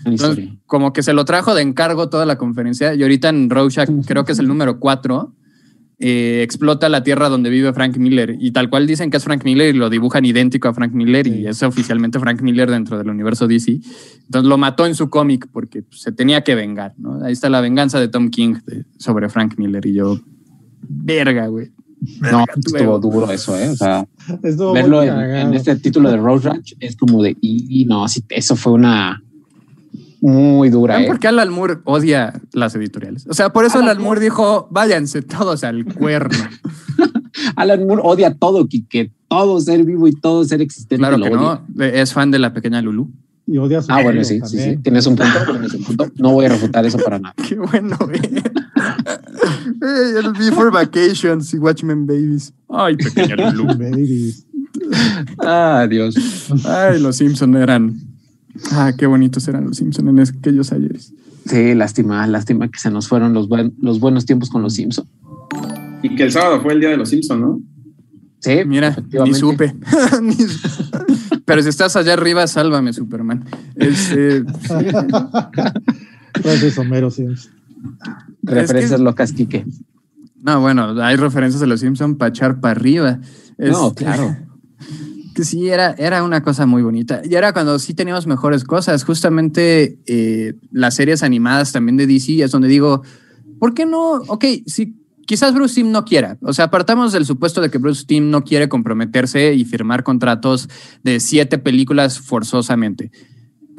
Entonces, 0.04 0.50
como 0.66 0.92
que 0.92 1.04
se 1.04 1.14
lo 1.14 1.24
trajo 1.24 1.56
de 1.56 1.62
encargo 1.62 2.10
toda 2.10 2.26
la 2.26 2.38
conferencia 2.38 2.94
y 2.94 3.02
ahorita 3.02 3.30
en 3.30 3.50
Rorschach, 3.50 3.90
creo 4.06 4.26
que 4.26 4.34
es 4.34 4.40
el 4.40 4.48
número 4.48 4.78
4, 4.78 5.34
explota 6.00 6.88
la 6.88 7.04
tierra 7.04 7.28
donde 7.28 7.50
vive 7.50 7.74
Frank 7.74 7.98
Miller 7.98 8.38
y 8.40 8.52
tal 8.52 8.70
cual 8.70 8.88
dicen 8.88 9.12
que 9.12 9.18
es 9.18 9.24
Frank 9.24 9.44
Miller 9.44 9.76
y 9.76 9.78
lo 9.78 9.90
dibujan 9.90 10.24
idéntico 10.24 10.70
a 10.70 10.74
Frank 10.74 10.94
Miller 10.94 11.28
y 11.28 11.46
es 11.46 11.62
oficialmente 11.62 12.20
Frank 12.20 12.42
Miller 12.42 12.72
dentro 12.72 12.98
del 12.98 13.10
universo 13.10 13.48
DC. 13.48 13.80
Entonces 14.26 14.48
lo 14.48 14.58
mató 14.58 14.86
en 14.86 14.96
su 14.96 15.10
cómic 15.10 15.48
porque 15.52 15.82
pues, 15.82 16.02
se 16.02 16.12
tenía 16.12 16.42
que 16.42 16.56
vengar, 16.56 16.94
¿no? 16.98 17.24
Ahí 17.24 17.34
está 17.34 17.50
la 17.50 17.60
venganza 17.60 18.00
de 18.00 18.08
Tom 18.08 18.30
King 18.30 18.56
de- 18.66 18.86
sobre 18.98 19.28
Frank 19.28 19.56
Miller 19.58 19.86
y 19.86 19.94
yo, 19.94 20.20
verga, 20.88 21.48
güey. 21.48 21.72
No, 22.22 22.46
Verga, 22.46 22.54
estuvo 22.56 23.00
duro 23.00 23.30
eso, 23.30 23.60
¿eh? 23.60 23.68
O 23.68 23.76
sea, 23.76 24.08
verlo 24.74 25.04
en, 25.04 25.54
este 25.54 25.76
título 25.76 26.10
de 26.10 26.16
Road 26.16 26.44
Ranch 26.44 26.76
es 26.80 26.96
como 26.96 27.22
de, 27.22 27.36
y, 27.42 27.82
y 27.82 27.86
no, 27.86 28.08
sí, 28.08 28.24
eso 28.30 28.56
fue 28.56 28.72
una 28.72 29.22
muy 30.22 30.70
dura, 30.70 30.96
¿Saben 30.96 31.06
¿eh? 31.06 31.08
por 31.08 31.20
qué 31.20 31.28
Alan 31.28 31.50
Moore 31.50 31.78
odia 31.86 32.34
las 32.54 32.76
editoriales? 32.76 33.26
O 33.28 33.34
sea, 33.34 33.52
por 33.52 33.66
eso 33.66 33.78
Alan 33.78 33.90
Alan 33.90 34.04
Moore 34.04 34.20
dijo, 34.20 34.68
váyanse 34.72 35.22
todos 35.22 35.64
al 35.64 35.86
cuerno. 35.86 36.38
Alan 37.56 37.86
Moore 37.88 38.02
odia 38.04 38.34
todo, 38.34 38.68
que 38.68 39.12
todo 39.28 39.60
ser 39.62 39.84
vivo 39.84 40.08
y 40.08 40.14
todo 40.14 40.44
ser 40.44 40.62
existente. 40.62 40.98
Claro 40.98 41.18
lo 41.18 41.26
que 41.26 41.36
odia. 41.36 41.62
no, 41.74 41.84
es 41.84 42.14
fan 42.14 42.32
de 42.32 42.40
la 42.40 42.54
pequeña 42.54 42.82
Lulu. 42.82 43.10
Y 43.48 43.58
odia 43.58 43.80
a 43.80 43.82
su 43.82 43.92
Ah, 43.92 44.04
bueno, 44.04 44.24
sí, 44.24 44.40
sí, 44.46 44.60
sí. 44.60 44.78
Tienes 44.78 45.08
un 45.08 45.16
punto, 45.16 45.40
tienes 45.52 45.74
un 45.74 45.84
punto. 45.84 46.12
No 46.18 46.34
voy 46.34 46.46
a 46.46 46.50
refutar 46.50 46.86
eso 46.86 47.00
para 47.00 47.18
nada. 47.18 47.34
Qué 47.48 47.56
bueno, 47.56 47.98
güey. 48.00 48.20
Ey, 49.82 50.24
el 50.24 50.34
Before 50.34 50.70
Vacations 50.70 51.54
y 51.54 51.58
Watchmen 51.58 52.06
Babies. 52.06 52.54
Ay, 52.70 52.96
pequeña 52.98 53.52
Lulu. 53.52 53.66
Babies. 53.78 54.46
Ah, 55.40 55.88
Dios. 55.90 56.16
Ay, 56.66 57.00
los 57.00 57.16
Simpson 57.16 57.56
eran. 57.56 58.09
Ah, 58.72 58.92
qué 58.98 59.06
bonitos 59.06 59.48
eran 59.48 59.66
los 59.66 59.78
Simpson 59.78 60.08
en 60.10 60.20
aquellos 60.20 60.72
ayeres. 60.72 61.14
Sí, 61.46 61.74
lástima, 61.74 62.26
lástima 62.28 62.68
que 62.70 62.80
se 62.80 62.92
nos 62.92 63.08
fueron 63.08 63.34
los, 63.34 63.48
buen- 63.48 63.74
los 63.82 64.00
buenos 64.00 64.26
tiempos 64.26 64.50
con 64.50 64.62
los 64.62 64.74
Simpsons. 64.76 65.08
Y 66.04 66.16
que 66.16 66.24
el 66.24 66.32
sábado 66.32 66.62
fue 66.62 66.74
el 66.74 66.80
día 66.80 66.90
de 66.90 66.98
los 66.98 67.10
Simpsons, 67.10 67.42
¿no? 67.42 67.62
Sí, 68.40 68.60
Mira, 68.66 68.96
ni 69.26 69.34
supe. 69.34 69.76
Pero 71.46 71.64
si 71.64 71.70
estás 71.70 71.96
allá 71.96 72.14
arriba, 72.14 72.46
sálvame, 72.48 72.94
Superman. 72.94 73.44
Este, 73.76 74.44
Homero 76.78 77.10
Simpson. 77.12 77.54
Referencias 78.44 78.92
Es 78.92 78.98
que- 78.98 79.04
locas, 79.04 79.34
Quique. 79.34 79.66
no, 80.42 80.62
bueno, 80.62 81.02
hay 81.02 81.16
referencias 81.16 81.60
de 81.60 81.68
los 81.68 81.80
Simpson 81.80 82.16
para 82.16 82.30
echar 82.30 82.60
para 82.60 82.72
arriba. 82.72 83.20
No, 83.58 83.88
Este, 83.90 84.04
claro. 84.06 84.36
Sí, 85.44 85.70
era, 85.70 85.96
era 85.98 86.24
una 86.24 86.44
cosa 86.44 86.66
muy 86.66 86.82
bonita. 86.82 87.22
Y 87.24 87.36
era 87.36 87.54
cuando 87.54 87.80
sí 87.80 87.94
teníamos 87.94 88.28
mejores 88.28 88.64
cosas. 88.64 89.04
Justamente 89.04 89.98
eh, 90.06 90.54
las 90.72 90.96
series 90.96 91.24
animadas 91.24 91.72
también 91.72 91.98
de 91.98 92.08
DC 92.08 92.44
es 92.44 92.52
donde 92.52 92.68
digo, 92.68 93.04
¿por 93.60 93.74
qué 93.74 93.86
no? 93.86 94.14
Ok, 94.28 94.46
sí, 94.66 94.96
quizás 95.26 95.54
Bruce 95.54 95.76
Timm 95.76 95.92
no 95.92 96.06
quiera. 96.06 96.38
O 96.42 96.54
sea, 96.54 96.66
apartamos 96.66 97.14
del 97.14 97.26
supuesto 97.26 97.62
de 97.62 97.70
que 97.70 97.78
Bruce 97.78 98.06
Timm 98.06 98.30
no 98.30 98.44
quiere 98.44 98.68
comprometerse 98.68 99.54
y 99.54 99.66
firmar 99.66 100.04
contratos 100.04 100.70
de 101.04 101.20
siete 101.20 101.58
películas 101.58 102.20
forzosamente. 102.20 103.12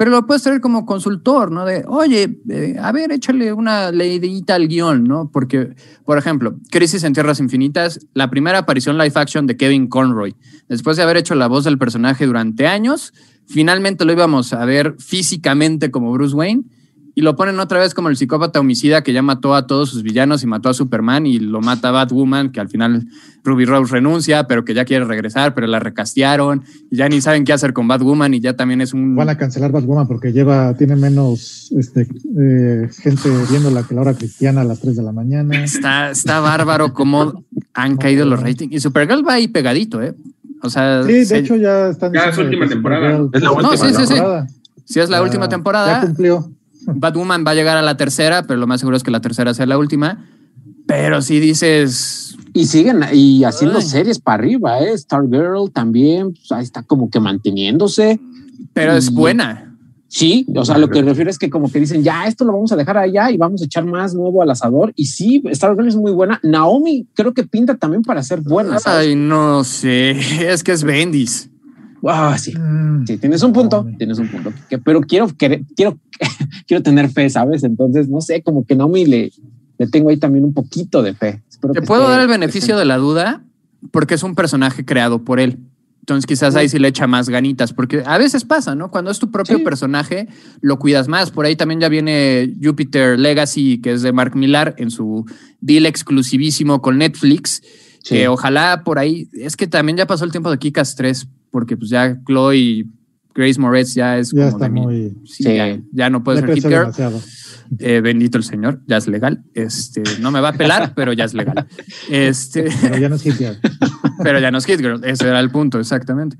Pero 0.01 0.09
lo 0.09 0.25
puedes 0.25 0.41
traer 0.41 0.61
como 0.61 0.83
consultor, 0.87 1.51
¿no? 1.51 1.63
De, 1.63 1.85
oye, 1.87 2.39
eh, 2.49 2.75
a 2.81 2.91
ver, 2.91 3.11
échale 3.11 3.53
una 3.53 3.91
leidita 3.91 4.55
al 4.55 4.67
guion, 4.67 5.03
¿no? 5.03 5.29
Porque, 5.31 5.75
por 6.05 6.17
ejemplo, 6.17 6.57
Crisis 6.71 7.03
en 7.03 7.13
Tierras 7.13 7.39
Infinitas, 7.39 7.99
la 8.15 8.27
primera 8.31 8.57
aparición 8.57 8.97
live 8.97 9.11
action 9.13 9.45
de 9.45 9.57
Kevin 9.57 9.87
Conroy, 9.89 10.35
después 10.67 10.97
de 10.97 11.03
haber 11.03 11.17
hecho 11.17 11.35
la 11.35 11.45
voz 11.45 11.65
del 11.65 11.77
personaje 11.77 12.25
durante 12.25 12.65
años, 12.65 13.13
finalmente 13.45 14.03
lo 14.03 14.11
íbamos 14.11 14.53
a 14.53 14.65
ver 14.65 14.95
físicamente 14.97 15.91
como 15.91 16.11
Bruce 16.11 16.35
Wayne 16.35 16.63
y 17.13 17.21
lo 17.21 17.35
ponen 17.35 17.59
otra 17.59 17.79
vez 17.79 17.93
como 17.93 18.09
el 18.09 18.15
psicópata 18.17 18.59
homicida 18.59 19.03
que 19.03 19.11
ya 19.13 19.21
mató 19.21 19.53
a 19.55 19.67
todos 19.67 19.89
sus 19.89 20.01
villanos 20.03 20.43
y 20.43 20.47
mató 20.47 20.69
a 20.69 20.73
Superman 20.73 21.25
y 21.25 21.39
lo 21.39 21.59
mata 21.61 21.91
Batwoman, 21.91 22.51
que 22.51 22.59
al 22.61 22.69
final 22.69 23.05
Ruby 23.43 23.65
Rose 23.65 23.91
renuncia, 23.91 24.47
pero 24.47 24.63
que 24.63 24.73
ya 24.73 24.85
quiere 24.85 25.03
regresar, 25.05 25.53
pero 25.53 25.67
la 25.67 25.79
recastearon 25.79 26.63
y 26.89 26.95
ya 26.97 27.09
ni 27.09 27.19
saben 27.21 27.43
qué 27.43 27.53
hacer 27.53 27.73
con 27.73 27.87
Batwoman 27.87 28.33
y 28.33 28.39
ya 28.39 28.55
también 28.55 28.81
es 28.81 28.93
un... 28.93 29.15
Van 29.15 29.29
a 29.29 29.37
cancelar 29.37 29.71
Batwoman 29.71 30.07
porque 30.07 30.31
lleva, 30.31 30.73
tiene 30.75 30.95
menos 30.95 31.71
este, 31.77 32.07
eh, 32.39 32.89
gente 33.01 33.29
viéndola 33.49 33.83
que 33.83 33.93
la 33.95 34.01
hora 34.01 34.13
cristiana 34.13 34.61
a 34.61 34.63
las 34.63 34.79
3 34.79 34.95
de 34.95 35.03
la 35.03 35.11
mañana. 35.11 35.63
Está, 35.63 36.11
está 36.11 36.39
bárbaro 36.39 36.93
cómo 36.93 37.43
han 37.73 37.97
caído 37.97 38.25
los 38.25 38.41
ratings. 38.41 38.73
Y 38.73 38.79
Supergirl 38.79 39.27
va 39.27 39.33
ahí 39.33 39.47
pegadito, 39.47 40.01
¿eh? 40.01 40.13
O 40.63 40.69
sea... 40.69 41.03
Sí, 41.03 41.25
de 41.25 41.37
hecho 41.39 41.55
ya 41.55 41.89
están... 41.89 42.13
Ya 42.13 42.25
es 42.25 42.37
última 42.37 42.67
temporada. 42.67 43.27
Es 43.33 43.41
la 43.41 43.51
última 43.51 43.71
No, 43.71 43.77
sí, 43.77 43.87
sí, 43.93 44.05
sí. 44.05 44.13
temporada. 44.13 44.47
Si 44.85 44.99
es 44.99 45.09
la 45.09 45.17
Ya- 45.17 45.23
última 45.23 45.49
temporada, 45.49 46.01
Ya 46.01 46.07
cumplió. 46.07 46.51
Batwoman 46.85 47.43
va 47.45 47.51
a 47.51 47.55
llegar 47.55 47.77
a 47.77 47.81
la 47.81 47.97
tercera, 47.97 48.43
pero 48.43 48.59
lo 48.59 48.67
más 48.67 48.79
seguro 48.79 48.97
es 48.97 49.03
que 49.03 49.11
la 49.11 49.21
tercera 49.21 49.53
sea 49.53 49.65
la 49.65 49.77
última. 49.77 50.25
Pero 50.87 51.21
si 51.21 51.39
dices, 51.39 52.35
Y 52.53 52.65
siguen 52.65 53.01
y 53.13 53.43
haciendo 53.43 53.77
Ay. 53.79 53.85
series 53.85 54.19
para 54.19 54.43
arriba, 54.43 54.79
¿eh? 54.79 54.97
Stargirl 54.97 55.71
también, 55.71 56.33
pues, 56.33 56.51
ahí 56.51 56.63
está 56.63 56.83
como 56.83 57.09
que 57.09 57.19
manteniéndose. 57.19 58.19
pero 58.73 58.93
es 58.93 59.11
buena. 59.11 59.67
Sí, 60.07 60.45
o 60.53 60.65
sea, 60.65 60.77
lo 60.77 60.89
que 60.89 61.01
refiero 61.01 61.29
es 61.29 61.39
que 61.39 61.49
como 61.49 61.71
que 61.71 61.79
dicen, 61.79 62.03
ya, 62.03 62.27
esto 62.27 62.43
lo 62.43 62.51
vamos 62.51 62.69
a 62.73 62.75
dejar 62.75 62.97
allá 62.97 63.31
y 63.31 63.37
vamos 63.37 63.61
a 63.61 63.65
echar 63.65 63.85
más 63.85 64.13
nuevo 64.13 64.41
al 64.41 64.49
asador. 64.51 64.91
Y 64.97 65.05
sí, 65.05 65.41
Stargirl 65.53 65.87
es 65.87 65.95
muy 65.95 66.11
buena. 66.11 66.37
Naomi 66.43 67.07
creo 67.13 67.33
que 67.33 67.43
pinta 67.43 67.75
también 67.77 68.01
para 68.01 68.21
ser 68.21 68.41
buena. 68.41 68.77
¿sabes? 68.79 69.07
Ay, 69.07 69.15
no 69.15 69.63
sé, 69.63 70.11
es 70.51 70.63
que 70.63 70.73
es 70.73 70.83
Bendis. 70.83 71.49
Ah, 72.07 72.35
sí, 72.37 72.53
Mm, 72.57 73.05
sí, 73.05 73.17
tienes 73.17 73.43
un 73.43 73.53
punto, 73.53 73.85
tienes 73.97 74.17
un 74.19 74.27
punto. 74.27 74.51
Que- 74.69 74.77
pero 74.79 75.01
quiero, 75.01 75.27
querer- 75.27 75.63
quiero, 75.75 75.99
quiero 76.67 76.81
tener 76.83 77.09
fe, 77.09 77.29
¿sabes? 77.29 77.63
Entonces, 77.63 78.09
no 78.09 78.21
sé, 78.21 78.41
como 78.41 78.65
que 78.65 78.75
Naomi 78.75 79.05
le, 79.05 79.31
le 79.77 79.87
tengo 79.87 80.09
ahí 80.09 80.17
también 80.17 80.43
un 80.43 80.53
poquito 80.53 81.01
de 81.03 81.13
fe. 81.13 81.41
Espero 81.49 81.73
Te 81.73 81.81
que 81.81 81.85
puedo 81.85 82.07
dar 82.09 82.19
el 82.21 82.27
beneficio 82.27 82.77
de 82.77 82.85
la 82.85 82.97
duda 82.97 83.43
porque 83.91 84.15
es 84.15 84.23
un 84.23 84.35
personaje 84.35 84.83
creado 84.85 85.23
por 85.23 85.39
él. 85.39 85.59
Entonces 85.99 86.25
quizás 86.25 86.55
ahí 86.55 86.67
sí 86.67 86.79
le 86.79 86.87
echa 86.87 87.05
más 87.05 87.29
ganitas, 87.29 87.73
porque 87.73 88.01
a 88.03 88.17
veces 88.17 88.43
pasa, 88.43 88.73
¿no? 88.73 88.89
Cuando 88.89 89.11
es 89.11 89.19
tu 89.19 89.29
propio 89.29 89.57
Sí. 89.59 89.63
personaje, 89.63 90.27
lo 90.59 90.79
cuidas 90.79 91.07
más. 91.07 91.29
Por 91.29 91.45
ahí 91.45 91.55
también 91.55 91.79
ya 91.79 91.89
viene 91.89 92.55
Jupiter 92.61 93.19
Legacy, 93.19 93.79
que 93.79 93.91
es 93.93 94.01
de 94.01 94.11
Mark 94.11 94.35
Millar, 94.35 94.73
en 94.79 94.89
su 94.89 95.25
deal 95.61 95.85
exclusivísimo 95.85 96.81
con 96.81 96.97
Netflix, 96.97 97.61
Sí. 98.03 98.15
que 98.15 98.27
ojalá 98.27 98.81
por 98.83 98.97
ahí, 98.97 99.29
es 99.33 99.55
que 99.55 99.67
también 99.67 99.95
ya 99.97 100.07
pasó 100.07 100.25
el 100.25 100.31
tiempo 100.31 100.49
de 100.49 100.57
Kikas 100.57 100.95
3, 100.95 101.27
porque 101.51 101.77
pues 101.77 101.89
ya 101.89 102.17
Chloe 102.25 102.57
y 102.57 102.85
Grace 103.33 103.59
Moretz 103.59 103.93
ya 103.93 104.17
es 104.17 104.31
Ya 104.31 104.45
como 104.45 104.49
está 104.49 104.65
de 104.65 104.69
mi- 104.71 104.81
muy. 104.81 105.09
sí, 105.25 105.43
Sí. 105.43 105.55
Ya, 105.55 105.79
ya 105.93 106.09
no 106.09 106.23
puede 106.23 106.41
Ya 106.41 106.61
ser. 106.89 107.11
Eh, 107.79 108.01
bendito 108.01 108.37
el 108.37 108.43
Señor, 108.43 108.81
ya 108.85 108.97
es 108.97 109.07
legal. 109.07 109.43
Este, 109.53 110.03
no 110.19 110.29
me 110.29 110.41
va 110.41 110.49
a 110.49 110.53
pelar, 110.53 110.93
pero 110.95 111.13
ya 111.13 111.23
es 111.23 111.33
legal. 111.33 111.65
Este, 112.09 112.65
Pero 112.81 112.97
ya 112.97 113.07
no 113.07 113.15
es 113.15 113.21
Hit 113.21 113.35
Girl. 113.37 113.57
pero 114.23 114.39
ya 114.39 114.51
no 114.51 114.57
es 114.57 114.65
Hit 114.65 114.79
Girl, 114.81 115.01
ese 115.05 115.25
era 115.29 115.39
el 115.39 115.49
punto, 115.51 115.79
exactamente. 115.79 116.35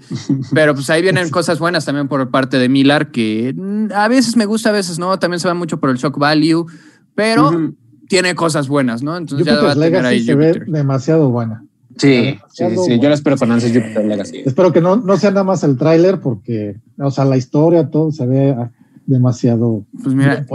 Pero 0.54 0.74
pues 0.76 0.90
ahí 0.90 1.02
vienen 1.02 1.30
cosas 1.30 1.60
buenas 1.60 1.86
también 1.86 2.10
por 2.10 2.30
parte 2.32 2.58
de 2.58 2.68
Millar, 2.68 3.12
que 3.12 3.56
a 3.96 4.10
veces 4.10 4.36
me 4.36 4.46
gusta, 4.46 4.70
a 4.70 4.74
veces 4.74 5.00
no, 5.00 5.18
también 5.20 5.40
se 5.40 5.48
va 5.48 5.54
mucho 5.54 5.80
por 5.80 5.90
el 5.90 5.96
shock 5.96 6.18
value, 6.18 6.66
pero 7.16 7.74
tiene 8.10 8.36
cosas 8.36 8.68
buenas, 8.68 9.02
¿no? 9.02 9.16
Entonces 9.16 9.46
ya 9.48 9.54
va 9.54 9.72
a 9.72 9.74
Jupiter's 9.76 9.80
tener 9.86 10.04
Legacy 10.04 10.16
ahí 10.16 10.26
se 10.26 10.36
ve 10.36 10.64
demasiado 10.68 11.30
buena. 11.30 11.64
Sí, 11.98 12.38
sí, 12.52 12.64
sí, 12.86 13.00
yo 13.00 13.10
la 13.10 13.16
espero 13.16 13.38
con 13.38 13.52
ansias 13.52 13.72
Jupiter 13.74 14.06
Legacy. 14.06 14.42
Espero 14.46 14.72
que 14.72 14.82
no, 14.82 14.96
no 14.96 15.18
sea 15.18 15.32
nada 15.32 15.44
más 15.44 15.64
el 15.64 15.78
tráiler 15.78 16.20
porque, 16.20 16.78
o 16.98 17.12
sea, 17.12 17.26
la 17.26 17.38
historia, 17.38 17.90
todo 17.90 18.12
se 18.12 18.26
ve 18.26 18.56
ah, 18.58 18.72
demasiado. 19.06 19.86
Pues 20.02 20.16
mira, 20.16 20.46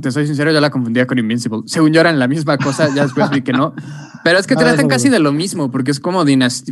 te 0.00 0.12
soy 0.12 0.26
sincero, 0.26 0.52
yo 0.52 0.60
la 0.60 0.70
confundía 0.70 1.06
con 1.06 1.18
Invincible. 1.18 1.62
Según 1.66 1.92
yo 1.92 2.00
eran 2.00 2.18
la 2.18 2.28
misma 2.28 2.56
cosa, 2.58 2.88
ya 2.94 3.02
después 3.04 3.30
vi 3.30 3.42
que 3.42 3.52
no. 3.52 3.74
Pero 4.22 4.38
es 4.38 4.46
que 4.46 4.54
Ah, 4.58 4.58
tratan 4.58 4.86
casi 4.86 5.08
de 5.08 5.18
lo 5.18 5.32
mismo, 5.32 5.70
porque 5.70 5.90
es 5.90 5.98
como 5.98 6.24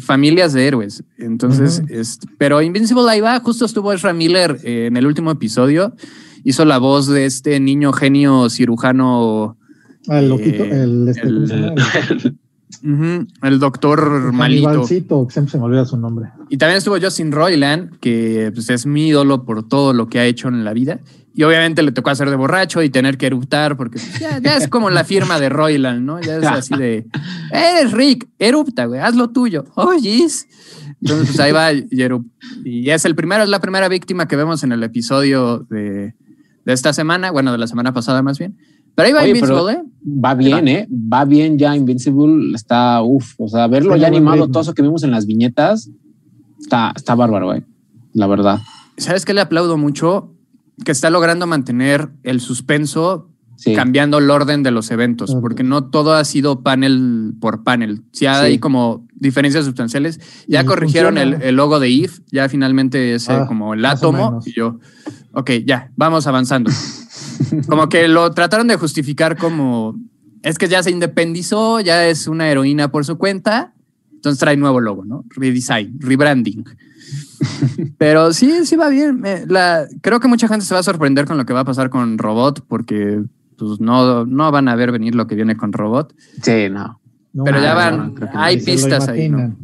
familias 0.02 0.52
de 0.52 0.66
héroes. 0.68 1.02
Entonces, 1.18 1.82
Ujú. 1.84 1.94
es- 1.94 2.20
pero 2.38 2.62
Invincible 2.62 3.10
ahí 3.10 3.20
va, 3.20 3.40
justo 3.40 3.64
estuvo 3.64 3.92
Ezra 3.92 4.12
Miller 4.12 4.58
eh, 4.62 4.86
en 4.86 4.96
el 4.96 5.06
último 5.06 5.30
episodio, 5.32 5.94
hizo 6.44 6.64
la 6.64 6.78
voz 6.78 7.08
de 7.08 7.26
este 7.26 7.58
niño 7.58 7.92
genio 7.92 8.48
cirujano, 8.50 9.56
Ah, 10.08 10.20
el 10.20 10.28
loquito, 10.28 10.64
Eh, 10.64 10.82
el, 10.84 11.08
este, 11.08 11.22
¿cómo 11.22 11.46
se 11.46 11.54
el- 11.54 12.38
llama? 12.82 13.20
ujú, 13.20 13.26
el 13.46 13.58
doctor 13.58 14.22
El 14.26 14.32
malito. 14.32 14.86
Siempre 15.30 15.52
se 15.52 15.58
me 15.58 15.64
olvida 15.64 15.84
su 15.84 15.96
nombre. 15.96 16.30
Y 16.48 16.56
también 16.58 16.78
estuvo 16.78 16.98
Justin 17.00 17.32
Roiland, 17.32 17.98
que 18.00 18.50
pues, 18.54 18.70
es 18.70 18.86
mi 18.86 19.08
ídolo 19.08 19.44
por 19.44 19.68
todo 19.68 19.92
lo 19.92 20.08
que 20.08 20.18
ha 20.18 20.24
hecho 20.24 20.48
en 20.48 20.64
la 20.64 20.72
vida. 20.72 21.00
Y 21.34 21.44
obviamente 21.44 21.84
le 21.84 21.92
tocó 21.92 22.10
hacer 22.10 22.30
de 22.30 22.36
borracho 22.36 22.82
y 22.82 22.90
tener 22.90 23.16
que 23.16 23.26
eructar, 23.26 23.76
porque 23.76 24.00
pues, 24.00 24.18
ya, 24.18 24.38
ya 24.40 24.56
es 24.56 24.66
como 24.66 24.90
la 24.90 25.04
firma 25.04 25.38
de 25.38 25.48
Roiland, 25.48 26.04
¿no? 26.04 26.20
Ya 26.20 26.38
es 26.38 26.44
así 26.46 26.74
de, 26.74 27.06
eres 27.52 27.92
Rick, 27.92 28.26
erupta, 28.40 28.86
güey, 28.86 29.00
haz 29.00 29.14
lo 29.14 29.30
tuyo. 29.30 29.64
Oyes. 29.76 30.48
Entonces, 31.00 31.28
pues 31.28 31.38
ahí 31.40 31.52
va 31.52 31.72
y 31.72 31.86
erup- 31.90 32.28
Y 32.64 32.90
es 32.90 33.04
el 33.04 33.14
primero, 33.14 33.44
es 33.44 33.48
la 33.50 33.60
primera 33.60 33.88
víctima 33.88 34.26
que 34.26 34.34
vemos 34.34 34.64
en 34.64 34.72
el 34.72 34.82
episodio 34.82 35.64
de, 35.70 36.14
de 36.64 36.72
esta 36.72 36.92
semana, 36.92 37.30
bueno, 37.30 37.52
de 37.52 37.58
la 37.58 37.68
semana 37.68 37.92
pasada 37.92 38.20
más 38.20 38.38
bien. 38.40 38.56
Pero 38.98 39.06
ahí 39.06 39.12
va 39.12 39.20
Oye, 39.20 39.28
Invincible, 39.28 39.72
¿eh? 39.74 39.82
Va 40.24 40.34
bien, 40.34 40.66
¿eh? 40.66 40.88
Va 40.90 41.24
bien 41.24 41.56
ya 41.56 41.76
Invincible. 41.76 42.52
Está, 42.52 43.00
uff, 43.00 43.34
o 43.38 43.46
sea, 43.46 43.68
verlo 43.68 43.94
ya 43.94 44.08
animado, 44.08 44.48
todo 44.48 44.60
eso 44.60 44.74
que 44.74 44.82
vimos 44.82 45.04
en 45.04 45.12
las 45.12 45.24
viñetas, 45.24 45.88
está, 46.58 46.92
está 46.96 47.14
bárbaro, 47.14 47.54
¿eh? 47.54 47.64
La 48.12 48.26
verdad. 48.26 48.58
¿Sabes 48.96 49.24
qué 49.24 49.34
le 49.34 49.40
aplaudo 49.40 49.76
mucho? 49.76 50.34
Que 50.84 50.90
está 50.90 51.10
logrando 51.10 51.46
mantener 51.46 52.08
el 52.24 52.40
suspenso 52.40 53.30
Sí. 53.54 53.72
cambiando 53.74 54.18
el 54.18 54.30
orden 54.30 54.62
de 54.64 54.70
los 54.72 54.90
eventos, 54.92 55.36
porque 55.40 55.64
no 55.64 55.84
todo 55.90 56.14
ha 56.14 56.24
sido 56.24 56.62
panel 56.62 57.34
por 57.40 57.64
panel. 57.64 58.02
Sí 58.12 58.26
hay 58.26 58.54
Sí. 58.54 58.58
como 58.60 59.06
diferencias 59.14 59.64
sustanciales. 59.64 60.20
Ya 60.48 60.62
Y 60.62 60.64
corrigieron 60.64 61.18
el, 61.18 61.34
el 61.42 61.56
logo 61.56 61.78
de 61.80 61.88
IF, 61.90 62.20
ya 62.32 62.48
finalmente 62.48 63.14
es 63.14 63.28
eh, 63.28 63.32
Ah, 63.32 63.46
como 63.48 63.74
el 63.74 63.84
átomo. 63.84 64.40
Y 64.46 64.52
yo, 64.54 64.78
ok, 65.32 65.50
ya, 65.66 65.90
vamos 65.96 66.26
avanzando. 66.28 66.70
Como 67.68 67.88
que 67.88 68.08
lo 68.08 68.30
trataron 68.32 68.68
de 68.68 68.76
justificar 68.76 69.36
como, 69.36 69.96
es 70.42 70.58
que 70.58 70.68
ya 70.68 70.82
se 70.82 70.90
independizó, 70.90 71.80
ya 71.80 72.06
es 72.06 72.26
una 72.26 72.48
heroína 72.50 72.90
por 72.90 73.04
su 73.04 73.18
cuenta, 73.18 73.72
entonces 74.12 74.38
trae 74.40 74.56
nuevo 74.56 74.80
logo, 74.80 75.04
¿no? 75.04 75.24
Redesign, 75.30 75.98
rebranding. 76.00 76.64
Pero 77.98 78.32
sí, 78.32 78.66
sí 78.66 78.76
va 78.76 78.88
bien. 78.88 79.20
Me- 79.20 79.46
la, 79.46 79.86
creo 80.00 80.20
que 80.20 80.28
mucha 80.28 80.48
gente 80.48 80.64
se 80.64 80.74
va 80.74 80.80
a 80.80 80.82
sorprender 80.84 81.26
con 81.26 81.36
lo 81.36 81.46
que 81.46 81.52
va 81.52 81.60
a 81.60 81.64
pasar 81.64 81.90
con 81.90 82.18
Robot, 82.18 82.64
porque 82.66 83.22
pues, 83.56 83.80
no, 83.80 84.26
no 84.26 84.50
van 84.50 84.68
a 84.68 84.74
ver 84.76 84.92
venir 84.92 85.14
lo 85.14 85.26
que 85.26 85.34
viene 85.34 85.56
con 85.56 85.72
Robot. 85.72 86.14
Sí, 86.42 86.68
no. 86.70 87.00
No, 87.32 87.44
Pero 87.44 87.60
ya 87.60 87.74
van, 87.74 88.14
no, 88.14 88.28
hay 88.34 88.56
pistas 88.60 89.06
ahí, 89.08 89.28
¿no? 89.28 89.54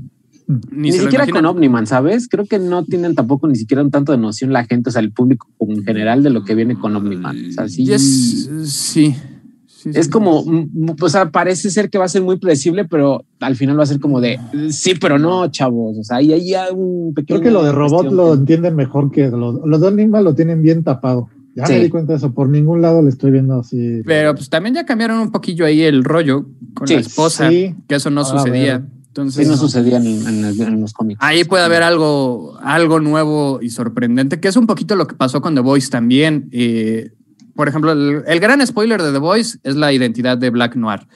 Ni, 0.71 0.93
se 0.93 1.01
siquiera 1.01 1.27
con. 1.27 1.47
Omniman, 1.47 1.87
¿sabes? 1.87 2.29
Creo 2.29 2.45
que 2.45 2.59
no 2.59 2.85
tienen 2.85 3.15
tampoco 3.15 3.49
ni 3.49 3.57
siquiera 3.57 3.83
un 3.83 3.91
tanto 3.91 4.13
de 4.13 4.19
noción 4.19 4.53
la 4.53 4.65
gente, 4.65 4.91
o 4.91 4.93
sea, 4.93 5.01
el 5.01 5.11
público 5.13 5.49
como 5.57 5.73
en 5.73 5.85
general 5.85 6.23
de 6.23 6.31
lo 6.31 6.45
que 6.45 6.55
viene 6.55 6.75
con 6.79 6.95
Omniman. 6.95 7.49
O 7.49 7.53
sea, 7.53 7.69
sí. 7.69 7.87
Sí. 7.99 9.15
Sí, 9.85 9.91
Es 9.93 10.07
sí. 10.07 10.11
como, 10.11 10.43
mm, 10.45 10.93
o 10.99 11.09
sea, 11.11 11.31
parece 11.31 11.71
ser 11.71 11.91
que 11.91 11.99
va 11.99 12.07
a 12.07 12.09
ser 12.09 12.23
muy 12.23 12.39
predecible, 12.39 12.87
pero 12.87 13.25
al 13.41 13.55
final 13.55 13.79
va 13.79 13.83
a 13.83 13.87
ser 13.87 14.01
como 14.01 14.19
de 14.21 14.39
sí, 14.71 14.95
pero 14.99 15.19
no, 15.19 15.47
chavos. 15.49 15.99
O 15.99 16.05
sea, 16.05 16.19
ahí 16.19 16.33
hay 16.33 16.55
un 16.75 17.13
pequeño. 17.15 17.41
Creo 17.41 17.51
que 17.51 17.53
lo 17.55 17.63
de 17.65 17.73
robot 17.73 18.11
lo 18.11 18.33
que- 18.33 18.39
entienden 18.41 18.77
mejor 18.77 19.11
que 19.11 19.29
lo- 19.29 19.67
los 19.67 19.81
de 19.83 19.89
Animal 19.89 20.25
lo 20.25 20.35
tienen 20.35 20.63
bien 20.63 20.85
tapado. 20.85 21.29
Ya 21.55 21.67
Sí. 21.67 21.75
me 21.75 21.81
di 21.85 21.89
cuenta 21.91 22.15
de 22.15 22.17
eso. 22.17 22.33
Por 22.33 22.49
ningún 22.49 22.81
lado 22.83 23.03
le 23.03 23.11
estoy 23.11 23.31
viendo 23.31 23.61
así. 23.61 24.01
Pero 24.07 24.35
pues 24.35 24.49
también 24.49 24.75
ya 24.75 24.87
cambiaron 24.87 25.19
un 25.19 25.31
poquillo 25.31 25.67
ahí 25.67 25.83
el 25.83 26.03
rollo 26.03 26.47
con 26.75 26.89
Sí, 26.89 26.95
la 26.95 27.01
esposa, 27.01 27.51
sí. 27.51 27.75
que 27.87 27.95
eso 27.97 28.09
no 28.11 28.25
sucedía. 28.25 28.87
Entonces, 29.15 29.45
Sí, 29.45 29.49
no 29.51 29.57
sucedía 29.57 29.99
en, 29.99 30.07
en 30.27 30.45
el- 30.45 30.61
en 30.61 30.81
los 30.81 30.93
cómics. 30.93 31.21
Ahí 31.23 31.45
puede 31.45 31.63
haber 31.63 31.85
algo, 31.85 32.59
algo 32.61 32.99
nuevo 32.99 33.61
y 33.63 33.71
sorprendente, 33.71 34.41
que 34.41 34.49
es 34.49 34.57
un 34.57 34.67
poquito 34.67 34.97
lo 34.97 35.07
que 35.07 35.15
pasó 35.15 35.41
con 35.41 35.55
The 35.55 35.61
Voice 35.61 35.89
también. 35.89 36.49
Eh, 36.51 37.13
por 37.55 37.69
ejemplo, 37.69 37.93
el, 37.93 38.25
el 38.27 38.41
gran 38.41 38.67
spoiler 38.67 39.01
de 39.01 39.13
The 39.13 39.19
Voice 39.19 39.59
es 39.63 39.77
la 39.77 39.93
identidad 39.93 40.37
de 40.37 40.51
Black 40.51 40.75
Noir. 40.75 41.07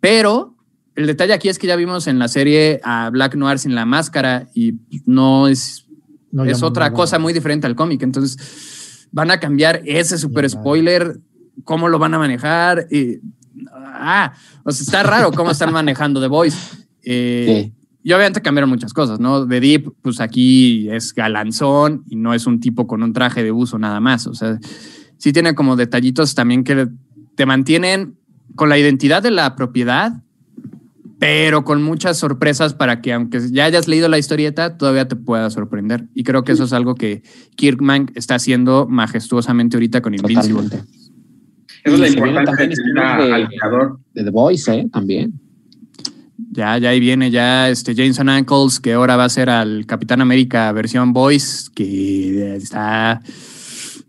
Pero 0.00 0.56
el 0.96 1.06
detalle 1.06 1.32
aquí 1.32 1.48
es 1.48 1.60
que 1.60 1.68
ya 1.68 1.76
vimos 1.76 2.08
en 2.08 2.18
la 2.18 2.26
serie 2.26 2.80
a 2.82 3.08
Black 3.10 3.36
Noir 3.36 3.60
sin 3.60 3.76
la 3.76 3.86
máscara 3.86 4.48
y 4.52 4.74
no 5.06 5.46
es, 5.46 5.86
No 6.32 6.44
es 6.44 6.60
otra 6.64 6.86
nada. 6.86 6.96
cosa 6.96 7.20
muy 7.20 7.32
diferente 7.32 7.68
al 7.68 7.76
cómic. 7.76 8.02
Entonces 8.02 9.06
van 9.12 9.30
a 9.30 9.38
cambiar 9.38 9.80
ese 9.86 10.18
super 10.18 10.50
spoiler, 10.50 11.20
cómo 11.62 11.88
lo 11.88 12.00
van 12.00 12.14
a 12.14 12.18
manejar. 12.18 12.88
Y, 12.90 13.20
ah, 13.72 14.32
o 14.64 14.72
sea, 14.72 14.82
está 14.82 15.02
raro 15.04 15.30
cómo 15.30 15.52
están 15.52 15.72
manejando 15.72 16.20
The 16.20 16.26
Voice. 16.26 16.58
Eh, 17.10 17.72
Sí. 17.72 17.72
y 18.02 18.12
obviamente 18.12 18.42
cambiaron 18.42 18.68
muchas 18.68 18.92
cosas, 18.92 19.18
¿no? 19.18 19.46
The 19.48 19.60
Deep, 19.60 19.92
pues 20.02 20.20
aquí 20.20 20.90
es 20.90 21.14
galanzón 21.14 22.04
y 22.08 22.16
no 22.16 22.34
es 22.34 22.46
un 22.46 22.60
tipo 22.60 22.86
con 22.86 23.02
un 23.02 23.14
traje 23.14 23.42
de 23.42 23.50
uso 23.50 23.78
nada 23.78 23.98
más. 23.98 24.26
O 24.26 24.34
sea, 24.34 24.58
sí 25.16 25.32
tiene 25.32 25.54
como 25.54 25.74
detallitos 25.74 26.34
también 26.34 26.64
que 26.64 26.88
te 27.34 27.46
mantienen 27.46 28.16
con 28.56 28.68
la 28.68 28.78
identidad 28.78 29.22
de 29.22 29.30
la 29.30 29.56
propiedad, 29.56 30.22
pero 31.18 31.64
con 31.64 31.82
muchas 31.82 32.18
sorpresas 32.18 32.74
para 32.74 33.00
que 33.00 33.12
aunque 33.12 33.40
ya 33.50 33.64
hayas 33.64 33.88
leído 33.88 34.08
la 34.08 34.18
historieta, 34.18 34.76
todavía 34.76 35.08
te 35.08 35.16
pueda 35.16 35.48
sorprender. 35.50 36.06
Y 36.14 36.24
creo 36.24 36.44
que 36.44 36.52
eso 36.52 36.64
es 36.64 36.72
algo 36.72 36.94
que 36.94 37.22
Kirkman 37.56 38.10
está 38.14 38.34
haciendo 38.36 38.86
majestuosamente 38.88 39.76
ahorita 39.76 40.02
con 40.02 40.14
Invincible. 40.14 40.62
Totalmente. 40.64 40.98
Esa 41.84 41.94
es 41.94 42.00
la 42.00 42.08
importancia 42.08 42.84
de 43.18 43.32
al 43.32 43.48
creador. 43.48 43.98
De 44.14 44.24
The 44.24 44.30
Voice, 44.30 44.74
¿eh? 44.74 44.88
También. 44.92 45.40
Ya, 46.50 46.78
ya 46.78 46.90
ahí 46.90 47.00
viene 47.00 47.30
ya 47.30 47.68
este 47.68 47.94
Jameson 47.94 48.28
Ankles, 48.28 48.80
que 48.80 48.94
ahora 48.94 49.16
va 49.16 49.24
a 49.24 49.28
ser 49.28 49.50
al 49.50 49.84
Capitán 49.86 50.20
América 50.20 50.72
versión 50.72 51.12
Voice, 51.12 51.68
que 51.74 52.56
está, 52.56 53.20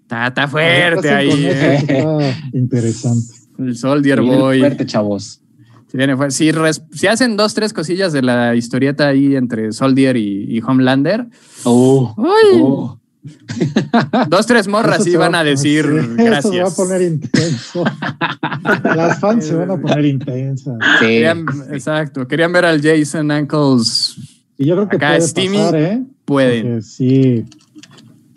está, 0.02 0.28
está 0.28 0.48
fuerte 0.48 1.10
ahí. 1.10 1.30
¿eh? 1.46 1.76
está 1.82 2.40
interesante. 2.58 3.34
El 3.58 3.76
Soldier 3.76 4.22
Boy. 4.22 4.60
fuerte, 4.60 4.86
chavos. 4.86 5.42
Se 5.88 5.98
viene. 5.98 6.16
Si, 6.32 6.52
res- 6.52 6.84
si 6.94 7.08
hacen 7.08 7.36
dos, 7.36 7.54
tres 7.56 7.74
cosillas 7.74 8.14
de 8.14 8.22
la 8.22 8.56
historieta 8.56 9.08
ahí 9.08 9.36
entre 9.36 9.72
Soldier 9.74 10.16
y, 10.18 10.46
y 10.48 10.62
Homelander, 10.62 11.26
Oh, 11.66 12.14
¡uy! 12.18 12.62
oh. 12.62 12.99
dos, 14.30 14.46
tres 14.46 14.68
morras 14.68 15.06
Eso 15.06 15.20
va 15.20 15.28
a 15.28 15.44
decir 15.44 15.86
sí, 15.86 15.90
Eso 15.90 16.06
se 16.16 16.24
va 16.24 16.28
a 16.28 16.32
gracias. 16.32 16.76
poner 16.76 17.02
intenso. 17.02 17.84
Las 18.96 19.20
fans 19.20 19.46
se 19.46 19.56
van 19.56 19.72
a 19.72 19.78
poner 19.78 20.06
intensas. 20.06 20.78
Sí. 21.00 21.06
Querían- 21.06 21.46
exacto. 21.72 22.28
Querían 22.28 22.52
ver 22.54 22.66
al 22.66 22.82
Jason 22.82 23.30
Ankles. 23.32 24.16
Y 24.58 24.66
yo 24.66 24.76
creo 24.76 24.90
que 24.90 24.96
Acá 24.98 25.08
puede 25.10 25.22
Steamy 25.22 25.58
pasar, 25.58 25.76
¿eh? 25.76 26.04
Pueden. 26.26 26.68
Porque 26.68 26.82
sí, 26.82 27.46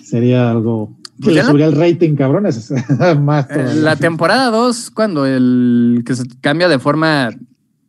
sería 0.04 0.50
algo 0.50 0.96
que 1.16 1.24
Pues 1.24 1.36
le 1.36 1.42
subiría 1.44 1.66
el 1.66 1.76
rating, 1.76 2.16
cabrones. 2.16 2.72
Más 3.20 3.46
Eh. 3.50 3.74
La 3.76 3.96
temporada 3.96 4.50
2, 4.50 4.90
cuando 4.90 5.26
el 5.26 6.02
que 6.06 6.14
se 6.16 6.24
cambia 6.40 6.68
de 6.68 6.78
forma, 6.78 7.30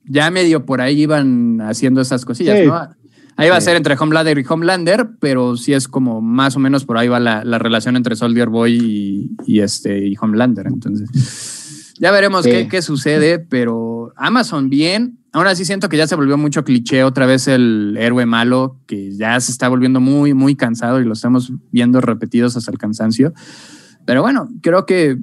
ya 0.05 0.29
medio 0.31 0.65
por 0.65 0.81
ahí 0.81 1.01
iban 1.01 1.61
haciendo 1.61 2.01
esas 2.01 2.25
cosillas, 2.25 2.59
Sí. 2.59 2.67
¿no? 2.67 2.89
Ahí 3.35 3.49
va 3.49 3.57
a 3.57 3.61
Sí. 3.61 3.65
ser 3.65 3.75
entre 3.77 3.95
Homelander 3.99 4.37
y 4.37 4.45
Homelander, 4.47 5.09
pero 5.19 5.57
sí 5.57 5.73
es 5.73 5.87
como 5.87 6.21
más 6.21 6.55
o 6.55 6.59
menos 6.59 6.85
por 6.85 6.97
ahí 6.97 7.07
va 7.07 7.19
la, 7.19 7.43
la 7.43 7.57
relación 7.59 7.95
entre 7.95 8.15
Soldier 8.15 8.49
Boy 8.49 8.73
y, 8.73 9.31
y 9.45 9.59
este, 9.61 10.07
y 10.07 10.15
Homelander. 10.19 10.67
Entonces, 10.67 11.93
ya 11.99 12.11
veremos 12.11 12.43
Sí. 12.43 12.51
qué, 12.51 12.67
qué 12.67 12.81
sucede, 12.81 13.39
pero 13.39 14.13
Amazon 14.17 14.69
bien. 14.69 15.17
Aún 15.31 15.47
así 15.47 15.65
siento 15.65 15.89
que 15.89 15.97
ya 15.97 16.05
se 16.05 16.13
volvió 16.15 16.37
mucho 16.37 16.63
cliché 16.63 17.03
otra 17.03 17.25
vez 17.25 17.47
el 17.47 17.95
héroe 17.99 18.27
malo, 18.27 18.77
que 18.85 19.11
ya 19.15 19.39
se 19.39 19.51
está 19.51 19.67
volviendo 19.67 19.99
muy, 19.99 20.35
muy 20.35 20.55
cansado 20.55 21.01
y 21.01 21.05
lo 21.05 21.13
estamos 21.13 21.51
viendo 21.71 22.01
repetidos 22.01 22.55
hasta 22.55 22.69
el 22.71 22.77
cansancio. 22.77 23.33
Pero 24.05 24.21
bueno, 24.21 24.47
creo 24.61 24.85
que 24.85 25.17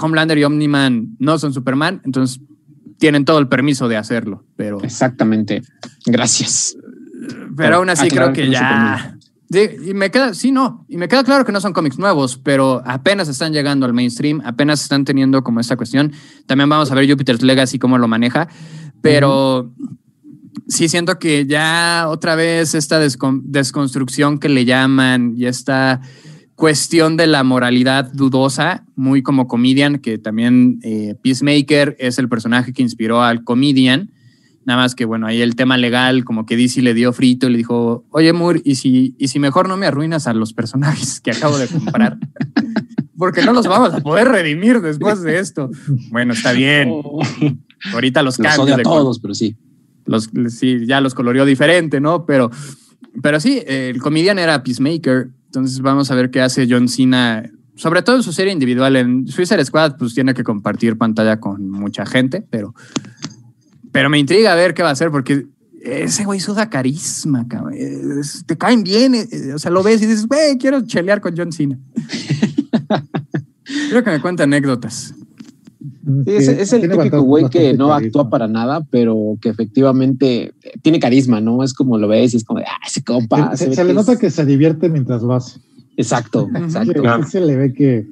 Homelander 0.00 0.36
y 0.38 0.42
Omni-Man 0.44 1.16
no 1.20 1.38
son 1.38 1.52
Superman, 1.52 2.00
entonces 2.04 2.40
tienen 2.98 3.24
todo 3.24 3.38
el 3.38 3.46
permiso 3.46 3.86
de 3.88 3.96
hacerlo, 3.96 4.44
pero, 4.56 4.82
Exactamente. 4.82 5.62
Gracias. 6.06 6.76
Pero 7.56 7.76
aún 7.76 7.90
así 7.90 8.08
creo 8.08 8.28
aclarar 8.28 8.32
que 8.34 8.50
ya... 8.50 9.12
Sí, 9.48 9.60
y 9.90 9.94
me 9.94 10.10
queda, 10.10 10.34
sí, 10.34 10.50
no, 10.50 10.84
y 10.88 10.96
me 10.96 11.06
queda 11.06 11.22
claro 11.22 11.44
que 11.44 11.52
no 11.52 11.60
son 11.60 11.72
cómics 11.72 12.00
nuevos, 12.00 12.36
pero 12.36 12.82
apenas 12.84 13.28
están 13.28 13.52
llegando 13.52 13.86
al 13.86 13.92
mainstream, 13.92 14.42
apenas 14.44 14.82
están 14.82 15.04
teniendo 15.04 15.44
como 15.44 15.60
esta 15.60 15.76
cuestión. 15.76 16.12
También 16.46 16.68
vamos 16.68 16.90
a 16.90 16.96
ver 16.96 17.08
Jupiter's 17.08 17.42
Legacy 17.42 17.78
cómo 17.78 17.96
lo 17.96 18.08
maneja, 18.08 18.48
pero 19.00 19.72
sí 20.66 20.88
siento 20.88 21.20
que 21.20 21.46
ya 21.46 22.06
otra 22.08 22.34
vez 22.34 22.74
esta 22.74 23.00
descon- 23.00 23.42
desconstrucción 23.44 24.38
que 24.38 24.48
le 24.48 24.64
llaman 24.64 25.34
y 25.36 25.46
esta 25.46 26.00
cuestión 26.56 27.16
de 27.16 27.28
la 27.28 27.44
moralidad 27.44 28.10
dudosa, 28.12 28.84
muy 28.96 29.22
como 29.22 29.46
comedian, 29.46 29.98
que 29.98 30.18
también 30.18 30.80
eh, 30.82 31.14
Peacemaker 31.22 31.94
es 32.00 32.18
el 32.18 32.28
personaje 32.28 32.72
que 32.72 32.82
inspiró 32.82 33.22
al 33.22 33.44
comedian. 33.44 34.10
Nada 34.66 34.82
más 34.82 34.96
que, 34.96 35.04
bueno, 35.04 35.28
ahí 35.28 35.42
el 35.42 35.54
tema 35.54 35.76
legal, 35.76 36.24
como 36.24 36.44
que 36.44 36.56
DC 36.56 36.82
le 36.82 36.92
dio 36.92 37.12
frito 37.12 37.46
y 37.46 37.50
le 37.50 37.58
dijo, 37.58 38.04
oye, 38.10 38.32
Moore, 38.32 38.62
¿y 38.64 38.74
si, 38.74 39.14
¿y 39.16 39.28
si 39.28 39.38
mejor 39.38 39.68
no 39.68 39.76
me 39.76 39.86
arruinas 39.86 40.26
a 40.26 40.34
los 40.34 40.52
personajes 40.52 41.20
que 41.20 41.30
acabo 41.30 41.56
de 41.56 41.68
comprar? 41.68 42.18
Porque 43.16 43.42
no 43.42 43.52
los 43.52 43.68
vamos 43.68 43.94
a 43.94 44.00
poder 44.00 44.26
redimir 44.26 44.80
después 44.80 45.22
de 45.22 45.38
esto. 45.38 45.70
Bueno, 46.10 46.32
está 46.32 46.50
bien. 46.50 46.90
Oh, 46.92 47.22
Ahorita 47.92 48.22
los 48.22 48.38
los 48.40 48.48
cambios 48.48 48.76
de 48.76 48.82
todos, 48.82 49.20
pero 49.20 49.34
sí. 49.34 49.56
los, 50.04 50.30
sí, 50.48 50.84
ya 50.84 51.00
los 51.00 51.14
coloreó 51.14 51.44
diferente, 51.44 52.00
¿no? 52.00 52.26
Pero, 52.26 52.50
pero 53.22 53.38
sí, 53.38 53.62
el 53.66 54.00
comedian 54.00 54.40
era 54.40 54.64
Peacemaker. 54.64 55.28
Entonces 55.46 55.80
vamos 55.80 56.10
a 56.10 56.16
ver 56.16 56.30
qué 56.32 56.40
hace 56.40 56.66
John 56.68 56.88
Cena, 56.88 57.48
sobre 57.76 58.02
todo 58.02 58.16
en 58.16 58.22
su 58.24 58.32
serie 58.32 58.52
individual. 58.52 58.96
En 58.96 59.28
Suicide 59.28 59.64
Squad, 59.64 59.96
pues 59.96 60.12
tiene 60.12 60.34
que 60.34 60.42
compartir 60.42 60.98
pantalla 60.98 61.38
con 61.38 61.70
mucha 61.70 62.04
gente, 62.04 62.44
pero, 62.50 62.74
pero 63.96 64.10
me 64.10 64.18
intriga 64.18 64.54
ver 64.54 64.74
qué 64.74 64.82
va 64.82 64.90
a 64.90 64.92
hacer 64.92 65.10
porque 65.10 65.46
ese 65.80 66.26
güey 66.26 66.38
suda 66.38 66.68
carisma, 66.68 67.48
cabrón. 67.48 67.72
Es- 67.74 68.44
te 68.44 68.58
caen 68.58 68.82
bien, 68.82 69.14
eh, 69.14 69.26
eh, 69.32 69.54
o 69.54 69.58
sea, 69.58 69.70
lo 69.70 69.82
ves 69.82 70.02
y 70.02 70.06
dices, 70.06 70.26
güey, 70.26 70.58
quiero 70.58 70.82
chelear 70.86 71.22
con 71.22 71.34
John 71.34 71.50
Cena. 71.50 71.78
Quiero 73.64 74.04
que 74.04 74.10
me 74.10 74.20
cuente 74.20 74.42
anécdotas. 74.42 75.14
Sí, 75.80 76.22
es, 76.26 76.48
es 76.48 76.72
el 76.74 76.82
típico 76.88 77.22
güey 77.22 77.48
que 77.48 77.72
no 77.72 77.88
carisma. 77.88 77.96
actúa 77.96 78.28
para 78.30 78.46
nada, 78.46 78.86
pero 78.90 79.38
que 79.40 79.48
efectivamente 79.48 80.52
tiene 80.82 81.00
carisma, 81.00 81.40
¿no? 81.40 81.64
Es 81.64 81.72
como 81.72 81.96
lo 81.96 82.06
ves 82.06 82.34
y 82.34 82.36
es 82.36 82.44
como 82.44 82.60
ah, 82.60 82.78
ese 82.86 83.02
compa. 83.02 83.56
Se, 83.56 83.74
se 83.74 83.82
le 83.82 83.94
nota 83.94 84.12
es- 84.12 84.18
que 84.18 84.30
se 84.30 84.44
divierte 84.44 84.90
mientras 84.90 85.22
lo 85.22 85.34
hace. 85.34 85.58
Exacto, 85.96 86.48
exacto. 86.54 87.00
Claro. 87.00 87.24
sí 87.24 87.30
se 87.30 87.40
le 87.40 87.56
ve 87.56 87.72
que, 87.72 88.06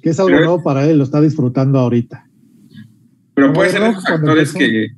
que 0.00 0.10
es 0.10 0.20
algo 0.20 0.30
nuevo 0.30 0.62
para 0.62 0.88
él, 0.88 0.98
lo 0.98 1.04
está 1.04 1.20
disfrutando 1.20 1.80
ahorita. 1.80 2.25
Pero 3.36 3.52
puede 3.52 3.70
ser 3.70 3.80
cuando 3.82 4.00
actores 4.08 4.52
que, 4.52 4.88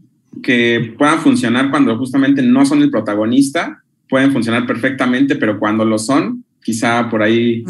que 0.42 0.94
puedan 0.96 1.18
funcionar 1.18 1.70
cuando 1.70 1.98
justamente 1.98 2.40
no 2.40 2.64
son 2.64 2.80
el 2.82 2.90
protagonista, 2.90 3.82
pueden 4.08 4.32
funcionar 4.32 4.64
perfectamente, 4.66 5.36
pero 5.36 5.58
cuando 5.58 5.84
lo 5.84 5.98
son, 5.98 6.44
quizá 6.62 7.10
por 7.10 7.22
ahí 7.22 7.64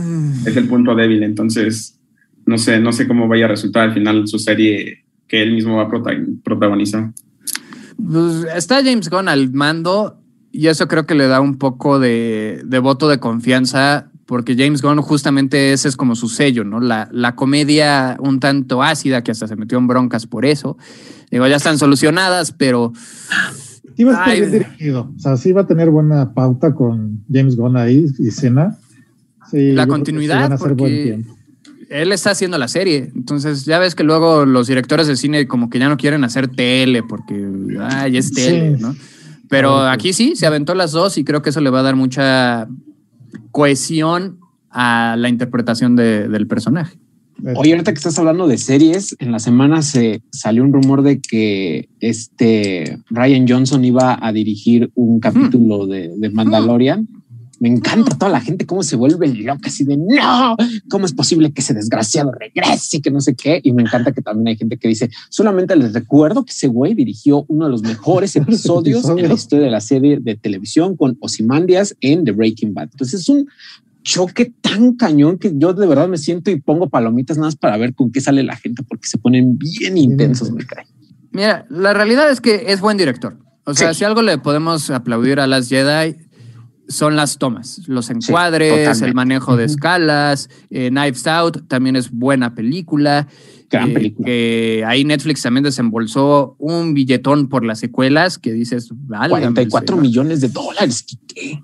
es 0.46 0.56
el 0.56 0.68
punto 0.68 0.94
débil. 0.94 1.22
Entonces, 1.22 1.98
no 2.46 2.58
sé, 2.58 2.78
no 2.80 2.92
sé 2.92 3.08
cómo 3.08 3.26
vaya 3.28 3.46
a 3.46 3.48
resultar 3.48 3.88
al 3.88 3.94
final 3.94 4.28
su 4.28 4.38
serie 4.38 5.04
que 5.26 5.42
él 5.42 5.52
mismo 5.52 5.76
va 5.76 5.84
a 5.84 5.88
prota- 5.88 6.12
protagonizar. 6.44 7.10
Pues 7.96 8.46
está 8.54 8.76
James 8.84 9.08
Gunn 9.10 9.28
al 9.28 9.50
mando 9.52 10.20
y 10.52 10.68
eso 10.68 10.86
creo 10.86 11.06
que 11.06 11.14
le 11.14 11.26
da 11.26 11.40
un 11.40 11.56
poco 11.58 11.98
de, 11.98 12.62
de 12.64 12.78
voto 12.78 13.08
de 13.08 13.18
confianza 13.18 14.10
porque 14.28 14.54
James 14.54 14.82
Gunn 14.82 15.00
justamente 15.00 15.72
ese 15.72 15.88
es 15.88 15.96
como 15.96 16.14
su 16.14 16.28
sello, 16.28 16.62
¿no? 16.62 16.80
La, 16.80 17.08
la 17.12 17.34
comedia 17.34 18.18
un 18.20 18.40
tanto 18.40 18.82
ácida 18.82 19.24
que 19.24 19.30
hasta 19.30 19.48
se 19.48 19.56
metió 19.56 19.78
en 19.78 19.86
broncas 19.86 20.26
por 20.26 20.44
eso. 20.44 20.76
Digo, 21.30 21.46
ya 21.46 21.56
están 21.56 21.78
solucionadas, 21.78 22.52
pero 22.52 22.92
va 22.92 24.10
a 24.10 24.12
estar 24.12 24.28
Ay, 24.28 24.40
bien 24.40 24.52
dirigido. 24.52 25.10
O 25.16 25.18
sea, 25.18 25.38
sí 25.38 25.52
va 25.52 25.62
a 25.62 25.66
tener 25.66 25.88
buena 25.88 26.34
pauta 26.34 26.74
con 26.74 27.24
James 27.32 27.56
Gunn 27.56 27.78
ahí 27.78 28.04
y 28.18 28.30
Cena. 28.30 28.76
Sí, 29.50 29.72
la 29.72 29.86
continuidad, 29.86 30.42
van 30.42 30.52
a 30.52 30.54
hacer 30.56 30.74
buen 30.74 30.76
porque 30.76 31.02
tiempo. 31.04 31.36
él 31.88 32.12
está 32.12 32.32
haciendo 32.32 32.58
la 32.58 32.68
serie. 32.68 33.10
Entonces, 33.16 33.64
ya 33.64 33.78
ves 33.78 33.94
que 33.94 34.04
luego 34.04 34.44
los 34.44 34.66
directores 34.66 35.06
de 35.06 35.16
cine 35.16 35.48
como 35.48 35.70
que 35.70 35.78
ya 35.78 35.88
no 35.88 35.96
quieren 35.96 36.22
hacer 36.22 36.48
tele 36.48 37.02
porque, 37.02 37.48
ay, 37.80 38.18
es 38.18 38.30
tele, 38.30 38.76
Sí. 38.76 38.82
¿no? 38.82 38.94
Pero 39.48 39.80
aquí 39.86 40.12
sí, 40.12 40.36
se 40.36 40.46
aventó 40.46 40.74
las 40.74 40.92
dos 40.92 41.16
y 41.16 41.24
creo 41.24 41.40
que 41.40 41.48
eso 41.48 41.62
le 41.62 41.70
va 41.70 41.80
a 41.80 41.82
dar 41.82 41.96
mucha 41.96 42.68
cohesión 43.50 44.38
a 44.70 45.16
la 45.18 45.28
interpretación 45.28 45.96
de- 45.96 46.28
del 46.28 46.46
personaje. 46.46 46.98
Oye, 47.56 47.70
ahorita 47.72 47.92
que 47.92 47.98
estás 47.98 48.18
hablando 48.18 48.48
de 48.48 48.58
series, 48.58 49.14
en 49.20 49.30
la 49.30 49.38
semana 49.38 49.82
se 49.82 50.22
salió 50.32 50.64
un 50.64 50.72
rumor 50.72 51.02
de 51.02 51.20
que 51.20 51.88
este 52.00 52.98
Ryan 53.10 53.46
Johnson 53.48 53.84
iba 53.84 54.18
a 54.20 54.32
dirigir 54.32 54.90
un 54.96 55.20
capítulo 55.20 55.86
de, 55.86 56.08
de 56.16 56.30
Mandalorian. 56.30 57.06
Me 57.60 57.68
encanta 57.68 58.16
toda 58.16 58.30
la 58.30 58.40
gente 58.40 58.66
cómo 58.66 58.82
se 58.84 58.94
vuelve 58.94 59.26
loca, 59.28 59.68
así 59.68 59.84
de 59.84 59.96
no, 59.96 60.56
cómo 60.88 61.06
es 61.06 61.12
posible 61.12 61.52
que 61.52 61.60
ese 61.60 61.74
desgraciado 61.74 62.30
regrese, 62.30 63.00
que 63.00 63.10
no 63.10 63.20
sé 63.20 63.34
qué. 63.34 63.60
Y 63.64 63.72
me 63.72 63.82
encanta 63.82 64.12
que 64.12 64.22
también 64.22 64.48
hay 64.48 64.56
gente 64.56 64.76
que 64.76 64.86
dice, 64.88 65.10
solamente 65.28 65.74
les 65.74 65.92
recuerdo 65.92 66.44
que 66.44 66.52
ese 66.52 66.68
güey 66.68 66.94
dirigió 66.94 67.44
uno 67.48 67.64
de 67.64 67.70
los 67.72 67.82
mejores 67.82 68.36
episodios 68.36 69.08
en 69.08 69.26
la 69.28 69.34
historia 69.34 69.64
de 69.64 69.70
la 69.72 69.80
serie 69.80 70.18
de 70.20 70.36
televisión 70.36 70.96
con 70.96 71.16
Ozymandias 71.20 71.96
en 72.00 72.24
The 72.24 72.32
Breaking 72.32 72.74
Bad. 72.74 72.90
Entonces 72.92 73.20
es 73.22 73.28
un 73.28 73.48
choque 74.04 74.52
tan 74.60 74.94
cañón 74.94 75.36
que 75.38 75.52
yo 75.54 75.74
de 75.74 75.86
verdad 75.86 76.08
me 76.08 76.16
siento 76.16 76.50
y 76.50 76.60
pongo 76.60 76.88
palomitas 76.88 77.36
nada 77.36 77.48
más 77.48 77.56
para 77.56 77.76
ver 77.76 77.94
con 77.94 78.10
qué 78.12 78.20
sale 78.20 78.42
la 78.42 78.56
gente 78.56 78.82
porque 78.82 79.06
se 79.08 79.18
ponen 79.18 79.58
bien 79.58 79.98
intensos, 79.98 80.50
me 80.52 80.64
cae. 80.64 80.86
Mira, 81.32 81.66
la 81.68 81.92
realidad 81.92 82.30
es 82.30 82.40
que 82.40 82.66
es 82.72 82.80
buen 82.80 82.96
director. 82.96 83.36
O 83.64 83.74
sea, 83.74 83.92
Sí. 83.92 83.98
si 83.98 84.04
algo 84.04 84.22
le 84.22 84.38
podemos 84.38 84.88
aplaudir 84.90 85.40
a 85.40 85.46
Las 85.46 85.68
Jedi 85.68 86.16
son 86.88 87.16
las 87.16 87.38
tomas, 87.38 87.82
los 87.86 88.08
encuadres, 88.10 89.02
el 89.02 89.14
manejo 89.14 89.56
de 89.56 89.64
escalas. 89.64 90.48
Eh, 90.70 90.88
Knives 90.90 91.26
Out 91.26 91.68
también 91.68 91.96
es 91.96 92.10
buena 92.10 92.54
película. 92.54 93.28
Gran 93.70 93.90
eh, 93.90 93.94
película. 93.94 94.26
que 94.26 94.84
ahí 94.86 95.04
Netflix 95.04 95.42
también 95.42 95.64
desembolsó 95.64 96.56
un 96.58 96.94
billetón 96.94 97.48
por 97.48 97.64
las 97.64 97.78
secuelas 97.80 98.38
que 98.38 98.52
dices, 98.52 98.88
vale. 98.92 99.28
44 99.28 99.96
millones 99.98 100.40
de 100.40 100.48
dólares. 100.48 101.04
¿qué? 101.34 101.60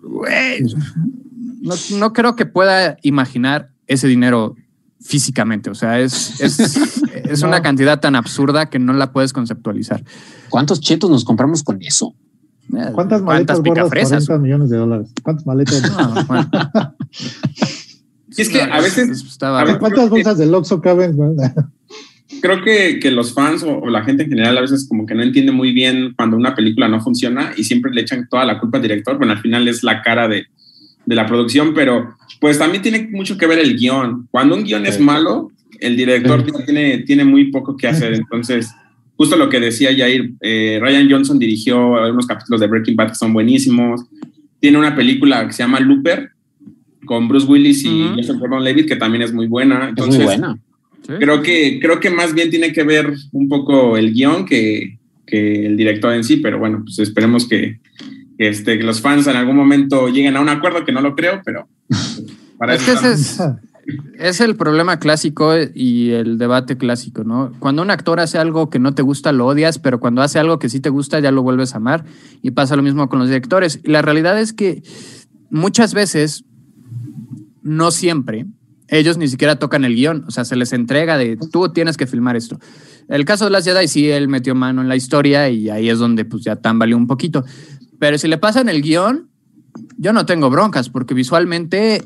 No, 1.62 1.74
no 1.98 2.12
creo 2.12 2.36
que 2.36 2.44
pueda 2.44 2.98
imaginar 3.02 3.70
ese 3.86 4.06
dinero 4.06 4.54
físicamente. 5.00 5.70
O 5.70 5.74
sea, 5.74 6.00
es, 6.00 6.40
es, 6.40 6.58
es 7.14 7.40
No. 7.40 7.48
una 7.48 7.62
cantidad 7.62 8.00
tan 8.00 8.16
absurda 8.16 8.68
que 8.68 8.78
no 8.78 8.92
la 8.92 9.12
puedes 9.12 9.32
conceptualizar. 9.32 10.04
¿Cuántos 10.50 10.80
chetos 10.80 11.10
nos 11.10 11.24
compramos 11.24 11.62
con 11.62 11.80
eso? 11.82 12.14
Eh, 12.72 12.90
¿Cuántas 12.92 13.22
maletas 13.22 13.58
gordas? 13.60 13.74
picafresas? 13.84 14.26
40 14.26 14.42
millones 14.42 14.70
de 14.70 14.76
dólares. 14.76 15.12
¿Cuántas 15.22 15.46
maletas? 15.46 15.82
No, 15.82 16.24
bueno. 16.24 16.50
Y 18.36 18.40
es 18.42 18.48
que 18.48 18.62
a 18.62 18.80
veces 18.80 19.22
Estaba- 19.24 19.60
a 19.60 19.64
ver, 19.64 19.78
¿Cuántas 19.78 20.08
bolsas 20.10 20.38
del 20.38 20.54
Oxxo 20.54 20.80
caben? 20.80 21.16
creo 22.40 22.62
que, 22.64 22.98
que 23.00 23.10
los 23.10 23.32
fans 23.32 23.62
o, 23.62 23.78
o 23.78 23.88
la 23.90 24.02
gente 24.02 24.24
en 24.24 24.30
general 24.30 24.58
a 24.58 24.60
veces 24.62 24.86
como 24.88 25.06
que 25.06 25.14
no 25.14 25.22
entiende 25.22 25.52
muy 25.52 25.72
bien 25.72 26.14
cuando 26.16 26.36
una 26.36 26.54
película 26.54 26.88
no 26.88 27.00
funciona 27.00 27.52
y 27.56 27.64
siempre 27.64 27.92
le 27.92 28.00
echan 28.00 28.26
toda 28.28 28.44
la 28.44 28.58
culpa 28.60 28.78
al 28.78 28.82
director. 28.82 29.16
Bueno, 29.18 29.32
al 29.34 29.40
final 29.40 29.68
es 29.68 29.82
la 29.82 30.02
cara 30.02 30.26
de, 30.26 30.46
de 31.06 31.14
la 31.14 31.26
producción, 31.26 31.74
pero 31.74 32.14
pues 32.40 32.58
también 32.58 32.82
tiene 32.82 33.08
mucho 33.12 33.36
que 33.38 33.46
ver 33.46 33.58
el 33.58 33.76
guion. 33.78 34.26
Cuando 34.30 34.56
un 34.56 34.64
guion 34.64 34.84
es 34.86 34.96
Sí. 34.96 35.02
malo, 35.02 35.50
el 35.80 35.96
director 35.96 36.44
Sí. 36.44 36.52
tiene, 36.64 36.98
tiene 36.98 37.24
muy 37.24 37.50
poco 37.52 37.76
que 37.76 37.86
hacer. 37.88 38.14
Entonces, 38.14 38.70
justo 39.16 39.36
lo 39.36 39.48
que 39.48 39.60
decía 39.60 39.94
Jair, 39.96 40.32
eh, 40.40 40.78
Ryan 40.80 41.10
Johnson 41.10 41.38
dirigió 41.38 41.96
algunos 41.96 42.26
capítulos 42.26 42.60
de 42.60 42.66
Breaking 42.66 42.96
Bad 42.96 43.10
que 43.10 43.14
son 43.14 43.32
buenísimos. 43.32 44.04
Tiene 44.60 44.78
una 44.78 44.94
película 44.94 45.46
que 45.46 45.52
se 45.52 45.62
llama 45.62 45.80
Looper 45.80 46.30
con 47.04 47.28
Bruce 47.28 47.46
Willis 47.46 47.84
y 47.84 48.02
Ujú. 48.02 48.16
Joseph 48.16 48.38
Gordon-Levitt 48.38 48.88
que 48.88 48.96
también 48.96 49.22
es 49.22 49.32
muy 49.32 49.46
buena. 49.46 49.84
Es 49.84 49.88
Entonces, 49.90 50.16
muy 50.16 50.24
buena. 50.24 50.58
Sí. 51.06 51.12
creo 51.18 51.42
que 51.42 51.80
creo 51.80 52.00
que 52.00 52.08
más 52.08 52.32
bien 52.32 52.48
tiene 52.48 52.72
que 52.72 52.82
ver 52.82 53.12
un 53.32 53.46
poco 53.48 53.98
el 53.98 54.14
guion 54.14 54.46
que, 54.46 54.98
que 55.26 55.66
el 55.66 55.76
director 55.76 56.14
en 56.14 56.24
sí, 56.24 56.38
pero 56.38 56.58
bueno, 56.58 56.80
pues 56.82 56.98
esperemos 56.98 57.46
que, 57.46 57.78
que, 58.38 58.48
este, 58.48 58.78
que 58.78 58.84
los 58.84 59.02
fans 59.02 59.26
en 59.26 59.36
algún 59.36 59.54
momento 59.54 60.08
lleguen 60.08 60.36
a 60.36 60.40
un 60.40 60.48
acuerdo, 60.48 60.82
que 60.84 60.92
no 60.92 61.02
lo 61.02 61.14
creo, 61.14 61.42
pero 61.44 61.68
para 62.58 62.74
Es 62.74 62.84
que 62.84 62.92
ese 62.92 63.12
es, 63.12 63.38
es 64.18 64.40
el 64.40 64.56
problema 64.56 64.98
clásico 64.98 65.52
y 65.74 66.10
el 66.10 66.38
debate 66.38 66.76
clásico, 66.76 67.24
¿no? 67.24 67.52
Cuando 67.58 67.82
un 67.82 67.90
actor 67.90 68.20
hace 68.20 68.38
algo 68.38 68.70
que 68.70 68.78
no 68.78 68.94
te 68.94 69.02
gusta, 69.02 69.32
lo 69.32 69.46
odias, 69.46 69.78
pero 69.78 70.00
cuando 70.00 70.22
hace 70.22 70.38
algo 70.38 70.58
que 70.58 70.68
sí 70.68 70.80
te 70.80 70.90
gusta, 70.90 71.20
ya 71.20 71.30
lo 71.30 71.42
vuelves 71.42 71.74
a 71.74 71.78
amar. 71.78 72.04
Y 72.42 72.52
pasa 72.52 72.76
lo 72.76 72.82
mismo 72.82 73.08
con 73.08 73.18
los 73.18 73.28
directores. 73.28 73.80
Y 73.82 73.90
la 73.90 74.02
realidad 74.02 74.38
es 74.40 74.52
que 74.52 74.82
muchas 75.50 75.94
veces, 75.94 76.44
no 77.62 77.90
siempre, 77.90 78.46
ellos 78.88 79.18
ni 79.18 79.28
siquiera 79.28 79.56
tocan 79.56 79.84
el 79.84 79.94
guion. 79.94 80.24
O 80.26 80.30
sea, 80.30 80.44
se 80.44 80.56
les 80.56 80.72
entrega 80.72 81.18
de 81.18 81.36
tú 81.36 81.68
tienes 81.70 81.96
que 81.96 82.06
filmar 82.06 82.36
esto. 82.36 82.58
El 83.08 83.24
caso 83.24 83.44
de 83.44 83.50
las 83.50 83.64
Jedi, 83.64 83.88
sí, 83.88 84.10
él 84.10 84.28
metió 84.28 84.54
mano 84.54 84.80
en 84.80 84.88
la 84.88 84.96
historia 84.96 85.48
y 85.50 85.68
ahí 85.68 85.90
es 85.90 85.98
donde 85.98 86.24
pues 86.24 86.42
ya 86.44 86.56
tambaleó 86.56 86.96
un 86.96 87.06
poquito. 87.06 87.44
Pero 87.98 88.18
si 88.18 88.28
le 88.28 88.38
pasan 88.38 88.68
el 88.68 88.82
guion, 88.82 89.28
yo 89.96 90.12
no 90.12 90.26
tengo 90.26 90.50
broncas 90.50 90.88
porque 90.88 91.14
visualmente 91.14 92.02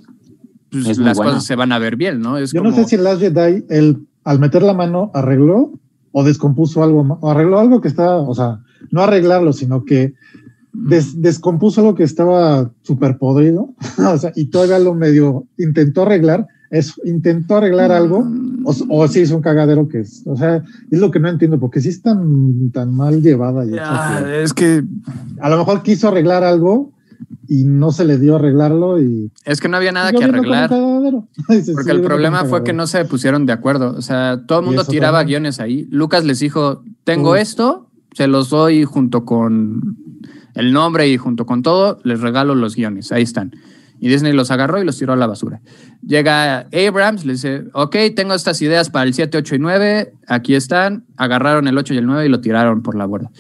pues, 0.70 0.86
Es 0.86 0.98
las 0.98 1.16
buena. 1.16 1.32
cosas 1.32 1.44
se 1.46 1.56
van 1.56 1.72
a 1.72 1.78
ver 1.78 1.96
bien, 1.96 2.20
¿no? 2.20 2.36
Es 2.38 2.52
Yo 2.52 2.60
como, 2.62 2.70
no 2.70 2.76
sé 2.76 2.84
si 2.84 2.96
en 2.96 3.04
Last 3.04 3.20
Jedi, 3.20 3.64
él, 3.68 4.06
al 4.24 4.38
meter 4.38 4.62
la 4.62 4.74
mano, 4.74 5.10
arregló 5.14 5.72
o 6.12 6.24
descompuso 6.24 6.82
algo, 6.82 7.18
o 7.20 7.30
arregló 7.30 7.58
algo 7.58 7.80
que 7.80 7.88
estaba, 7.88 8.16
o 8.18 8.34
sea, 8.34 8.60
no 8.90 9.02
arreglarlo, 9.02 9.52
sino 9.52 9.84
que 9.84 10.14
des- 10.72 11.20
descompuso 11.20 11.80
algo 11.80 11.94
que 11.94 12.04
estaba 12.04 12.70
súper 12.82 13.18
podrido, 13.18 13.70
o 13.98 14.18
sea, 14.18 14.32
y 14.34 14.46
todavía 14.46 14.78
lo 14.78 14.94
medio 14.94 15.46
intentó 15.58 16.02
arreglar, 16.02 16.46
eso, 16.70 16.94
intentó 17.04 17.56
arreglar 17.56 17.92
algo, 17.92 18.26
o, 18.64 18.74
o 18.90 19.08
sí 19.08 19.20
hizo 19.20 19.36
un 19.36 19.42
cagadero 19.42 19.88
que 19.88 20.00
es, 20.00 20.22
o 20.26 20.36
sea, 20.36 20.62
es 20.90 20.98
lo 21.00 21.10
que 21.10 21.18
no 21.20 21.28
entiendo, 21.28 21.58
porque 21.58 21.80
sí 21.80 21.88
es 21.88 22.02
tan, 22.02 22.70
tan 22.72 22.92
mal 22.94 23.22
llevada. 23.22 23.64
y 23.64 23.70
que 23.70 24.42
es 24.42 24.52
que 24.52 24.84
a 25.40 25.48
lo 25.48 25.56
mejor 25.58 25.82
quiso 25.82 26.08
arreglar 26.08 26.44
algo 26.44 26.92
y 27.48 27.64
no 27.64 27.92
se 27.92 28.04
le 28.04 28.18
dio 28.18 28.34
a 28.34 28.38
arreglarlo 28.38 29.00
y... 29.00 29.32
es 29.44 29.60
que 29.60 29.68
no 29.68 29.78
había 29.78 29.90
nada 29.90 30.10
siguió 30.10 30.20
que 30.20 30.36
arreglar. 30.36 30.70
Porque 31.74 31.90
el 31.90 32.02
problema 32.02 32.44
fue 32.44 32.62
que 32.62 32.72
no 32.72 32.86
se 32.86 33.04
pusieron 33.06 33.46
de 33.46 33.52
acuerdo. 33.52 33.94
O 33.96 34.02
sea, 34.02 34.42
todo 34.46 34.60
el 34.60 34.66
mundo 34.66 34.84
tiraba 34.84 35.20
también. 35.20 35.42
guiones 35.42 35.60
ahí. 35.60 35.86
Lucas 35.90 36.24
les 36.24 36.40
dijo, 36.40 36.82
tengo 37.04 37.36
esto, 37.36 37.88
se 38.12 38.26
los 38.26 38.50
doy 38.50 38.84
junto 38.84 39.24
con 39.24 39.96
el 40.54 40.72
nombre 40.72 41.08
y 41.08 41.16
junto 41.16 41.46
con 41.46 41.62
todo, 41.62 42.00
les 42.04 42.20
regalo 42.20 42.54
los 42.54 42.76
guiones. 42.76 43.12
Ahí 43.12 43.22
están. 43.22 43.52
Y 44.00 44.08
Disney 44.08 44.32
los 44.32 44.50
agarró 44.50 44.80
y 44.80 44.84
los 44.84 44.96
tiró 44.98 45.12
a 45.12 45.16
la 45.16 45.26
basura. 45.26 45.60
Llega 46.06 46.68
Abrams, 46.72 47.24
le 47.24 47.32
dice, 47.32 47.64
ok, 47.72 47.96
tengo 48.14 48.34
estas 48.34 48.60
ideas 48.62 48.90
para 48.90 49.06
el 49.06 49.14
7, 49.14 49.38
8 49.38 49.54
y 49.56 49.58
9, 49.58 50.12
aquí 50.26 50.54
están. 50.54 51.04
Agarraron 51.16 51.66
el 51.66 51.76
8 51.76 51.94
y 51.94 51.98
el 51.98 52.06
9 52.06 52.26
y 52.26 52.28
lo 52.28 52.40
tiraron 52.40 52.82
por 52.82 52.94
la 52.94 53.06
borda. 53.06 53.30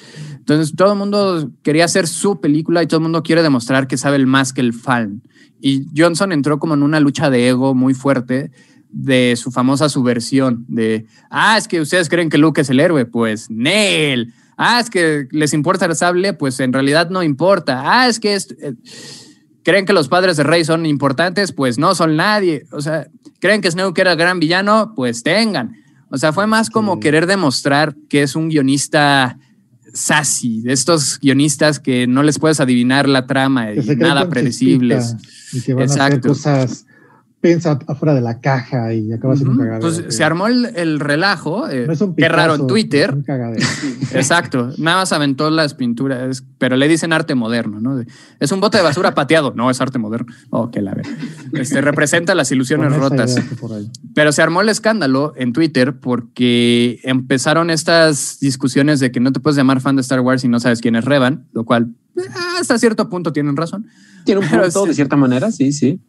Entonces 0.48 0.74
todo 0.74 0.92
el 0.94 0.98
mundo 0.98 1.50
quería 1.62 1.84
hacer 1.84 2.06
su 2.06 2.40
película 2.40 2.82
y 2.82 2.86
todo 2.86 2.96
el 2.96 3.02
mundo 3.02 3.22
quiere 3.22 3.42
demostrar 3.42 3.86
que 3.86 3.98
sabe 3.98 4.16
el 4.16 4.26
más 4.26 4.54
que 4.54 4.62
el 4.62 4.72
fan. 4.72 5.20
Y 5.60 5.84
Johnson 5.94 6.32
entró 6.32 6.58
como 6.58 6.72
en 6.72 6.82
una 6.82 7.00
lucha 7.00 7.28
de 7.28 7.50
ego 7.50 7.74
muy 7.74 7.92
fuerte 7.92 8.50
de 8.88 9.34
su 9.36 9.50
famosa 9.50 9.90
subversión 9.90 10.64
de, 10.66 11.04
ah, 11.28 11.58
es 11.58 11.68
que 11.68 11.82
ustedes 11.82 12.08
creen 12.08 12.30
que 12.30 12.38
Luke 12.38 12.62
es 12.62 12.70
el 12.70 12.80
héroe, 12.80 13.04
pues 13.04 13.50
Nel. 13.50 14.32
Ah, 14.56 14.80
es 14.80 14.88
que 14.88 15.28
les 15.32 15.52
importa 15.52 15.84
el 15.84 15.94
sable, 15.94 16.32
pues 16.32 16.58
en 16.60 16.72
realidad 16.72 17.10
no 17.10 17.22
importa. 17.22 17.82
Ah, 17.84 18.08
es 18.08 18.18
que 18.18 18.32
es, 18.32 18.50
eh, 18.62 18.72
creen 19.62 19.84
que 19.84 19.92
los 19.92 20.08
padres 20.08 20.38
de 20.38 20.44
Rey 20.44 20.64
son 20.64 20.86
importantes, 20.86 21.52
pues 21.52 21.76
no 21.76 21.94
son 21.94 22.16
nadie. 22.16 22.64
O 22.72 22.80
sea, 22.80 23.06
creen 23.38 23.60
que 23.60 23.70
Snoke 23.70 23.98
era 23.98 24.12
el 24.12 24.18
gran 24.18 24.40
villano, 24.40 24.94
pues 24.96 25.22
tengan. 25.22 25.76
O 26.08 26.16
sea, 26.16 26.32
fue 26.32 26.46
más 26.46 26.70
como 26.70 26.94
Sí. 26.94 27.00
querer 27.00 27.26
demostrar 27.26 27.94
que 28.08 28.22
es 28.22 28.34
un 28.34 28.48
guionista 28.48 29.38
sassy, 29.92 30.60
de 30.62 30.72
estos 30.72 31.18
guionistas 31.20 31.78
que 31.80 32.06
no 32.06 32.22
les 32.22 32.38
puedes 32.38 32.60
adivinar 32.60 33.08
la 33.08 33.26
trama 33.26 33.72
y 33.72 33.96
nada 33.96 34.28
predecibles. 34.28 35.16
chispita 35.16 35.38
Y 35.52 35.60
que 35.62 35.74
van 35.74 35.82
a 35.82 35.84
hacer 35.86 36.02
Exacto. 36.02 36.28
cosas, 36.28 36.86
piensa 37.40 37.78
afuera 37.86 38.14
de 38.14 38.20
la 38.20 38.40
caja 38.40 38.92
y 38.92 39.12
acaba 39.12 39.34
siendo 39.36 39.52
un 39.52 39.58
Ujú. 39.58 39.66
cagadero. 39.66 39.88
Pues 39.88 40.00
que 40.02 40.10
se 40.12 40.24
armó 40.24 40.48
el, 40.48 40.66
el 40.74 40.98
relajo, 40.98 41.68
eh, 41.68 41.84
no 41.86 41.92
es 41.92 42.00
un 42.00 42.16
qué 42.16 42.28
raro 42.28 42.56
en 42.56 42.66
Twitter. 42.66 43.14
un 43.14 43.22
cagadero. 43.22 43.64
Exacto, 44.12 44.72
nada 44.78 44.98
más 44.98 45.12
aventó 45.12 45.48
las 45.50 45.74
pinturas, 45.74 46.44
pero 46.58 46.76
le 46.76 46.88
dicen 46.88 47.12
arte 47.12 47.34
moderno, 47.36 47.80
¿no? 47.80 48.02
Es 48.40 48.50
un 48.50 48.60
bote 48.60 48.78
de 48.78 48.82
basura 48.82 49.14
pateado, 49.14 49.52
no 49.54 49.70
es 49.70 49.80
arte 49.80 49.98
moderno. 49.98 50.32
Oh, 50.50 50.70
que 50.70 50.82
la 50.82 50.94
ver. 50.94 51.06
Este 51.52 51.80
representa 51.80 52.34
las 52.34 52.50
ilusiones 52.50 52.92
rotas. 52.96 53.36
Pero 54.14 54.32
se 54.32 54.42
armó 54.42 54.60
el 54.60 54.68
escándalo 54.68 55.32
en 55.36 55.52
Twitter 55.52 55.98
porque 56.00 56.98
empezaron 57.04 57.70
estas 57.70 58.38
discusiones 58.40 58.98
de 59.00 59.12
que 59.12 59.20
no 59.20 59.32
te 59.32 59.40
puedes 59.40 59.56
llamar 59.56 59.80
fan 59.80 59.94
de 59.96 60.02
Star 60.02 60.20
Wars 60.20 60.42
si 60.42 60.48
no 60.48 60.58
sabes 60.58 60.80
quién 60.80 60.96
es 60.96 61.04
Revan, 61.04 61.46
lo 61.52 61.64
cual 61.64 61.94
eh, 62.16 62.22
hasta 62.60 62.78
cierto 62.78 63.08
punto 63.08 63.32
tienen 63.32 63.56
razón. 63.56 63.86
Tiene 64.24 64.40
un 64.40 64.48
punto, 64.48 64.86
de 64.86 64.94
cierta 64.94 65.16
manera, 65.16 65.52
sí, 65.52 65.70
sí. 65.72 66.00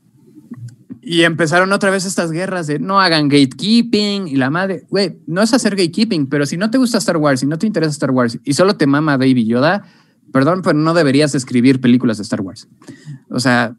Y 1.12 1.24
empezaron 1.24 1.72
otra 1.72 1.90
vez 1.90 2.06
estas 2.06 2.32
guerras 2.32 2.68
de 2.68 2.78
no 2.78 3.02
hagan 3.02 3.30
gatekeeping 3.30 4.28
y 4.28 4.36
la 4.36 4.52
madre, 4.52 4.86
güey, 4.92 5.18
no 5.26 5.42
es 5.42 5.52
hacer 5.56 5.76
gatekeeping, 5.76 6.28
pero 6.28 6.46
si 6.46 6.56
no 6.56 6.70
te 6.70 6.78
gusta 6.78 7.00
Star 7.00 7.18
Wars, 7.18 7.40
si 7.40 7.48
no 7.48 7.58
te 7.58 7.66
interesa 7.66 7.90
Star 7.90 8.12
Wars 8.12 8.38
y 8.44 8.54
solo 8.54 8.76
te 8.76 8.86
mama 8.86 9.18
Baby 9.18 9.48
Yoda, 9.48 9.86
perdón, 10.32 10.62
pero 10.64 10.78
no 10.78 10.94
deberías 10.94 11.34
escribir 11.34 11.82
películas 11.82 12.18
de 12.18 12.22
Star 12.22 12.42
Wars. 12.42 12.68
O 13.32 13.40
sea, 13.40 13.76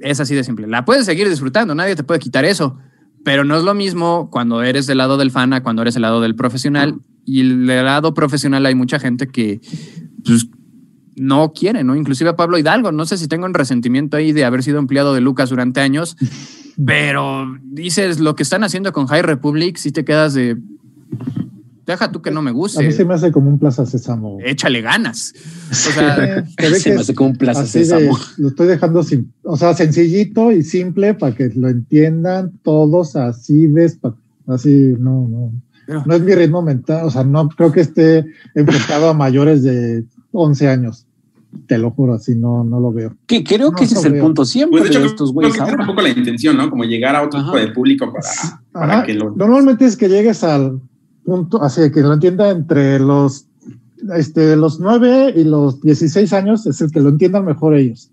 es 0.00 0.20
así 0.20 0.34
de 0.34 0.44
simple. 0.44 0.66
La 0.66 0.84
puedes 0.84 1.06
seguir 1.06 1.30
disfrutando, 1.30 1.74
nadie 1.74 1.96
te 1.96 2.04
puede 2.04 2.20
quitar 2.20 2.44
eso, 2.44 2.76
pero 3.24 3.42
no 3.42 3.56
es 3.56 3.64
lo 3.64 3.72
mismo 3.72 4.28
cuando 4.30 4.62
eres 4.62 4.86
del 4.86 4.98
lado 4.98 5.16
del 5.16 5.30
fan 5.30 5.54
a 5.54 5.62
cuando 5.62 5.80
eres 5.80 5.94
del 5.94 6.02
lado 6.02 6.20
del 6.20 6.36
profesional. 6.36 6.96
Y 7.24 7.40
el 7.40 7.66
del 7.66 7.86
lado 7.86 8.12
profesional 8.12 8.66
hay 8.66 8.74
mucha 8.74 8.98
gente 8.98 9.28
que 9.28 9.62
pues, 10.26 10.46
no 11.16 11.54
quiere, 11.54 11.84
¿no? 11.84 11.96
Inclusive 11.96 12.28
a 12.28 12.36
Pablo 12.36 12.58
Hidalgo, 12.58 12.92
no 12.92 13.06
sé 13.06 13.16
si 13.16 13.28
tengo 13.28 13.46
un 13.46 13.54
resentimiento 13.54 14.18
ahí 14.18 14.32
de 14.32 14.44
haber 14.44 14.62
sido 14.62 14.78
empleado 14.78 15.14
de 15.14 15.22
Lucas 15.22 15.48
durante 15.48 15.80
años, 15.80 16.18
pero 16.84 17.56
dices 17.62 18.20
lo 18.20 18.34
que 18.34 18.42
están 18.42 18.64
haciendo 18.64 18.92
con 18.92 19.06
High 19.06 19.22
Republic, 19.22 19.76
si 19.76 19.92
te 19.92 20.04
quedas 20.04 20.34
de. 20.34 20.56
Deja 21.86 22.10
tú 22.10 22.20
que 22.20 22.32
no 22.32 22.42
me 22.42 22.50
A 22.50 22.52
mí 22.52 22.68
se 22.68 22.82
guste. 22.84 23.04
me 23.04 23.14
hace 23.14 23.30
como 23.30 23.48
un 23.48 23.60
Plaza 23.60 23.86
Sésamo. 23.86 24.38
Échale 24.44 24.80
ganas. 24.82 25.32
O 25.70 25.74
sea, 25.74 26.44
se 26.78 26.90
me 26.94 27.00
hace 27.00 27.14
como 27.14 27.30
un 27.30 27.36
plaza 27.36 27.62
de- 27.62 27.68
sésamo. 27.68 28.18
lo 28.38 28.48
estoy 28.48 28.66
dejando 28.66 29.02
sin, 29.04 29.32
o 29.44 29.56
sea, 29.56 29.72
sencillito 29.72 30.50
y 30.50 30.62
simple 30.64 31.14
para 31.14 31.34
que 31.34 31.48
lo 31.54 31.68
entiendan 31.68 32.52
todos 32.64 33.14
así 33.14 33.68
despa, 33.68 34.16
así, 34.48 34.94
no, 34.98 35.28
no. 35.28 35.52
Pero- 35.86 36.02
No 36.06 36.14
es 36.16 36.22
mi 36.22 36.34
ritmo 36.34 36.60
mental, 36.60 37.06
o 37.06 37.10
sea, 37.10 37.22
no 37.22 37.48
creo 37.50 37.70
que 37.70 37.82
esté 37.82 38.26
enfocado 38.56 39.08
a 39.08 39.14
mayores 39.14 39.62
de 39.62 40.04
11 40.32 40.68
años. 40.68 41.06
Te 41.66 41.78
lo 41.78 41.90
juro, 41.90 42.14
así 42.14 42.34
no, 42.34 42.64
no 42.64 42.80
lo 42.80 42.92
veo. 42.92 43.14
Que 43.26 43.42
creo 43.44 43.70
No, 43.70 43.76
que 43.76 43.84
ese 43.84 43.94
es 43.94 44.04
el 44.04 44.12
veo. 44.12 44.24
punto 44.24 44.44
siempre 44.44 44.80
Pues 44.80 44.90
de 44.90 44.98
de 44.98 45.04
hecho, 45.04 45.12
estos 45.12 45.30
creo 45.32 45.34
güeyes 45.50 45.56
que 45.56 45.74
un 45.80 45.86
poco 45.86 46.02
la 46.02 46.08
intención, 46.10 46.56
¿no? 46.56 46.68
Como 46.70 46.84
llegar 46.84 47.14
a 47.16 47.22
otro 47.22 47.40
Ajá. 47.40 47.52
tipo 47.52 47.66
de 47.66 47.72
público 47.72 48.12
para, 48.12 48.60
para 48.72 49.04
que 49.04 49.14
lo... 49.14 49.30
Normalmente 49.34 49.84
es 49.84 49.96
que 49.96 50.08
llegues 50.08 50.42
al 50.44 50.80
punto, 51.24 51.62
así 51.62 51.80
de 51.80 51.90
que 51.92 52.00
lo 52.00 52.12
entienda 52.12 52.50
entre 52.50 52.98
los, 53.00 53.46
este, 54.16 54.56
los 54.56 54.78
9 54.80 55.34
y 55.36 55.44
los 55.44 55.80
16 55.80 56.32
años, 56.32 56.66
es 56.66 56.80
el 56.80 56.90
que 56.90 57.00
lo 57.00 57.08
entiendan 57.08 57.44
mejor 57.44 57.74
ellos. 57.74 58.10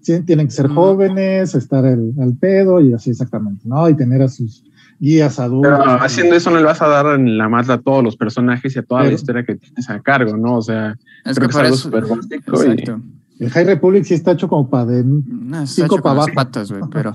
sí, 0.00 0.20
tienen 0.24 0.46
que 0.46 0.52
ser 0.52 0.68
jóvenes, 0.68 1.54
estar 1.54 1.84
al 1.84 2.36
pedo 2.40 2.80
y 2.80 2.92
así 2.92 3.10
exactamente, 3.10 3.62
¿no? 3.68 3.88
Y 3.88 3.94
tener 3.96 4.22
a 4.22 4.28
sus 4.28 4.64
guías 4.98 5.38
adultos. 5.38 5.72
Pero 5.78 6.02
haciendo 6.02 6.34
eso 6.36 6.50
no 6.50 6.58
le 6.58 6.64
vas 6.64 6.80
a 6.82 6.88
dar 6.88 7.18
en 7.18 7.36
la 7.38 7.48
madre 7.48 7.74
a 7.74 7.78
todos 7.78 8.02
los 8.02 8.16
personajes 8.16 8.74
y 8.76 8.78
a 8.78 8.82
toda 8.82 9.04
la 9.04 9.12
historia 9.12 9.44
que 9.44 9.56
tienes 9.56 9.88
a 9.90 10.00
cargo, 10.00 10.36
¿no? 10.36 10.56
O 10.56 10.62
sea, 10.62 10.96
Es 11.24 11.36
creo 11.36 11.48
que 11.48 11.54
que 11.54 11.58
es 11.60 11.64
algo 11.64 11.76
súper 11.76 12.04
básico 12.06 12.64
y-. 12.64 12.84
El 13.38 13.50
High 13.50 13.66
Republic 13.66 14.04
sí 14.04 14.14
está 14.14 14.32
hecho 14.32 14.48
como 14.48 14.70
para 14.70 14.86
de... 14.86 15.04
No, 15.04 15.62
está 15.62 15.66
Cinco 15.66 15.96
hecho 15.96 16.02
pa' 16.02 16.08
con 16.08 16.16
las 16.16 16.26
abajo. 16.28 16.34
patas, 16.34 16.70
güey, 16.72 16.82
pero 16.90 17.12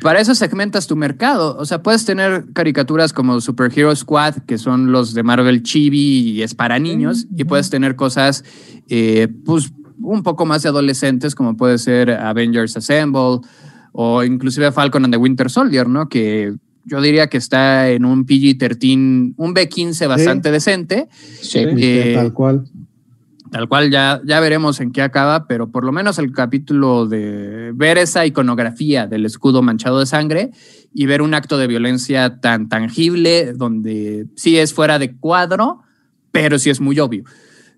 para 0.00 0.20
eso 0.20 0.32
segmentas 0.36 0.86
tu 0.86 0.94
mercado. 0.94 1.56
O 1.58 1.64
sea, 1.66 1.82
puedes 1.82 2.04
tener 2.04 2.44
caricaturas 2.52 3.12
como 3.12 3.40
Super 3.40 3.72
Hero 3.74 3.94
Squad, 3.96 4.34
que 4.46 4.58
son 4.58 4.92
los 4.92 5.12
de 5.12 5.24
Marvel 5.24 5.64
Chibi 5.64 6.30
y 6.30 6.42
es 6.42 6.54
para 6.54 6.78
niños, 6.78 7.26
y 7.34 7.42
puedes 7.44 7.68
tener 7.68 7.96
cosas, 7.96 8.44
eh, 8.88 9.26
pues, 9.44 9.72
un 9.98 10.22
poco 10.22 10.46
más 10.46 10.62
de 10.62 10.68
adolescentes, 10.68 11.34
como 11.34 11.56
puede 11.56 11.78
ser 11.78 12.12
Avengers 12.12 12.76
Assemble 12.76 13.40
o 13.90 14.22
inclusive 14.22 14.70
Falcon 14.70 15.04
and 15.04 15.14
the 15.14 15.18
Winter 15.18 15.50
Soldier, 15.50 15.88
¿no? 15.88 16.08
Que 16.08 16.54
yo 16.84 17.00
diría 17.00 17.28
que 17.28 17.38
está 17.38 17.88
en 17.88 18.04
un 18.04 18.26
PG-13, 18.26 19.34
un 19.36 19.54
B15 19.54 20.08
bastante 20.08 20.50
decente. 20.50 21.08
Sí. 21.40 21.60
Eh, 21.60 22.12
tal 22.16 22.32
cual. 22.32 22.64
Tal 23.50 23.68
cual 23.68 23.90
ya, 23.90 24.20
ya 24.24 24.40
veremos 24.40 24.80
en 24.80 24.90
qué 24.90 25.00
acaba, 25.00 25.46
pero 25.46 25.70
por 25.70 25.84
lo 25.84 25.92
menos 25.92 26.18
el 26.18 26.32
capítulo 26.32 27.06
de 27.06 27.70
ver 27.72 27.98
esa 27.98 28.26
iconografía 28.26 29.06
del 29.06 29.24
escudo 29.24 29.62
manchado 29.62 30.00
de 30.00 30.06
sangre 30.06 30.50
y 30.92 31.06
ver 31.06 31.22
un 31.22 31.34
acto 31.34 31.56
de 31.56 31.68
violencia 31.68 32.40
tan 32.40 32.68
tangible 32.68 33.52
donde 33.52 34.26
sí 34.34 34.58
es 34.58 34.74
fuera 34.74 34.98
de 34.98 35.14
cuadro, 35.14 35.82
pero 36.32 36.58
sí 36.58 36.68
es 36.68 36.80
muy 36.80 36.98
obvio. 36.98 37.22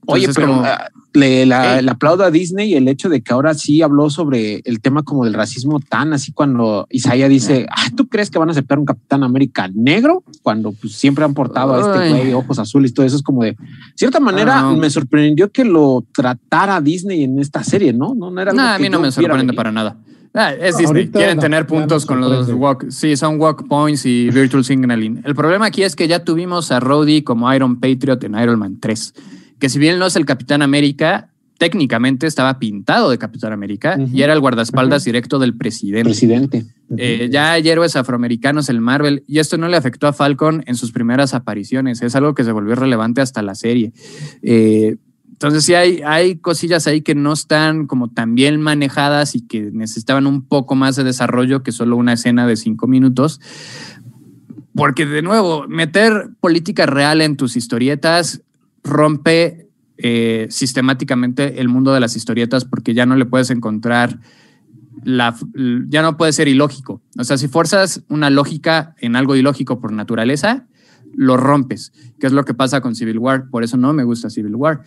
Oye, 0.06 0.28
pero 0.34 0.46
como- 0.48 0.62
ah, 0.64 0.88
le, 1.14 1.46
la- 1.46 1.78
Ey. 1.78 1.84
le 1.84 1.90
aplaudo 1.90 2.24
a 2.24 2.30
Disney 2.30 2.74
el 2.74 2.86
hecho 2.88 3.08
de 3.08 3.22
que 3.22 3.32
ahora 3.32 3.54
sí 3.54 3.80
habló 3.82 4.10
sobre 4.10 4.60
el 4.64 4.80
tema 4.80 5.02
como 5.02 5.24
del 5.24 5.32
racismo 5.34 5.80
tan 5.80 6.12
así 6.12 6.32
cuando 6.32 6.86
Isaiah 6.90 7.28
dice, 7.28 7.66
ah, 7.70 7.86
¿tú 7.96 8.06
crees 8.06 8.30
que 8.30 8.38
van 8.38 8.48
a 8.48 8.52
aceptar 8.52 8.78
un 8.78 8.84
Capitán 8.84 9.22
América 9.24 9.68
negro? 9.74 10.22
Cuando 10.42 10.72
pues, 10.72 10.92
siempre 10.94 11.24
han 11.24 11.32
portado 11.34 11.74
a 11.74 11.80
este 11.80 12.08
güey 12.10 12.32
ojos 12.34 12.58
azules 12.58 12.90
y 12.90 12.94
todo 12.94 13.06
eso 13.06 13.16
es 13.16 13.22
como 13.22 13.42
de 13.44 13.56
cierta 13.94 14.20
manera 14.20 14.60
Ah, 14.60 14.72
me 14.74 14.90
sorprendió 14.90 15.50
que 15.50 15.64
lo 15.64 16.04
tratara 16.12 16.80
Disney 16.80 17.24
en 17.24 17.38
esta 17.38 17.64
serie, 17.64 17.92
¿no? 17.92 18.14
No, 18.14 18.30
no 18.30 18.40
era 18.40 18.52
No, 18.52 18.62
a 18.62 18.78
mí 18.78 18.88
no 18.88 19.00
me 19.00 19.10
sorprende 19.10 19.52
para 19.54 19.72
nada. 19.72 19.96
Ah, 20.38 20.52
es 20.52 20.76
Disney. 20.76 20.86
ahorita 21.04 21.18
Quieren 21.18 21.38
tener 21.38 21.66
puntos 21.66 22.04
con 22.04 22.20
los 22.20 22.50
walk. 22.50 22.90
Sí, 22.90 23.16
son 23.16 23.40
walk 23.40 23.66
points 23.68 24.04
y 24.04 24.28
virtual 24.28 24.62
signaling. 24.66 25.22
El 25.24 25.34
problema 25.34 25.64
aquí 25.64 25.82
es 25.82 25.96
que 25.96 26.06
ya 26.08 26.22
tuvimos 26.24 26.70
a 26.72 26.78
Rhodey 26.78 27.22
como 27.22 27.50
Iron 27.54 27.80
Patriot 27.80 28.22
en 28.22 28.38
Iron 28.38 28.58
Man 28.58 28.76
3. 28.78 29.14
Que 29.58 29.68
si 29.68 29.78
bien 29.78 29.98
no 29.98 30.06
es 30.06 30.16
el 30.16 30.26
Capitán 30.26 30.62
América, 30.62 31.30
técnicamente 31.58 32.26
estaba 32.26 32.58
pintado 32.58 33.10
de 33.10 33.18
Capitán 33.18 33.52
América 33.52 33.98
y 34.12 34.22
era 34.22 34.32
el 34.32 34.40
guardaespaldas 34.40 35.04
directo 35.04 35.38
del 35.38 35.56
presidente. 35.56 36.04
Presidente. 36.04 36.66
Eh, 36.96 37.28
ya 37.30 37.52
hay 37.52 37.68
héroes 37.68 37.96
afroamericanos 37.96 38.68
en 38.68 38.80
Marvel 38.80 39.24
y 39.26 39.38
esto 39.38 39.56
no 39.56 39.68
le 39.68 39.76
afectó 39.76 40.06
a 40.06 40.12
Falcon 40.12 40.62
en 40.66 40.74
sus 40.74 40.92
primeras 40.92 41.34
apariciones. 41.34 42.02
Es 42.02 42.14
algo 42.14 42.34
que 42.34 42.44
se 42.44 42.52
volvió 42.52 42.74
relevante 42.74 43.20
hasta 43.20 43.42
la 43.42 43.54
serie. 43.54 43.92
Eh, 44.42 44.96
entonces 45.30 45.64
sí 45.64 45.74
hay, 45.74 46.00
hay 46.04 46.36
cosillas 46.36 46.86
ahí 46.86 47.02
que 47.02 47.14
no 47.14 47.32
están 47.32 47.86
como 47.86 48.08
tan 48.08 48.34
bien 48.34 48.60
manejadas 48.60 49.34
y 49.34 49.46
que 49.46 49.70
necesitaban 49.72 50.26
un 50.26 50.42
poco 50.46 50.74
más 50.74 50.96
de 50.96 51.04
desarrollo 51.04 51.62
que 51.62 51.72
solo 51.72 51.96
una 51.96 52.14
escena 52.14 52.46
de 52.46 52.56
cinco 52.56 52.86
minutos. 52.86 53.40
Porque 54.74 55.06
de 55.06 55.22
nuevo, 55.22 55.66
meter 55.68 56.30
política 56.40 56.86
real 56.86 57.22
en 57.22 57.36
tus 57.36 57.56
historietas 57.56 58.42
rompe 58.86 59.68
eh, 59.98 60.46
sistemáticamente 60.50 61.60
el 61.60 61.68
mundo 61.68 61.92
de 61.92 62.00
las 62.00 62.16
historietas 62.16 62.64
porque 62.64 62.94
ya 62.94 63.06
no 63.06 63.16
le 63.16 63.26
puedes 63.26 63.50
encontrar 63.50 64.20
la, 65.02 65.36
ya 65.88 66.02
no 66.02 66.16
puede 66.16 66.32
ser 66.32 66.48
ilógico. 66.48 67.02
O 67.18 67.24
sea, 67.24 67.38
si 67.38 67.48
fuerzas 67.48 68.02
una 68.08 68.30
lógica 68.30 68.94
en 68.98 69.16
algo 69.16 69.36
ilógico 69.36 69.80
por 69.80 69.92
naturaleza, 69.92 70.66
lo 71.14 71.36
rompes, 71.36 71.92
que 72.20 72.26
es 72.26 72.32
lo 72.32 72.44
que 72.44 72.54
pasa 72.54 72.80
con 72.80 72.94
Civil 72.94 73.18
War. 73.18 73.48
Por 73.48 73.64
eso 73.64 73.76
no 73.76 73.92
me 73.92 74.04
gusta 74.04 74.30
Civil 74.30 74.54
War, 74.54 74.82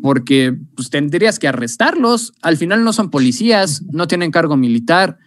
porque 0.00 0.56
pues, 0.74 0.90
tendrías 0.90 1.38
que 1.38 1.48
arrestarlos. 1.48 2.34
Al 2.42 2.56
final 2.56 2.84
no 2.84 2.92
son 2.92 3.10
policías, 3.10 3.82
no 3.90 4.06
tienen 4.06 4.30
cargo 4.30 4.56
militar, 4.56 5.18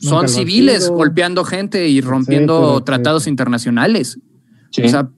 son 0.00 0.28
civiles 0.28 0.88
golpeando 0.88 1.44
gente 1.44 1.88
y 1.88 2.00
rompiendo 2.00 2.58
pero- 2.58 2.84
tratados 2.84 3.26
internacionales. 3.26 4.18
Sí. 4.70 4.82
O 4.82 4.88
sea, 4.88 5.10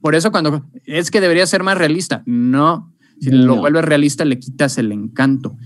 por 0.00 0.14
eso 0.14 0.30
cuando 0.30 0.64
es 0.84 1.10
que 1.10 1.20
debería 1.20 1.46
ser 1.46 1.62
más 1.62 1.78
realista, 1.78 2.22
no. 2.26 2.92
Si 3.20 3.30
No. 3.30 3.46
lo 3.46 3.56
vuelves 3.56 3.84
realista, 3.84 4.24
le 4.24 4.38
quitas 4.38 4.78
el 4.78 4.92
encanto. 4.92 5.56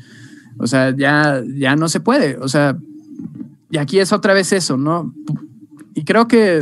O 0.59 0.67
sea, 0.67 0.95
ya, 0.97 1.43
ya 1.57 1.77
no 1.77 1.89
se 1.89 2.01
puede. 2.01 2.39
O 2.39 2.49
sea, 2.49 2.77
y 3.71 3.79
aquí 3.79 3.99
es 3.99 4.13
otra 4.13 4.35
vez 4.35 4.53
eso, 4.53 4.77
¿no? 4.77 5.15
Y 5.95 6.05
creo 6.05 6.29
que 6.29 6.61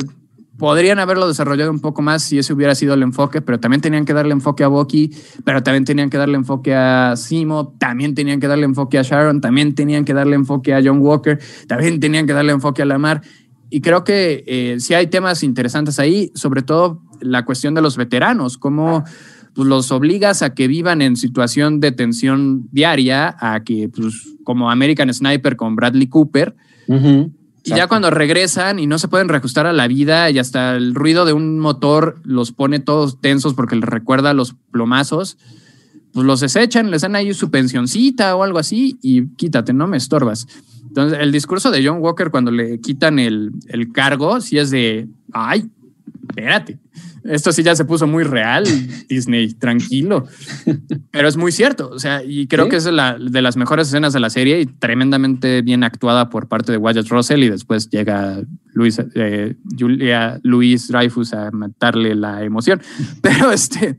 podrían 0.58 0.98
haberlo 0.98 1.26
desarrollado 1.26 1.70
un 1.70 1.80
poco 1.80 2.02
más 2.02 2.22
si 2.22 2.38
ese 2.38 2.52
hubiera 2.52 2.74
sido 2.74 2.94
el 2.94 3.02
enfoque, 3.02 3.40
pero 3.40 3.58
también 3.58 3.80
tenían 3.80 4.04
que 4.04 4.12
darle 4.12 4.32
enfoque 4.32 4.62
a 4.62 4.68
Bucky, 4.68 5.10
pero 5.44 5.62
también 5.62 5.84
tenían 5.86 6.10
que 6.10 6.18
darle 6.18 6.36
enfoque 6.36 6.74
a 6.74 7.14
Simo, 7.16 7.74
también 7.78 8.14
tenían 8.14 8.40
que 8.40 8.46
darle 8.46 8.66
enfoque 8.66 8.98
a 8.98 9.02
Sharon, 9.02 9.40
también 9.40 9.74
tenían 9.74 10.04
que 10.04 10.12
darle 10.12 10.36
enfoque 10.36 10.74
a 10.74 10.80
John 10.84 10.98
Walker, 10.98 11.40
también 11.66 11.98
tenían 11.98 12.26
que 12.26 12.34
darle 12.34 12.52
enfoque 12.52 12.82
a 12.82 12.84
Lamar. 12.84 13.22
Y 13.70 13.80
creo 13.80 14.04
que 14.04 14.44
eh, 14.46 14.76
sí 14.80 14.92
hay 14.92 15.06
temas 15.06 15.42
interesantes 15.42 15.98
ahí, 15.98 16.30
sobre 16.34 16.62
todo 16.62 17.00
la 17.20 17.44
cuestión 17.44 17.74
de 17.74 17.82
los 17.82 17.96
veteranos, 17.96 18.58
cómo 18.58 19.04
pues, 19.54 19.68
los 19.68 19.90
obligas 19.92 20.42
a 20.42 20.54
que 20.54 20.68
vivan 20.68 21.02
en 21.02 21.16
situación 21.16 21.80
de 21.80 21.92
tensión 21.92 22.68
diaria, 22.72 23.36
a 23.40 23.60
que, 23.64 23.88
pues, 23.88 24.36
como 24.44 24.70
American 24.70 25.12
Sniper 25.12 25.56
con 25.56 25.76
Bradley 25.76 26.08
Cooper, 26.08 26.56
Ujú. 26.86 27.32
y 27.64 27.70
ya 27.70 27.86
cuando 27.86 28.10
regresan 28.10 28.78
y 28.78 28.86
no 28.86 28.98
se 28.98 29.08
pueden 29.08 29.28
reajustar 29.28 29.66
a 29.66 29.72
la 29.72 29.86
vida 29.86 30.30
y 30.30 30.38
hasta 30.38 30.76
el 30.76 30.94
ruido 30.94 31.24
de 31.24 31.32
un 31.32 31.58
motor 31.58 32.20
los 32.24 32.52
pone 32.52 32.80
todos 32.80 33.20
tensos 33.20 33.54
porque 33.54 33.76
les 33.76 33.84
recuerda 33.84 34.34
los 34.34 34.54
plomazos, 34.70 35.36
pues 36.12 36.26
los 36.26 36.40
desechan, 36.40 36.90
les 36.90 37.02
dan 37.02 37.14
ahí 37.14 37.32
su 37.34 37.50
pensioncita 37.50 38.34
o 38.34 38.42
algo 38.42 38.58
así 38.58 38.98
y 39.02 39.26
quítate, 39.36 39.72
no 39.72 39.86
me 39.86 39.96
estorbas. 39.96 40.48
Entonces, 40.88 41.18
el 41.20 41.30
discurso 41.30 41.70
de 41.70 41.86
John 41.86 41.98
Walker 42.00 42.30
cuando 42.30 42.50
le 42.50 42.80
quitan 42.80 43.20
el, 43.20 43.52
el 43.68 43.92
cargo, 43.92 44.40
sí 44.40 44.58
es 44.58 44.70
de, 44.70 45.06
ay, 45.32 45.70
espérate, 46.28 46.80
esto 47.24 47.52
sí 47.52 47.62
ya 47.62 47.74
se 47.76 47.84
puso 47.84 48.06
muy 48.06 48.24
real, 48.24 48.64
Disney, 49.08 49.52
tranquilo. 49.54 50.26
Pero 51.10 51.28
es 51.28 51.36
muy 51.36 51.52
cierto, 51.52 51.90
o 51.90 51.98
sea, 51.98 52.22
y 52.24 52.46
creo 52.46 52.64
Sí. 52.64 52.70
que 52.70 52.76
es 52.76 52.86
la- 52.86 53.16
de 53.18 53.42
las 53.42 53.56
mejores 53.56 53.88
escenas 53.88 54.12
de 54.12 54.20
la 54.20 54.30
serie 54.30 54.60
y 54.60 54.66
tremendamente 54.66 55.62
bien 55.62 55.84
actuada 55.84 56.30
por 56.30 56.48
parte 56.48 56.72
de 56.72 56.78
Wyatt 56.78 57.08
Russell 57.08 57.42
y 57.42 57.48
después 57.50 57.88
llega 57.90 58.42
Luis, 58.72 59.00
eh, 59.14 59.56
Julia 59.78 60.38
Luis 60.42 60.88
Dreyfus 60.88 61.32
a 61.34 61.50
matarle 61.50 62.14
la 62.14 62.42
emoción. 62.44 62.80
Pero 63.22 63.50
este, 63.52 63.98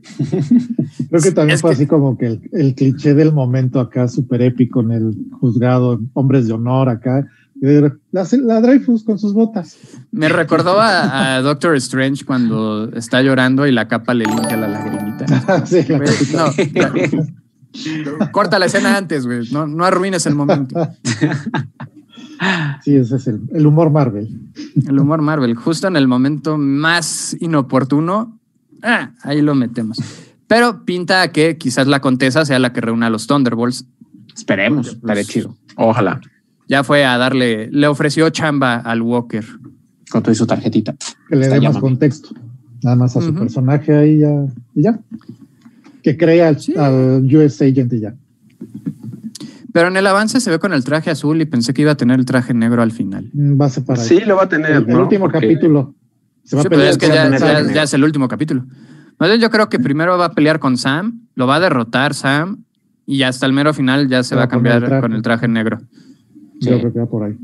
Creo 1.10 1.22
que 1.22 1.32
también 1.32 1.58
fue 1.58 1.70
que- 1.70 1.74
así 1.76 1.86
como 1.86 2.16
que 2.16 2.26
el, 2.26 2.40
el 2.52 2.74
cliché 2.74 3.14
del 3.14 3.32
momento 3.32 3.80
acá, 3.80 4.08
súper 4.08 4.42
épico 4.42 4.80
en 4.80 4.92
el 4.92 5.16
juzgado, 5.40 6.00
hombres 6.14 6.46
de 6.46 6.52
honor 6.54 6.88
acá. 6.88 7.26
La, 7.64 8.26
la 8.42 8.60
Dreyfus 8.60 9.04
con 9.04 9.20
sus 9.20 9.32
botas. 9.34 9.78
me 10.10 10.28
recordó 10.28 10.80
a, 10.80 11.36
a 11.36 11.42
Doctor 11.42 11.76
Strange 11.76 12.24
cuando 12.24 12.90
está 12.96 13.22
llorando 13.22 13.68
y 13.68 13.70
la 13.70 13.86
capa 13.86 14.14
le 14.14 14.24
limpia 14.24 14.56
la 14.56 14.66
lagrimita. 14.66 15.62
Sí, 15.66 15.84
la 15.88 15.98
Güey, 15.98 16.08
capita. 16.08 17.24
no, 18.04 18.18
la- 18.18 18.32
corta 18.32 18.58
la 18.58 18.66
escena 18.66 18.96
antes, 18.96 19.26
güey. 19.26 19.48
No, 19.52 19.68
no 19.68 19.84
arruines 19.84 20.26
el 20.26 20.34
momento. 20.34 20.74
Sí, 22.82 22.96
ese 22.96 23.14
es 23.16 23.26
el, 23.28 23.40
el 23.54 23.64
humor 23.66 23.90
Marvel. 23.90 24.28
El 24.84 24.98
humor 24.98 25.22
Marvel, 25.22 25.54
justo 25.54 25.86
en 25.86 25.94
el 25.96 26.08
momento 26.08 26.58
más 26.58 27.36
inoportuno, 27.38 28.40
ah, 28.82 29.12
ahí 29.22 29.40
lo 29.40 29.54
metemos. 29.54 29.98
Pero 30.48 30.84
pinta 30.84 31.22
a 31.22 31.28
que 31.30 31.56
quizás 31.56 31.86
la 31.86 32.00
Contesa 32.00 32.44
sea 32.44 32.58
la 32.58 32.72
que 32.72 32.80
reúna 32.80 33.06
a 33.06 33.10
los 33.10 33.28
Thunderbolts. 33.28 33.86
Esperemos, 34.34 34.88
estaré 34.88 35.20
pues, 35.22 35.28
chido. 35.28 35.56
Ojalá. 35.76 36.20
Ya 36.68 36.84
fue 36.84 37.04
a 37.04 37.18
darle, 37.18 37.68
le 37.70 37.86
ofreció 37.86 38.30
chamba 38.30 38.76
al 38.76 39.02
Walker. 39.02 39.44
Con 40.10 40.22
toda 40.22 40.34
su 40.34 40.46
tarjetita. 40.46 40.94
Que 41.28 41.36
le 41.36 41.48
dé 41.48 41.60
más 41.60 41.78
contexto. 41.78 42.30
Nada 42.82 42.96
más 42.96 43.16
a 43.16 43.20
su 43.20 43.34
personaje 43.34 43.94
ahí 43.94 44.18
ya. 44.18 44.30
Y 44.74 44.82
ya. 44.82 44.98
Que 46.02 46.16
crea 46.16 46.48
al, 46.48 46.60
Sí. 46.60 46.74
al 46.76 47.24
US 47.34 47.62
Agent 47.62 47.92
y 47.92 48.00
ya. 48.00 48.14
Pero 49.72 49.88
en 49.88 49.96
el 49.96 50.06
avance 50.06 50.40
se 50.40 50.50
ve 50.50 50.58
con 50.58 50.72
el 50.72 50.84
traje 50.84 51.10
azul 51.10 51.40
y 51.40 51.46
pensé 51.46 51.72
que 51.72 51.82
iba 51.82 51.92
a 51.92 51.96
tener 51.96 52.18
el 52.18 52.26
traje 52.26 52.52
negro 52.52 52.82
al 52.82 52.92
final. 52.92 53.30
Mm, 53.32 53.60
Va 53.60 53.66
a 53.66 53.70
separar. 53.70 54.04
Sí, 54.04 54.20
lo 54.20 54.36
va 54.36 54.44
a 54.44 54.48
tener. 54.48 54.70
el, 54.72 54.96
último 54.96 55.24
Porque- 55.30 55.40
capítulo. 55.40 55.94
Se 56.44 56.56
va 56.56 56.62
Sí, 56.62 56.66
a 56.66 56.70
pero 56.70 56.78
pelear 56.80 56.90
es 56.92 56.98
que 56.98 57.06
con 57.06 57.14
ya, 57.14 57.38
ya- 57.62 57.72
ya 57.72 57.82
es 57.84 57.94
el 57.94 58.04
último 58.04 58.28
capítulo. 58.28 58.64
Más 59.18 59.28
bien, 59.30 59.40
yo 59.40 59.50
creo 59.50 59.68
que 59.68 59.78
primero 59.78 60.18
va 60.18 60.26
a 60.26 60.32
pelear 60.32 60.58
con 60.58 60.76
Sam, 60.76 61.20
lo 61.36 61.46
va 61.46 61.56
a 61.56 61.60
derrotar 61.60 62.14
Sam 62.14 62.64
y 63.06 63.22
hasta 63.22 63.46
el 63.46 63.52
mero 63.52 63.72
final 63.72 64.08
ya 64.08 64.22
se 64.24 64.34
va 64.34 64.40
va 64.40 64.44
a 64.46 64.48
cambiar 64.48 64.82
el 64.82 65.00
con 65.00 65.12
el 65.12 65.22
traje 65.22 65.46
negro. 65.48 65.80
Yo 66.62 66.74
Sí. 66.74 66.80
creo 66.80 66.92
que 66.92 66.98
va 67.00 67.06
por 67.06 67.24
ahí. 67.24 67.34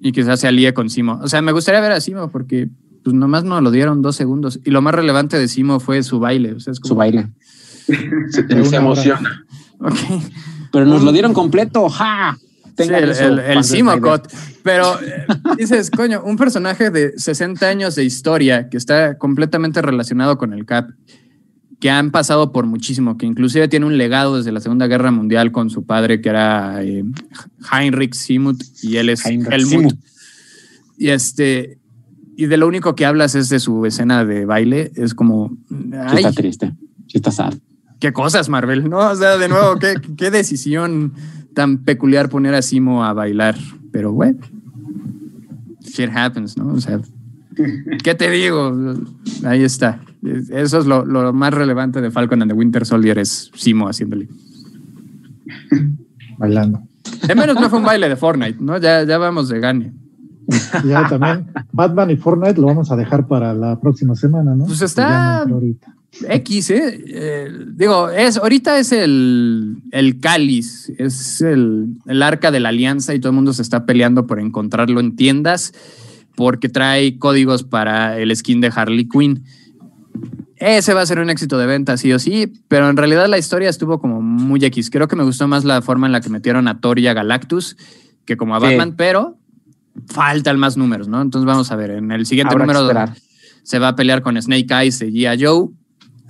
y 0.00 0.12
quizás 0.12 0.38
se 0.40 0.46
alíe 0.46 0.72
con 0.74 0.88
Simo. 0.90 1.18
O 1.22 1.28
sea, 1.28 1.42
me 1.42 1.52
gustaría 1.52 1.80
ver 1.80 1.92
a 1.92 2.00
Simo 2.00 2.30
porque 2.30 2.68
pues 3.02 3.14
nomás 3.14 3.44
nos 3.44 3.62
lo 3.62 3.70
dieron 3.70 4.02
dos 4.02 4.16
segundos. 4.16 4.60
Y 4.64 4.70
lo 4.70 4.82
más 4.82 4.94
relevante 4.94 5.38
de 5.38 5.48
Simo 5.48 5.80
fue 5.80 6.02
su 6.02 6.18
baile. 6.20 6.52
O 6.54 6.60
sea, 6.60 6.72
es 6.72 6.80
como, 6.80 6.88
Su 6.90 6.96
baile. 6.96 7.28
Se, 8.30 8.76
emociona. 8.76 9.44
Ok. 9.80 9.94
Pero 10.72 10.84
nos 10.86 11.02
lo 11.02 11.12
dieron 11.12 11.32
completo. 11.32 11.88
¡Ja! 11.88 12.36
tengan 12.74 13.04
el, 13.04 13.10
el, 13.10 13.38
el 13.38 13.54
fans 13.54 13.70
de 13.70 13.76
Simo 13.76 13.92
Snyder. 13.92 14.10
Cot. 14.10 14.32
Pero 14.62 15.00
eh, 15.00 15.26
dices, 15.56 15.90
coño, 15.90 16.22
un 16.24 16.36
personaje 16.36 16.90
de 16.90 17.18
60 17.18 17.66
años 17.66 17.94
de 17.94 18.04
historia 18.04 18.68
que 18.68 18.76
está 18.76 19.16
completamente 19.16 19.80
relacionado 19.80 20.36
con 20.36 20.52
el 20.52 20.66
Cap, 20.66 20.90
que 21.80 21.90
han 21.90 22.10
pasado 22.10 22.52
por 22.52 22.66
muchísimo, 22.66 23.18
que 23.18 23.26
inclusive 23.26 23.68
tiene 23.68 23.86
un 23.86 23.98
legado 23.98 24.36
desde 24.36 24.52
la 24.52 24.60
Segunda 24.60 24.86
Guerra 24.86 25.10
Mundial 25.10 25.52
con 25.52 25.68
su 25.70 25.84
padre, 25.84 26.20
que 26.20 26.30
era 26.30 26.82
eh, 26.82 27.04
Heinrich 27.70 28.14
Simut, 28.14 28.62
y 28.82 28.96
él 28.96 29.10
es 29.10 29.26
Heinrich 29.26 29.52
Helmut. 29.52 29.94
Y 30.96 31.08
este. 31.08 31.78
Y 32.38 32.46
de 32.46 32.56
lo 32.56 32.66
único 32.66 32.94
que 32.94 33.06
hablas 33.06 33.34
es 33.34 33.48
de 33.48 33.60
su 33.60 33.86
escena 33.86 34.24
de 34.24 34.44
baile. 34.44 34.92
Es 34.94 35.14
como. 35.14 35.56
Sí 35.68 36.16
está 36.16 36.32
triste. 36.32 36.72
Sí 37.06 37.18
está 37.18 37.30
sad. 37.30 37.54
qué 37.98 38.12
cosas, 38.12 38.48
Marvel, 38.48 38.88
¿no? 38.88 38.98
O 38.98 39.16
sea, 39.16 39.36
de 39.36 39.48
nuevo, 39.48 39.78
qué, 39.78 39.94
qué 40.16 40.30
decisión 40.30 41.12
tan 41.54 41.78
peculiar 41.78 42.28
poner 42.28 42.54
a 42.54 42.62
Simo 42.62 43.04
a 43.04 43.12
bailar. 43.12 43.56
Pero 43.92 44.12
bueno, 44.12 44.38
shit 45.80 46.10
happens, 46.14 46.56
¿no? 46.56 46.74
O 46.74 46.80
sea, 46.80 47.00
¿qué 48.02 48.14
te 48.14 48.30
digo? 48.30 48.74
Ahí 49.44 49.62
está. 49.62 50.00
Eso 50.22 50.78
es 50.78 50.86
lo, 50.86 51.04
lo 51.04 51.32
más 51.32 51.52
relevante 51.54 52.00
de 52.00 52.10
Falcon 52.10 52.42
and 52.42 52.50
the 52.50 52.56
Winter 52.56 52.84
Soldier, 52.84 53.18
es 53.18 53.50
Simo 53.54 53.88
haciéndole. 53.88 54.28
bailando. 56.38 56.80
De 57.26 57.34
menos 57.34 57.56
no 57.56 57.70
fue 57.70 57.78
un 57.78 57.84
baile 57.84 58.08
de 58.08 58.16
Fortnite, 58.16 58.58
¿no? 58.60 58.78
Ya, 58.78 59.04
ya 59.04 59.18
vamos 59.18 59.48
de 59.48 59.60
gane. 59.60 59.92
Ya 60.84 61.08
también 61.08 61.46
Batman 61.72 62.10
y 62.10 62.16
Fortnite 62.16 62.60
lo 62.60 62.68
vamos 62.68 62.90
a 62.92 62.96
dejar 62.96 63.26
para 63.26 63.52
la 63.54 63.80
próxima 63.80 64.14
semana, 64.14 64.54
¿no? 64.54 64.64
Pues 64.66 64.82
está- 64.82 65.44
no 65.46 65.54
ahorita. 65.54 65.92
X, 66.28 66.70
¿eh? 66.70 67.04
Eh, 67.08 67.48
digo, 67.74 68.08
es, 68.08 68.38
ahorita 68.38 68.78
es 68.78 68.92
el, 68.92 69.82
el 69.90 70.18
cáliz, 70.20 70.90
es 70.98 71.42
el, 71.42 71.88
el 72.06 72.22
arca 72.22 72.50
de 72.50 72.60
la 72.60 72.70
alianza 72.70 73.14
y 73.14 73.18
todo 73.20 73.30
el 73.30 73.36
mundo 73.36 73.52
se 73.52 73.60
está 73.62 73.84
peleando 73.84 74.26
por 74.26 74.40
encontrarlo 74.40 75.00
en 75.00 75.14
tiendas 75.16 75.72
porque 76.34 76.68
trae 76.68 77.18
códigos 77.18 77.64
para 77.64 78.18
el 78.18 78.34
skin 78.34 78.60
de 78.60 78.72
Harley 78.74 79.08
Quinn. 79.08 79.44
Ese 80.56 80.94
va 80.94 81.02
a 81.02 81.06
ser 81.06 81.18
un 81.18 81.28
éxito 81.28 81.58
de 81.58 81.66
venta, 81.66 81.96
sí 81.96 82.12
o 82.12 82.18
sí, 82.18 82.52
pero 82.68 82.88
en 82.88 82.96
realidad 82.96 83.28
la 83.28 83.38
historia 83.38 83.68
estuvo 83.68 84.00
como 84.00 84.22
muy 84.22 84.64
X. 84.64 84.90
Creo 84.90 85.06
que 85.06 85.16
me 85.16 85.24
gustó 85.24 85.46
más 85.48 85.64
la 85.64 85.82
forma 85.82 86.06
en 86.06 86.12
la 86.12 86.20
que 86.20 86.30
metieron 86.30 86.66
a 86.66 86.80
Thor 86.80 86.98
y 86.98 87.06
a 87.08 87.14
Galactus 87.14 87.76
que 88.24 88.36
como 88.36 88.56
a 88.56 88.60
Sí. 88.60 88.66
Batman, 88.66 88.94
pero 88.96 89.38
faltan 90.08 90.58
más 90.58 90.76
números, 90.76 91.08
¿no? 91.08 91.22
Entonces 91.22 91.46
vamos 91.46 91.70
a 91.72 91.76
ver, 91.76 91.90
en 91.90 92.10
el 92.10 92.26
siguiente 92.26 92.52
Habrá 92.54 92.66
número 92.66 93.12
se 93.62 93.78
va 93.78 93.88
a 93.88 93.96
pelear 93.96 94.22
con 94.22 94.40
Snake 94.40 94.66
Eyes 94.70 94.98
de 94.98 95.10
G.I. 95.10 95.44
Joe. 95.44 95.68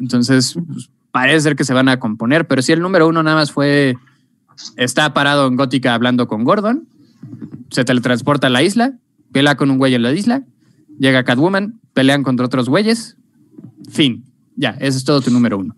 Entonces, 0.01 0.55
pues, 0.67 0.91
parece 1.11 1.41
ser 1.41 1.57
que 1.57 1.65
se 1.65 1.75
van 1.75 1.89
a 1.89 1.99
componer, 1.99 2.47
pero 2.47 2.63
si 2.63 2.73
el 2.73 2.81
número 2.81 3.07
uno 3.09 3.23
nada 3.23 3.37
más 3.37 3.53
fue, 3.53 3.97
está 4.77 5.13
parado 5.15 5.47
en 5.47 5.57
Gótica 5.57 5.95
hablando 5.95 6.29
con 6.29 6.45
Gordon, 6.45 6.89
se 7.71 7.85
teletransporta 7.85 8.47
a 8.47 8.51
la 8.51 8.63
isla, 8.63 8.95
pelea 9.33 9.57
con 9.57 9.71
un 9.71 9.79
güey 9.79 9.95
en 9.95 10.03
la 10.03 10.13
isla, 10.13 10.45
llega 10.99 11.25
Catwoman, 11.25 11.81
pelean 11.95 12.23
contra 12.23 12.47
otros 12.47 12.69
güeyes, 12.69 13.17
fin. 13.89 14.25
Ya, 14.57 14.71
ese 14.81 14.99
es 14.99 15.05
todo 15.05 15.21
tu 15.21 15.31
número 15.31 15.59
uno. 15.59 15.75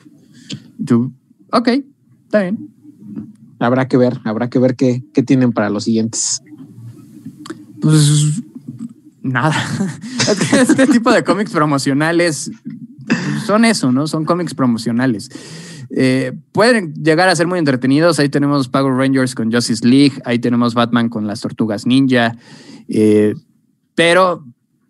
Tú, 0.84 1.12
ok, 1.52 1.68
está 2.24 2.42
bien. 2.42 2.70
Habrá 3.58 3.88
que 3.88 3.96
ver, 3.96 4.20
habrá 4.24 4.48
que 4.48 4.58
ver 4.58 4.76
qué, 4.76 5.02
qué 5.12 5.22
tienen 5.22 5.52
para 5.52 5.68
los 5.68 5.84
siguientes. 5.84 6.42
Pues 7.80 8.42
nada. 9.22 9.54
Este 10.52 10.86
tipo 10.86 11.10
de 11.10 11.24
cómics 11.24 11.50
promocionales 11.50 12.50
son 13.46 13.64
eso, 13.64 13.90
¿no? 13.92 14.06
Son 14.06 14.24
cómics 14.24 14.54
promocionales. 14.54 15.30
Eh, 15.90 16.32
pueden 16.52 16.92
llegar 16.94 17.28
a 17.28 17.36
ser 17.36 17.46
muy 17.46 17.58
entretenidos. 17.58 18.18
Ahí 18.18 18.28
tenemos 18.28 18.68
Power 18.68 18.94
Rangers 18.94 19.34
con 19.34 19.50
Justice 19.50 19.86
League, 19.86 20.20
ahí 20.24 20.38
tenemos 20.38 20.74
Batman 20.74 21.08
con 21.08 21.26
las 21.26 21.40
Tortugas 21.40 21.86
Ninja, 21.86 22.36
eh, 22.88 23.34
pero 23.94 24.44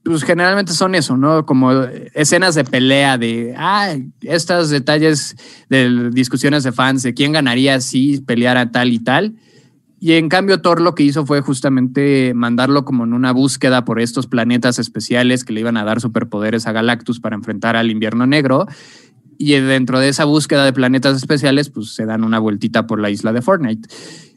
pues 0.09 0.25
generalmente 0.25 0.73
son 0.73 0.95
eso, 0.95 1.17
¿no? 1.17 1.45
Como 1.45 1.73
escenas 2.15 2.55
de 2.55 2.65
pelea, 2.65 3.19
de, 3.19 3.55
ah, 3.57 3.95
estos 4.23 4.71
detalles 4.71 5.37
de 5.69 6.11
discusiones 6.11 6.65
de 6.65 6.73
fans, 6.73 7.03
de 7.03 7.15
quién 7.15 7.33
ganaría 7.33 7.81
si 7.81 8.21
peleara 8.21 8.71
tal 8.71 8.93
y 8.93 8.99
tal. 8.99 9.35
Y 10.01 10.13
en 10.13 10.29
cambio 10.29 10.61
Thor 10.61 10.81
lo 10.81 10.95
que 10.95 11.03
hizo 11.03 11.27
fue 11.27 11.41
justamente 11.41 12.33
mandarlo 12.35 12.85
como 12.85 13.05
en 13.05 13.13
una 13.13 13.33
búsqueda 13.33 13.85
por 13.85 14.01
estos 14.01 14.27
planetas 14.27 14.79
especiales 14.79 15.45
que 15.45 15.53
le 15.53 15.61
iban 15.61 15.77
a 15.77 15.85
dar 15.85 16.01
superpoderes 16.01 16.67
a 16.67 16.73
Galactus 16.73 17.21
para 17.21 17.37
enfrentar 17.37 17.77
al 17.77 17.91
invierno 17.91 18.27
negro. 18.27 18.67
Y 19.39 19.53
dentro 19.53 20.01
de 20.01 20.09
esa 20.09 20.25
búsqueda 20.25 20.65
de 20.65 20.73
planetas 20.73 21.17
especiales, 21.17 21.71
pues 21.71 21.95
se 21.95 22.07
dan 22.07 22.25
una 22.25 22.39
vueltita 22.39 22.87
por 22.87 23.01
la 23.01 23.11
isla 23.11 23.33
de 23.33 23.43
Fortnite. 23.43 23.89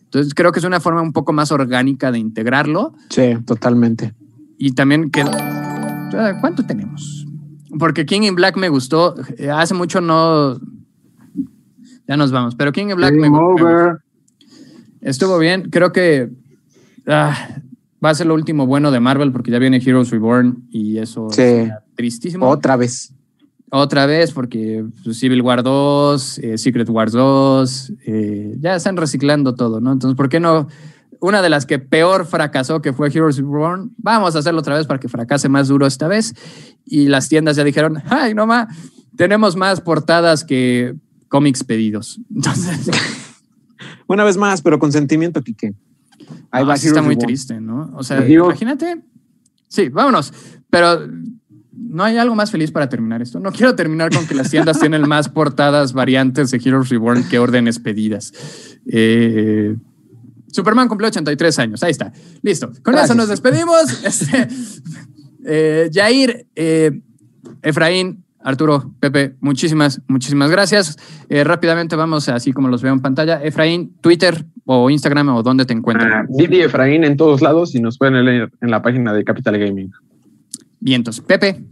Entonces 0.03 0.33
creo 0.33 0.51
que 0.51 0.59
es 0.59 0.65
una 0.65 0.79
forma 0.79 1.01
un 1.01 1.13
poco 1.13 1.31
más 1.31 1.51
orgánica 1.51 2.11
de 2.11 2.19
integrarlo. 2.19 2.93
Sí, 3.09 3.37
totalmente. 3.45 4.13
Y 4.61 4.73
también 4.73 5.09
que... 5.09 5.23
Ah, 5.23 6.37
¿Cuánto 6.39 6.63
tenemos? 6.63 7.25
Porque 7.79 8.05
King 8.05 8.21
in 8.21 8.35
Black 8.35 8.57
me 8.57 8.69
gustó. 8.69 9.15
Eh, 9.39 9.49
Hace 9.49 9.73
mucho 9.73 10.01
no... 10.01 10.59
Ya 12.07 12.15
nos 12.15 12.31
vamos. 12.31 12.53
Pero 12.53 12.71
King 12.71 12.89
in 12.89 12.95
Black 12.95 13.15
me, 13.15 13.27
me 13.27 13.37
over. 13.39 14.01
Estuvo 15.01 15.39
bien. 15.39 15.71
Creo 15.71 15.91
que 15.91 16.29
ah, 17.07 17.55
va 18.05 18.11
a 18.11 18.13
ser 18.13 18.27
lo 18.27 18.35
último 18.35 18.67
bueno 18.67 18.91
de 18.91 18.99
Marvel 18.99 19.31
porque 19.31 19.49
ya 19.49 19.57
viene 19.57 19.81
Heroes 19.83 20.11
Reborn 20.11 20.67
y 20.69 20.99
eso 20.99 21.27
Sí. 21.31 21.41
es 21.41 21.71
tristísimo. 21.95 22.47
Otra 22.47 22.75
vez. 22.75 23.15
Otra 23.71 24.05
vez 24.05 24.31
porque 24.31 24.85
pues, 25.03 25.17
Civil 25.17 25.41
War 25.41 25.63
2, 25.63 26.37
eh, 26.37 26.57
Secret 26.59 26.87
Wars 26.87 27.13
2, 27.13 27.93
eh, 28.05 28.57
ya 28.59 28.75
están 28.75 28.95
reciclando 28.95 29.55
todo, 29.55 29.81
¿no? 29.81 29.91
Entonces, 29.91 30.15
¿por 30.15 30.29
qué 30.29 30.39
no? 30.39 30.67
Una 31.21 31.41
de 31.41 31.49
las 31.49 31.65
que 31.65 31.77
peor 31.79 32.25
fracasó, 32.25 32.81
que 32.81 32.93
fue 32.93 33.09
Heroes 33.09 33.37
Reborn, 33.37 33.93
vamos 33.97 34.35
a 34.35 34.39
hacerlo 34.39 34.59
otra 34.59 34.75
vez 34.75 34.87
para 34.87 34.99
que 34.99 35.07
fracase 35.07 35.47
más 35.49 35.67
duro 35.67 35.85
esta 35.85 36.07
vez. 36.07 36.33
Y 36.83 37.07
las 37.07 37.29
tiendas 37.29 37.55
ya 37.55 37.63
dijeron, 37.63 38.01
ay, 38.09 38.33
no 38.33 38.47
más, 38.47 38.75
tenemos 39.15 39.55
más 39.55 39.81
portadas 39.81 40.43
que 40.43 40.95
cómics 41.29 41.63
pedidos. 41.63 42.19
Entonces, 42.35 42.89
Una 44.07 44.23
vez 44.23 44.35
más, 44.37 44.61
pero 44.61 44.79
con 44.79 44.91
sentimiento, 44.91 45.41
Quique. 45.43 45.73
Ahí 46.51 46.63
Ah, 46.63 46.63
va 46.63 46.77
sí 46.77 46.87
está 46.87 47.01
muy 47.01 47.13
Reborn. 47.15 47.27
triste, 47.27 47.61
¿no? 47.61 47.91
O 47.95 48.03
sea, 48.03 48.19
digo- 48.21 48.45
imagínate. 48.47 49.01
Sí, 49.67 49.89
vámonos. 49.89 50.33
Pero 50.69 51.07
no 51.71 52.03
hay 52.03 52.17
algo 52.17 52.35
más 52.35 52.51
feliz 52.51 52.71
para 52.71 52.89
terminar 52.89 53.21
esto. 53.21 53.39
No 53.39 53.51
quiero 53.51 53.75
terminar 53.75 54.11
con 54.13 54.25
que 54.27 54.33
las 54.35 54.49
tiendas 54.49 54.79
tienen 54.79 55.07
más 55.07 55.29
portadas 55.29 55.93
variantes 55.93 56.51
de 56.51 56.57
Heroes 56.63 56.89
Reborn 56.89 57.23
que 57.29 57.39
órdenes 57.39 57.79
pedidas. 57.79 58.33
Eh, 58.85 59.75
Superman 60.51 60.87
cumplió 60.87 61.07
83 61.07 61.59
años. 61.59 61.83
Ahí 61.83 61.91
está. 61.91 62.11
Listo. 62.41 62.67
Con 62.83 62.93
Gracias. 62.93 63.05
eso 63.05 63.15
nos 63.15 63.29
despedimos. 63.29 64.03
Este, 64.11 64.47
eh, 65.45 65.89
Jair, 65.93 66.45
eh, 66.55 67.01
Efraín, 67.61 68.23
Arturo, 68.43 68.93
Pepe, 68.99 69.35
muchísimas, 69.39 70.01
muchísimas 70.07 70.49
gracias. 70.49 70.97
Eh, 71.29 71.43
rápidamente 71.43 71.95
vamos, 71.95 72.27
así 72.29 72.51
como 72.51 72.67
los 72.67 72.81
veo 72.81 72.93
en 72.93 72.99
pantalla. 72.99 73.41
Efraín, 73.43 73.95
Twitter 74.01 74.45
o 74.65 74.89
Instagram 74.89 75.29
o 75.29 75.43
dónde 75.43 75.65
te 75.65 75.73
encuentran. 75.73 76.11
Ah, 76.11 76.25
Didi 76.29 76.61
Efraín 76.61 77.03
en 77.03 77.17
todos 77.17 77.41
lados 77.41 77.75
y 77.75 77.79
nos 77.79 77.97
pueden 77.97 78.23
leer 78.25 78.51
en 78.61 78.71
la 78.71 78.81
página 78.81 79.13
de 79.13 79.23
Capital 79.23 79.57
Gaming. 79.57 79.91
Vientos. 80.79 81.21
Pepe. 81.21 81.63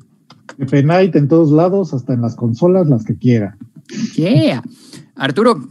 Pepe 0.57 0.83
Night 0.83 1.15
en 1.15 1.27
todos 1.27 1.51
lados, 1.51 1.93
hasta 1.93 2.13
en 2.13 2.21
las 2.21 2.35
consolas, 2.35 2.87
las 2.87 3.03
que 3.03 3.17
quiera. 3.17 3.57
Yeah. 4.15 4.63
Arturo. 5.15 5.67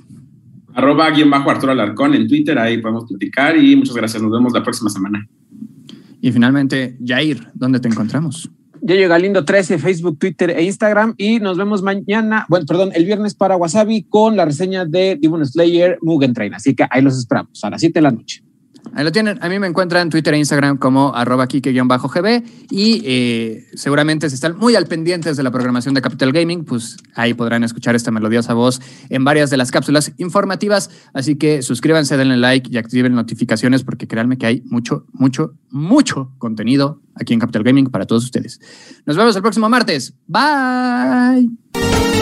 Arroba 0.75 1.11
guion 1.11 1.31
bajo 1.31 1.51
Arturo 1.51 1.73
Alarcón 1.73 2.15
en 2.15 2.29
Twitter, 2.29 2.59
ahí 2.59 2.79
podemos 2.79 3.05
platicar 3.07 3.57
y 3.57 3.75
muchas 3.77 3.97
gracias. 3.97 4.23
Nos 4.23 4.33
vemos 4.33 4.53
la 4.53 4.63
próxima 4.63 4.91
semana. 4.91 5.27
Y 6.21 6.33
finalmente, 6.33 6.97
Jair, 7.05 7.49
¿dónde 7.55 7.81
te 7.81 7.89
encontramos? 7.89 8.51
Yo 8.81 8.95
llego 8.95 9.11
Galindo 9.11 9.45
13, 9.45 9.79
Facebook, 9.79 10.19
Twitter 10.19 10.51
e 10.51 10.63
Instagram 10.63 11.15
y 11.17 11.41
nos 11.41 11.57
vemos 11.57 11.83
mañana, 11.83 12.47
bueno, 12.49 12.65
perdón, 12.67 12.91
el 12.95 13.05
viernes 13.05 13.35
para 13.35 13.57
Wasabi 13.57 14.05
con 14.05 14.37
la 14.37 14.45
reseña 14.45 14.85
de 14.85 15.19
Demon 15.21 15.45
Slayer 15.45 15.99
Mugen 16.01 16.33
Train. 16.33 16.55
Así 16.55 16.75
que 16.75 16.87
ahí 16.89 17.03
los 17.03 17.19
esperamos 17.19 17.63
a 17.65 17.71
las 17.71 17.81
7 17.81 17.99
de 17.99 18.03
la 18.03 18.11
noche. 18.11 18.43
Ahí 18.95 19.05
lo 19.05 19.13
tienen. 19.13 19.39
A 19.43 19.49
mí 19.49 19.59
me 19.59 19.67
encuentran 19.67 20.03
en 20.03 20.11
Twitter 20.11 20.35
e 20.35 20.39
Instagram 20.39 20.77
como 20.77 21.15
arroba 21.15 21.47
kike-gb 21.47 22.43
y 22.71 23.03
eh, 23.05 23.67
seguramente 23.75 24.29
si 24.29 24.35
están 24.35 24.57
muy 24.57 24.75
al 24.77 24.87
pendientes 24.87 25.37
de 25.37 25.43
la 25.43 25.51
programación 25.51 25.95
de 25.95 26.03
Capital 26.03 26.33
Gaming, 26.33 26.65
pues 26.65 26.97
ahí 27.15 27.35
podrán 27.35 27.65
escuchar 27.65 27.95
esta 27.95 28.11
melodiosa 28.11 28.55
voz 28.55 28.81
en 29.09 29.25
varias 29.25 29.51
de 29.51 29.57
las 29.57 29.71
cápsulas 29.71 30.13
informativas. 30.19 30.91
Así 31.13 31.37
que 31.37 31.63
suscríbanse, 31.63 32.17
denle 32.17 32.37
like 32.37 32.71
y 32.71 32.77
activen 32.77 33.15
notificaciones 33.15 33.85
porque 33.85 34.07
créanme 34.07 34.39
que 34.39 34.47
hay 34.47 34.63
mucho, 34.67 35.07
mucho, 35.13 35.55
mucho 35.71 36.33
contenido 36.39 37.01
aquí 37.15 37.35
en 37.35 37.41
Capital 37.41 37.65
Gaming 37.65 37.87
para 37.87 38.07
todos 38.07 38.25
ustedes. 38.25 38.61
Nos 39.07 39.17
vemos 39.17 39.35
el 39.37 39.43
próximo 39.43 39.69
martes. 39.69 40.15
Bye. 40.27 42.18